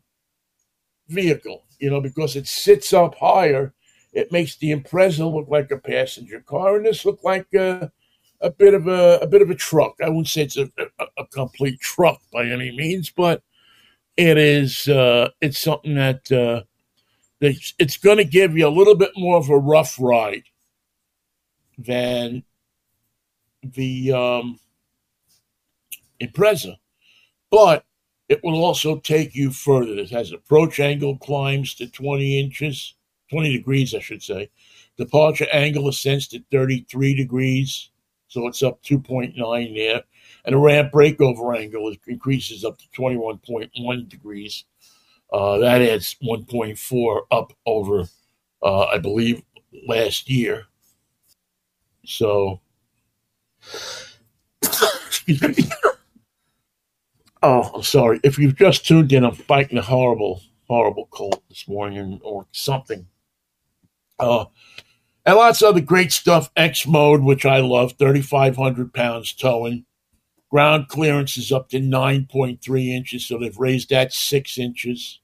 vehicle. 1.08 1.64
You 1.80 1.90
know, 1.90 2.00
because 2.00 2.36
it 2.36 2.46
sits 2.46 2.92
up 2.92 3.16
higher, 3.16 3.74
it 4.12 4.30
makes 4.30 4.56
the 4.56 4.70
Impreza 4.70 5.30
look 5.30 5.48
like 5.48 5.72
a 5.72 5.78
passenger 5.78 6.40
car, 6.40 6.76
and 6.76 6.86
this 6.86 7.04
look 7.04 7.18
like 7.24 7.52
a, 7.54 7.90
a 8.40 8.50
bit 8.50 8.72
of 8.72 8.86
a, 8.86 9.18
a 9.20 9.26
bit 9.26 9.42
of 9.42 9.50
a 9.50 9.56
truck. 9.56 9.96
I 10.00 10.08
wouldn't 10.08 10.28
say 10.28 10.42
it's 10.42 10.56
a, 10.56 10.70
a, 10.78 11.06
a 11.18 11.26
complete 11.26 11.80
truck 11.80 12.22
by 12.32 12.46
any 12.46 12.70
means, 12.74 13.10
but 13.10 13.42
it 14.16 14.38
is 14.38 14.86
uh, 14.86 15.30
it's 15.40 15.58
something 15.58 15.96
that 15.96 16.30
uh, 16.30 16.62
it's, 17.40 17.74
it's 17.80 17.96
going 17.96 18.18
to 18.18 18.24
give 18.24 18.56
you 18.56 18.68
a 18.68 18.78
little 18.78 18.94
bit 18.94 19.10
more 19.16 19.38
of 19.38 19.50
a 19.50 19.58
rough 19.58 19.96
ride 19.98 20.44
than 21.76 22.44
the 23.64 24.12
um, 24.12 24.60
Impreza, 26.20 26.76
but 27.50 27.84
it 28.28 28.42
will 28.42 28.64
also 28.64 28.98
take 28.98 29.34
you 29.34 29.50
further. 29.50 29.94
It 29.98 30.10
has 30.10 30.32
approach 30.32 30.80
angle 30.80 31.18
climbs 31.18 31.74
to 31.74 31.86
20 31.86 32.40
inches, 32.40 32.94
20 33.30 33.52
degrees, 33.52 33.94
I 33.94 34.00
should 34.00 34.22
say. 34.22 34.50
Departure 34.96 35.46
angle 35.52 35.88
ascends 35.88 36.28
to 36.28 36.42
33 36.50 37.14
degrees, 37.14 37.90
so 38.28 38.46
it's 38.46 38.62
up 38.62 38.82
2.9 38.82 39.74
there 39.74 40.02
and 40.44 40.54
the 40.54 40.58
ramp 40.58 40.92
breakover 40.92 41.56
angle 41.56 41.94
increases 42.06 42.64
up 42.64 42.78
to 42.78 42.84
21.1 43.00 44.08
degrees. 44.08 44.64
Uh, 45.32 45.58
that 45.58 45.82
adds 45.82 46.16
1.4 46.22 47.20
up 47.30 47.52
over, 47.66 48.04
uh, 48.62 48.84
I 48.84 48.98
believe, 48.98 49.42
last 49.88 50.28
year. 50.30 50.66
So, 52.04 52.60
oh, 57.44 57.70
I'm 57.74 57.82
sorry. 57.82 58.20
If 58.24 58.38
you've 58.38 58.56
just 58.56 58.86
tuned 58.86 59.12
in, 59.12 59.24
I'm 59.24 59.34
fighting 59.34 59.76
a 59.76 59.82
horrible, 59.82 60.40
horrible 60.66 61.08
cold 61.10 61.42
this 61.48 61.68
morning 61.68 62.20
or 62.24 62.46
something. 62.52 63.06
Uh, 64.18 64.46
and 65.26 65.36
lots 65.36 65.62
of 65.62 65.68
other 65.68 65.80
great 65.80 66.10
stuff. 66.10 66.50
X 66.56 66.86
mode, 66.86 67.22
which 67.22 67.44
I 67.44 67.58
love, 67.58 67.94
3,500 67.98 68.94
pounds 68.94 69.32
towing. 69.34 69.84
Ground 70.50 70.88
clearance 70.88 71.36
is 71.36 71.52
up 71.52 71.68
to 71.70 71.80
9.3 71.80 72.88
inches, 72.88 73.26
so 73.26 73.38
they've 73.38 73.58
raised 73.58 73.90
that 73.90 74.12
six 74.12 74.56
inches. 74.56 75.20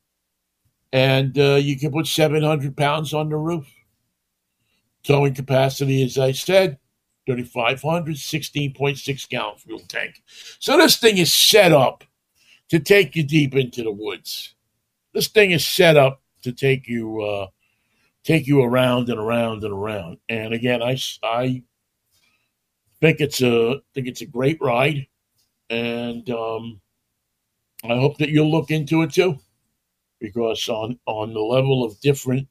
And 0.92 1.38
uh, 1.38 1.54
you 1.54 1.78
can 1.78 1.92
put 1.92 2.06
700 2.06 2.76
pounds 2.76 3.14
on 3.14 3.28
the 3.30 3.36
roof. 3.36 3.66
Towing 5.04 5.34
capacity, 5.34 6.02
as 6.02 6.18
I 6.18 6.32
said, 6.32 6.78
3,500, 7.26 8.16
16.6 8.16 9.28
gallon 9.28 9.56
fuel 9.56 9.80
tank. 9.88 10.22
So 10.58 10.76
this 10.76 10.98
thing 10.98 11.16
is 11.16 11.32
set 11.32 11.72
up 11.72 12.04
to 12.70 12.78
take 12.80 13.14
you 13.16 13.22
deep 13.22 13.54
into 13.54 13.82
the 13.82 13.92
woods. 13.92 14.54
This 15.12 15.28
thing 15.28 15.50
is 15.50 15.66
set 15.66 15.96
up 15.96 16.22
to 16.42 16.52
take 16.52 16.88
you 16.88 17.20
uh, 17.20 17.46
take 18.24 18.46
you 18.46 18.62
around 18.62 19.08
and 19.08 19.18
around 19.18 19.64
and 19.64 19.72
around. 19.72 20.18
And 20.28 20.54
again, 20.54 20.82
I, 20.82 20.98
I 21.22 21.62
think 23.00 23.20
it's 23.20 23.42
a 23.42 23.80
think 23.94 24.06
it's 24.06 24.22
a 24.22 24.26
great 24.26 24.58
ride 24.60 25.06
and 25.70 26.28
um, 26.30 26.80
I 27.84 27.96
hope 27.96 28.18
that 28.18 28.28
you'll 28.28 28.50
look 28.50 28.70
into 28.70 29.02
it 29.02 29.12
too, 29.12 29.38
because 30.20 30.68
on 30.68 30.98
on 31.06 31.32
the 31.32 31.40
level 31.40 31.84
of 31.84 32.00
different 32.00 32.48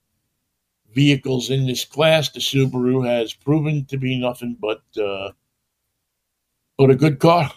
vehicles 0.94 1.50
in 1.52 1.68
this 1.68 1.86
class, 1.86 2.30
the 2.30 2.40
Subaru 2.40 3.06
has 3.06 3.34
proven 3.34 3.86
to 3.86 3.98
be 3.98 4.18
nothing 4.18 4.58
but 4.60 4.82
uh, 4.98 5.32
but 6.78 6.90
a 6.90 6.96
good 6.96 7.20
car 7.20 7.52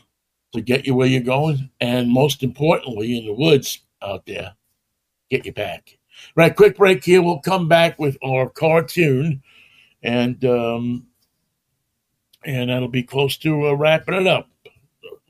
to 0.53 0.61
get 0.61 0.87
you 0.87 0.95
where 0.95 1.07
you're 1.07 1.23
going, 1.23 1.71
and 1.81 2.11
most 2.11 2.43
importantly, 2.43 3.19
in 3.19 3.27
the 3.27 3.33
woods 3.33 3.81
out 4.03 4.27
there, 4.27 4.55
get 5.31 5.47
you 5.47 5.53
back. 5.53 5.99
Right, 6.37 6.55
quick 6.55 6.77
break 6.77 7.05
here. 7.05 7.23
We'll 7.23 7.41
come 7.41 7.69
back 7.69 7.99
with 7.99 8.17
our 8.23 8.51
CarTune, 8.51 9.41
and 10.03 10.45
um, 10.45 11.07
and 12.45 12.71
that'll 12.71 12.89
be 12.89 13.03
close 13.03 13.37
to 13.39 13.69
uh, 13.69 13.73
wrapping 13.73 14.15
it 14.15 14.27
up. 14.27 14.49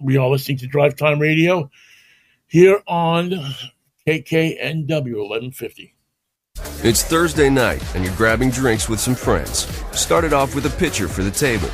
We 0.00 0.16
are 0.16 0.28
listening 0.28 0.58
to 0.58 0.68
DriveTime 0.68 1.20
Radio 1.20 1.70
here 2.46 2.82
on 2.86 3.30
KKNW 4.06 4.88
1150. 4.88 5.94
It's 6.84 7.04
Thursday 7.04 7.48
night, 7.48 7.82
and 7.94 8.04
you're 8.04 8.16
grabbing 8.16 8.50
drinks 8.50 8.88
with 8.88 9.00
some 9.00 9.14
friends. 9.14 9.66
Started 9.92 10.32
off 10.32 10.54
with 10.54 10.66
a 10.66 10.70
pitcher 10.78 11.08
for 11.08 11.22
the 11.22 11.30
table. 11.30 11.68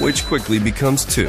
which 0.00 0.24
quickly 0.26 0.58
becomes 0.58 1.04
two. 1.04 1.28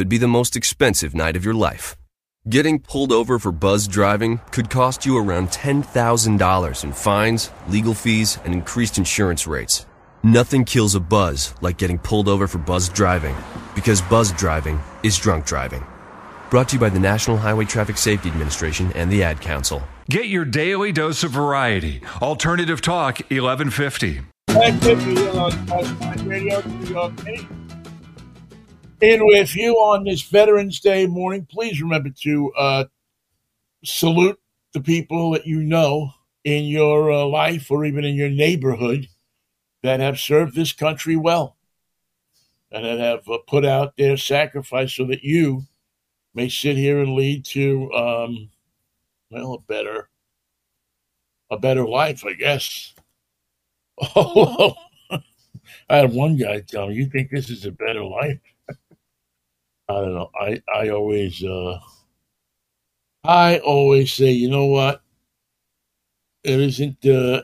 could 0.00 0.08
be 0.08 0.16
the 0.16 0.26
most 0.26 0.56
expensive 0.56 1.14
night 1.14 1.36
of 1.36 1.44
your 1.44 1.52
life. 1.52 1.94
Getting 2.48 2.78
pulled 2.78 3.12
over 3.12 3.38
for 3.38 3.52
buzz 3.52 3.86
driving 3.86 4.40
could 4.50 4.70
cost 4.70 5.04
you 5.04 5.18
around 5.18 5.48
$10,000 5.48 6.84
in 6.84 6.92
fines, 6.94 7.50
legal 7.68 7.92
fees, 7.92 8.38
and 8.46 8.54
increased 8.54 8.96
insurance 8.96 9.46
rates. 9.46 9.84
Nothing 10.22 10.64
kills 10.64 10.94
a 10.94 11.00
buzz 11.00 11.52
like 11.60 11.76
getting 11.76 11.98
pulled 11.98 12.28
over 12.28 12.46
for 12.46 12.56
buzz 12.56 12.88
driving, 12.88 13.36
because 13.74 14.00
buzz 14.00 14.32
driving 14.32 14.80
is 15.02 15.18
drunk 15.18 15.44
driving. 15.44 15.84
Brought 16.48 16.70
to 16.70 16.76
you 16.76 16.80
by 16.80 16.88
the 16.88 16.98
National 16.98 17.36
Highway 17.36 17.66
Traffic 17.66 17.98
Safety 17.98 18.30
Administration 18.30 18.90
and 18.94 19.12
the 19.12 19.22
Ad 19.22 19.42
Council. 19.42 19.82
Get 20.08 20.28
your 20.28 20.46
daily 20.46 20.92
dose 20.92 21.22
of 21.24 21.32
variety. 21.32 22.00
Alternative 22.22 22.80
Talk 22.80 23.18
1150. 23.28 24.22
And 29.02 29.22
with 29.24 29.56
you 29.56 29.76
on 29.76 30.04
this 30.04 30.22
Veterans 30.22 30.78
Day 30.80 31.06
morning, 31.06 31.46
please 31.50 31.80
remember 31.80 32.10
to 32.22 32.52
uh, 32.52 32.84
salute 33.84 34.38
the 34.72 34.80
people 34.80 35.30
that 35.32 35.46
you 35.46 35.62
know 35.62 36.12
in 36.44 36.64
your 36.64 37.10
uh, 37.10 37.24
life 37.24 37.70
or 37.70 37.84
even 37.84 38.04
in 38.04 38.14
your 38.14 38.28
neighborhood 38.28 39.08
that 39.82 40.00
have 40.00 40.20
served 40.20 40.54
this 40.54 40.72
country 40.72 41.16
well 41.16 41.56
and 42.70 42.84
that 42.84 42.98
have 42.98 43.28
uh, 43.28 43.38
put 43.46 43.64
out 43.64 43.96
their 43.96 44.16
sacrifice 44.16 44.94
so 44.94 45.06
that 45.06 45.24
you 45.24 45.64
may 46.34 46.48
sit 46.48 46.76
here 46.76 47.00
and 47.00 47.14
lead 47.14 47.44
to, 47.44 47.92
um, 47.92 48.50
well, 49.30 49.54
a 49.54 49.60
better, 49.60 50.08
a 51.50 51.58
better 51.58 51.86
life, 51.86 52.24
I 52.24 52.34
guess. 52.34 52.94
Oh, 54.16 54.74
I 55.90 55.96
had 55.96 56.12
one 56.12 56.36
guy 56.36 56.60
tell 56.60 56.88
me, 56.88 56.94
"You 56.94 57.06
think 57.06 57.30
this 57.30 57.50
is 57.50 57.64
a 57.66 57.72
better 57.72 58.04
life?" 58.04 58.38
I 59.90 60.00
don't 60.02 60.14
know. 60.14 60.30
I 60.40 60.62
I 60.72 60.88
always 60.90 61.42
uh, 61.42 61.78
I 63.24 63.58
always 63.58 64.12
say, 64.12 64.30
you 64.30 64.48
know 64.48 64.66
what? 64.66 65.02
It 66.44 66.60
isn't. 66.60 67.04
Uh, 67.04 67.42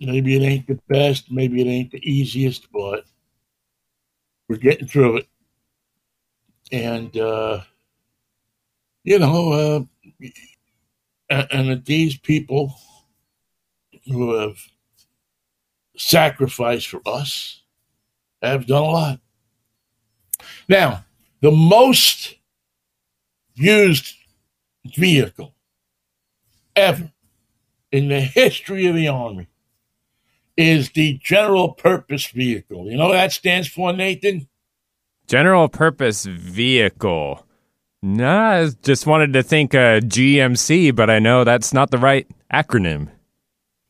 maybe 0.00 0.36
it 0.36 0.42
ain't 0.42 0.66
the 0.66 0.80
best. 0.88 1.30
Maybe 1.30 1.62
it 1.62 1.68
ain't 1.70 1.92
the 1.92 2.02
easiest, 2.02 2.70
but 2.72 3.04
we're 4.48 4.56
getting 4.56 4.88
through 4.88 5.18
it. 5.18 5.28
And 6.72 7.16
uh, 7.16 7.60
you 9.04 9.20
know, 9.20 9.88
uh, 11.30 11.44
and, 11.52 11.84
these 11.84 12.18
people 12.18 12.74
who 14.06 14.34
have 14.34 14.58
sacrificed 15.96 16.88
for 16.88 17.00
us 17.06 17.62
have 18.42 18.66
done 18.66 18.82
a 18.82 18.86
lot. 18.86 19.20
Now, 20.68 21.04
the 21.40 21.50
most 21.50 22.34
used 23.54 24.14
vehicle 24.94 25.54
ever 26.74 27.10
in 27.92 28.08
the 28.08 28.20
history 28.20 28.86
of 28.86 28.94
the 28.94 29.08
Army 29.08 29.48
is 30.56 30.90
the 30.90 31.18
general 31.22 31.70
purpose 31.70 32.26
vehicle. 32.28 32.90
You 32.90 32.96
know 32.96 33.08
what 33.08 33.14
that 33.14 33.32
stands 33.32 33.68
for, 33.68 33.92
Nathan? 33.92 34.48
General 35.26 35.68
purpose 35.68 36.24
vehicle. 36.24 37.44
Nah, 38.02 38.50
I 38.50 38.70
just 38.82 39.06
wanted 39.06 39.32
to 39.32 39.42
think 39.42 39.74
uh, 39.74 40.00
GMC, 40.00 40.94
but 40.94 41.10
I 41.10 41.18
know 41.18 41.44
that's 41.44 41.72
not 41.72 41.90
the 41.90 41.98
right 41.98 42.26
acronym. 42.52 43.08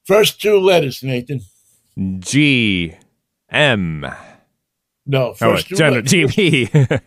First 0.05 0.41
two 0.41 0.59
letters, 0.59 1.03
Nathan. 1.03 1.41
G 2.19 2.95
M. 3.51 4.07
No, 5.07 5.29
Oh, 5.31 5.35
first 5.35 5.69
two 5.69 5.77
Gen- 5.77 5.93
letters. 5.95 6.13
GP. 6.13 7.01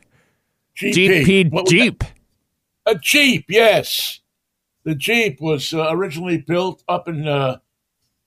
GP. 0.75 1.25
GP 1.51 1.67
Jeep. 1.67 1.99
that? 1.99 2.11
A 2.85 2.95
Jeep, 2.95 3.45
yes. 3.49 4.19
The 4.83 4.95
Jeep 4.95 5.41
was 5.41 5.73
uh, 5.73 5.87
originally 5.91 6.37
built 6.37 6.83
up 6.87 7.07
in 7.07 7.27
uh, 7.27 7.57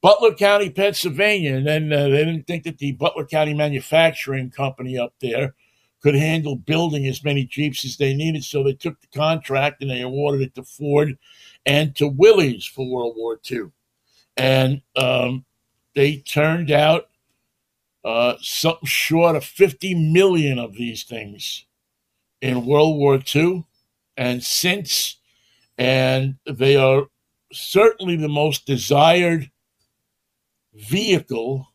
Butler 0.03 0.35
County, 0.35 0.68
Pennsylvania, 0.70 1.57
and 1.57 1.66
then 1.66 1.93
uh, 1.93 2.05
they 2.09 2.25
didn't 2.25 2.47
think 2.47 2.64
that 2.64 2.79
the 2.79 2.93
Butler 2.93 3.25
County 3.25 3.55
Manufacturing 3.55 4.51
Company 4.51 4.99
up 4.99 5.14
there 5.20 5.55
could 6.03 6.14
handle 6.14 6.57
building 6.57 7.07
as 7.07 7.25
many 7.25 7.45
Jeeps 7.47 7.85
as 7.85 7.97
they 7.97 8.12
needed, 8.12 8.45
so 8.45 8.62
they 8.62 8.75
took 8.75 9.01
the 9.01 9.07
contract 9.18 9.81
and 9.81 9.91
they 9.91 10.03
awarded 10.03 10.43
it 10.43 10.55
to 10.57 10.62
Ford 10.64 11.16
and 11.64 11.95
to 11.97 12.09
Willys 12.09 12.66
for 12.66 12.87
World 12.87 13.14
War 13.16 13.41
II. 13.51 13.70
And 14.37 14.83
um, 14.97 15.45
they 15.95 16.16
turned 16.18 16.70
out 16.70 17.09
uh, 18.05 18.35
something 18.41 18.87
short 18.87 19.37
of 19.37 19.45
50 19.45 19.95
million 19.95 20.59
of 20.59 20.75
these 20.75 21.05
things 21.05 21.67
in 22.41 22.67
World 22.67 22.99
War 22.99 23.21
II 23.35 23.65
and 24.17 24.43
since, 24.43 25.17
and 25.79 26.37
they 26.47 26.77
are 26.77 27.05
certainly 27.53 28.17
the 28.17 28.29
most 28.29 28.67
desired 28.67 29.51
vehicle 30.75 31.69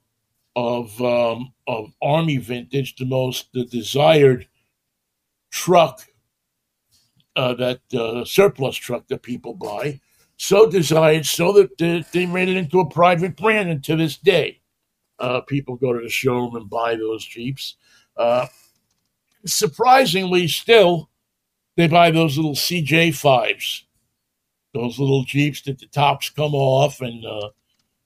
of 0.56 1.00
um, 1.02 1.54
of 1.68 1.94
Army 2.02 2.38
vintage, 2.38 2.96
the 2.96 3.06
most 3.06 3.52
the 3.54 3.66
desired 3.66 4.48
truck 5.52 6.06
uh, 7.36 7.54
that 7.56 7.82
uh, 7.94 8.26
surplus 8.26 8.76
truck 8.76 9.08
that 9.08 9.22
people 9.22 9.54
buy. 9.54 10.00
So 10.40 10.70
desired, 10.70 11.26
so 11.26 11.52
that 11.54 11.78
they, 11.80 12.06
they 12.12 12.26
made 12.28 12.48
it 12.50 12.58
into 12.58 12.80
a 12.80 12.90
private 12.90 13.36
brand, 13.36 13.70
and 13.70 13.84
to 13.86 13.96
this 13.96 14.18
day, 14.18 14.62
uh, 15.20 15.41
people 15.41 15.76
go 15.76 15.93
to 15.93 16.01
the 16.01 16.09
showroom 16.09 16.55
and 16.55 16.70
buy 16.70 16.95
those 16.95 17.26
Jeeps. 17.26 17.76
Uh, 18.15 18.47
surprisingly, 19.45 20.47
still, 20.47 21.09
they 21.76 21.88
buy 21.88 22.11
those 22.11 22.38
little 22.38 22.55
CJ5s, 22.55 23.84
those 24.74 24.99
little 24.99 25.24
Jeeps 25.24 25.61
that 25.63 25.80
the 25.80 25.88
tops 25.88 26.30
come 26.30 26.53
off 26.53 27.01
and 27.01 27.26
uh, 27.26 27.49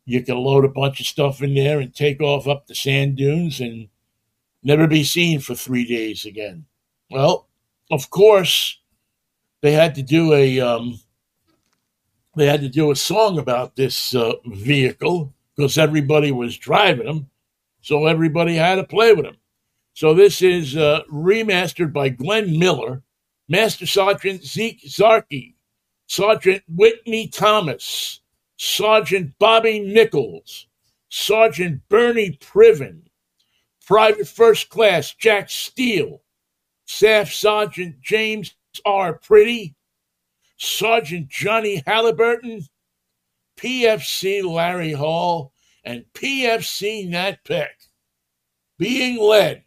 you 0.05 0.23
can 0.23 0.37
load 0.37 0.65
a 0.65 0.69
bunch 0.69 0.99
of 0.99 1.05
stuff 1.05 1.41
in 1.41 1.53
there 1.53 1.79
and 1.79 1.93
take 1.93 2.21
off 2.21 2.47
up 2.47 2.67
the 2.67 2.75
sand 2.75 3.15
dunes 3.17 3.59
and 3.59 3.87
never 4.63 4.87
be 4.87 5.03
seen 5.03 5.39
for 5.39 5.55
three 5.55 5.85
days 5.85 6.25
again. 6.25 6.65
Well, 7.09 7.47
of 7.89 8.09
course, 8.09 8.79
they 9.61 9.73
had 9.73 9.95
to 9.95 10.01
do 10.01 10.33
a 10.33 10.59
um, 10.59 10.99
they 12.35 12.45
had 12.45 12.61
to 12.61 12.69
do 12.69 12.91
a 12.91 12.95
song 12.95 13.37
about 13.37 13.75
this 13.75 14.15
uh, 14.15 14.33
vehicle 14.45 15.33
because 15.61 15.77
everybody 15.77 16.31
was 16.31 16.57
driving 16.57 17.05
them, 17.05 17.29
so 17.81 18.07
everybody 18.07 18.55
had 18.55 18.75
to 18.75 18.83
play 18.83 19.13
with 19.13 19.25
them. 19.25 19.37
So 19.93 20.15
this 20.15 20.41
is 20.41 20.75
uh, 20.75 21.01
remastered 21.11 21.93
by 21.93 22.09
Glenn 22.09 22.57
Miller, 22.57 23.03
Master 23.47 23.85
Sergeant 23.85 24.43
Zeke 24.43 24.81
Zarchy, 24.87 25.53
Sergeant 26.07 26.63
Whitney 26.67 27.27
Thomas, 27.27 28.21
Sergeant 28.57 29.37
Bobby 29.37 29.79
Nichols, 29.79 30.65
Sergeant 31.09 31.87
Bernie 31.89 32.39
Privin, 32.41 33.03
Private 33.85 34.27
First 34.27 34.69
Class 34.69 35.13
Jack 35.13 35.51
Steele, 35.51 36.23
Staff 36.85 37.31
Sergeant 37.31 38.01
James 38.01 38.55
R. 38.83 39.19
Priddy, 39.19 39.75
Sergeant 40.57 41.29
Johnny 41.29 41.83
Halliburton, 41.85 42.63
PFC 43.57 44.43
Larry 44.43 44.93
Hall, 44.93 45.50
and 45.83 46.05
PFC 46.13 47.07
Nat 47.09 47.43
Peck, 47.43 47.77
being 48.77 49.19
led 49.19 49.63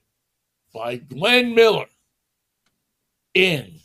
by 0.72 0.96
Glenn 0.96 1.54
Miller 1.54 1.86
in, 3.34 3.80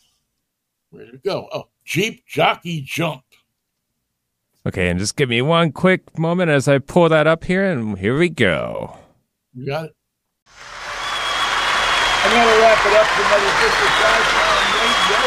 where 0.90 1.06
did 1.06 1.16
it 1.16 1.24
go? 1.24 1.48
Oh, 1.52 1.68
Jeep 1.86 2.26
Jockey 2.28 2.82
Jump. 2.82 3.24
Okay, 4.66 4.90
and 4.90 5.00
just 5.00 5.16
give 5.16 5.30
me 5.30 5.42
one 5.42 5.72
quick 5.72 6.20
moment 6.20 6.52
as 6.52 6.68
I 6.68 6.80
pull 6.80 7.10
that 7.10 7.28
up 7.28 7.46
here, 7.46 7.64
and 7.64 7.98
here 7.98 8.18
we 8.18 8.30
go. 8.30 8.98
You 9.54 9.66
got 9.66 9.86
it? 9.86 9.96
I'm 12.22 12.32
going 12.32 12.46
to 12.46 12.62
wrap 12.62 12.86
it 12.86 12.94
up 12.94 13.08
for 13.08 13.22
another 13.24 13.54
District 13.64 13.98
on 14.06 14.60
Radio. 14.78 15.18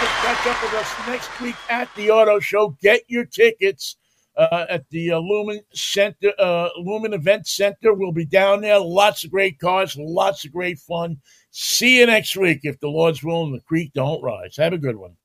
Don't 0.00 0.16
catch 0.24 0.46
up 0.46 0.58
with 0.62 0.74
us 0.74 0.90
next 1.06 1.40
week 1.40 1.56
at 1.70 1.94
the 1.94 2.10
Auto 2.10 2.40
Show. 2.40 2.76
Get 2.80 3.02
your 3.06 3.24
tickets 3.26 3.96
uh, 4.36 4.66
at 4.68 4.88
the 4.90 5.12
uh, 5.12 5.18
Lumen 5.18 5.60
Center, 5.72 6.32
uh, 6.38 6.68
Lumen 6.78 7.12
Event 7.12 7.46
Center. 7.46 7.92
We'll 7.92 8.12
be 8.12 8.24
down 8.24 8.60
there. 8.62 8.78
Lots 8.78 9.24
of 9.24 9.30
great 9.30 9.58
cars, 9.58 9.96
lots 9.98 10.44
of 10.44 10.52
great 10.52 10.78
fun. 10.78 11.18
See 11.50 11.98
you 12.00 12.06
next 12.06 12.36
week 12.36 12.60
if 12.62 12.80
the 12.80 12.88
Lord's 12.88 13.22
willing. 13.22 13.52
The 13.52 13.60
creek 13.60 13.92
don't 13.94 14.22
rise. 14.22 14.56
Have 14.56 14.72
a 14.72 14.78
good 14.78 14.96
one. 14.96 15.16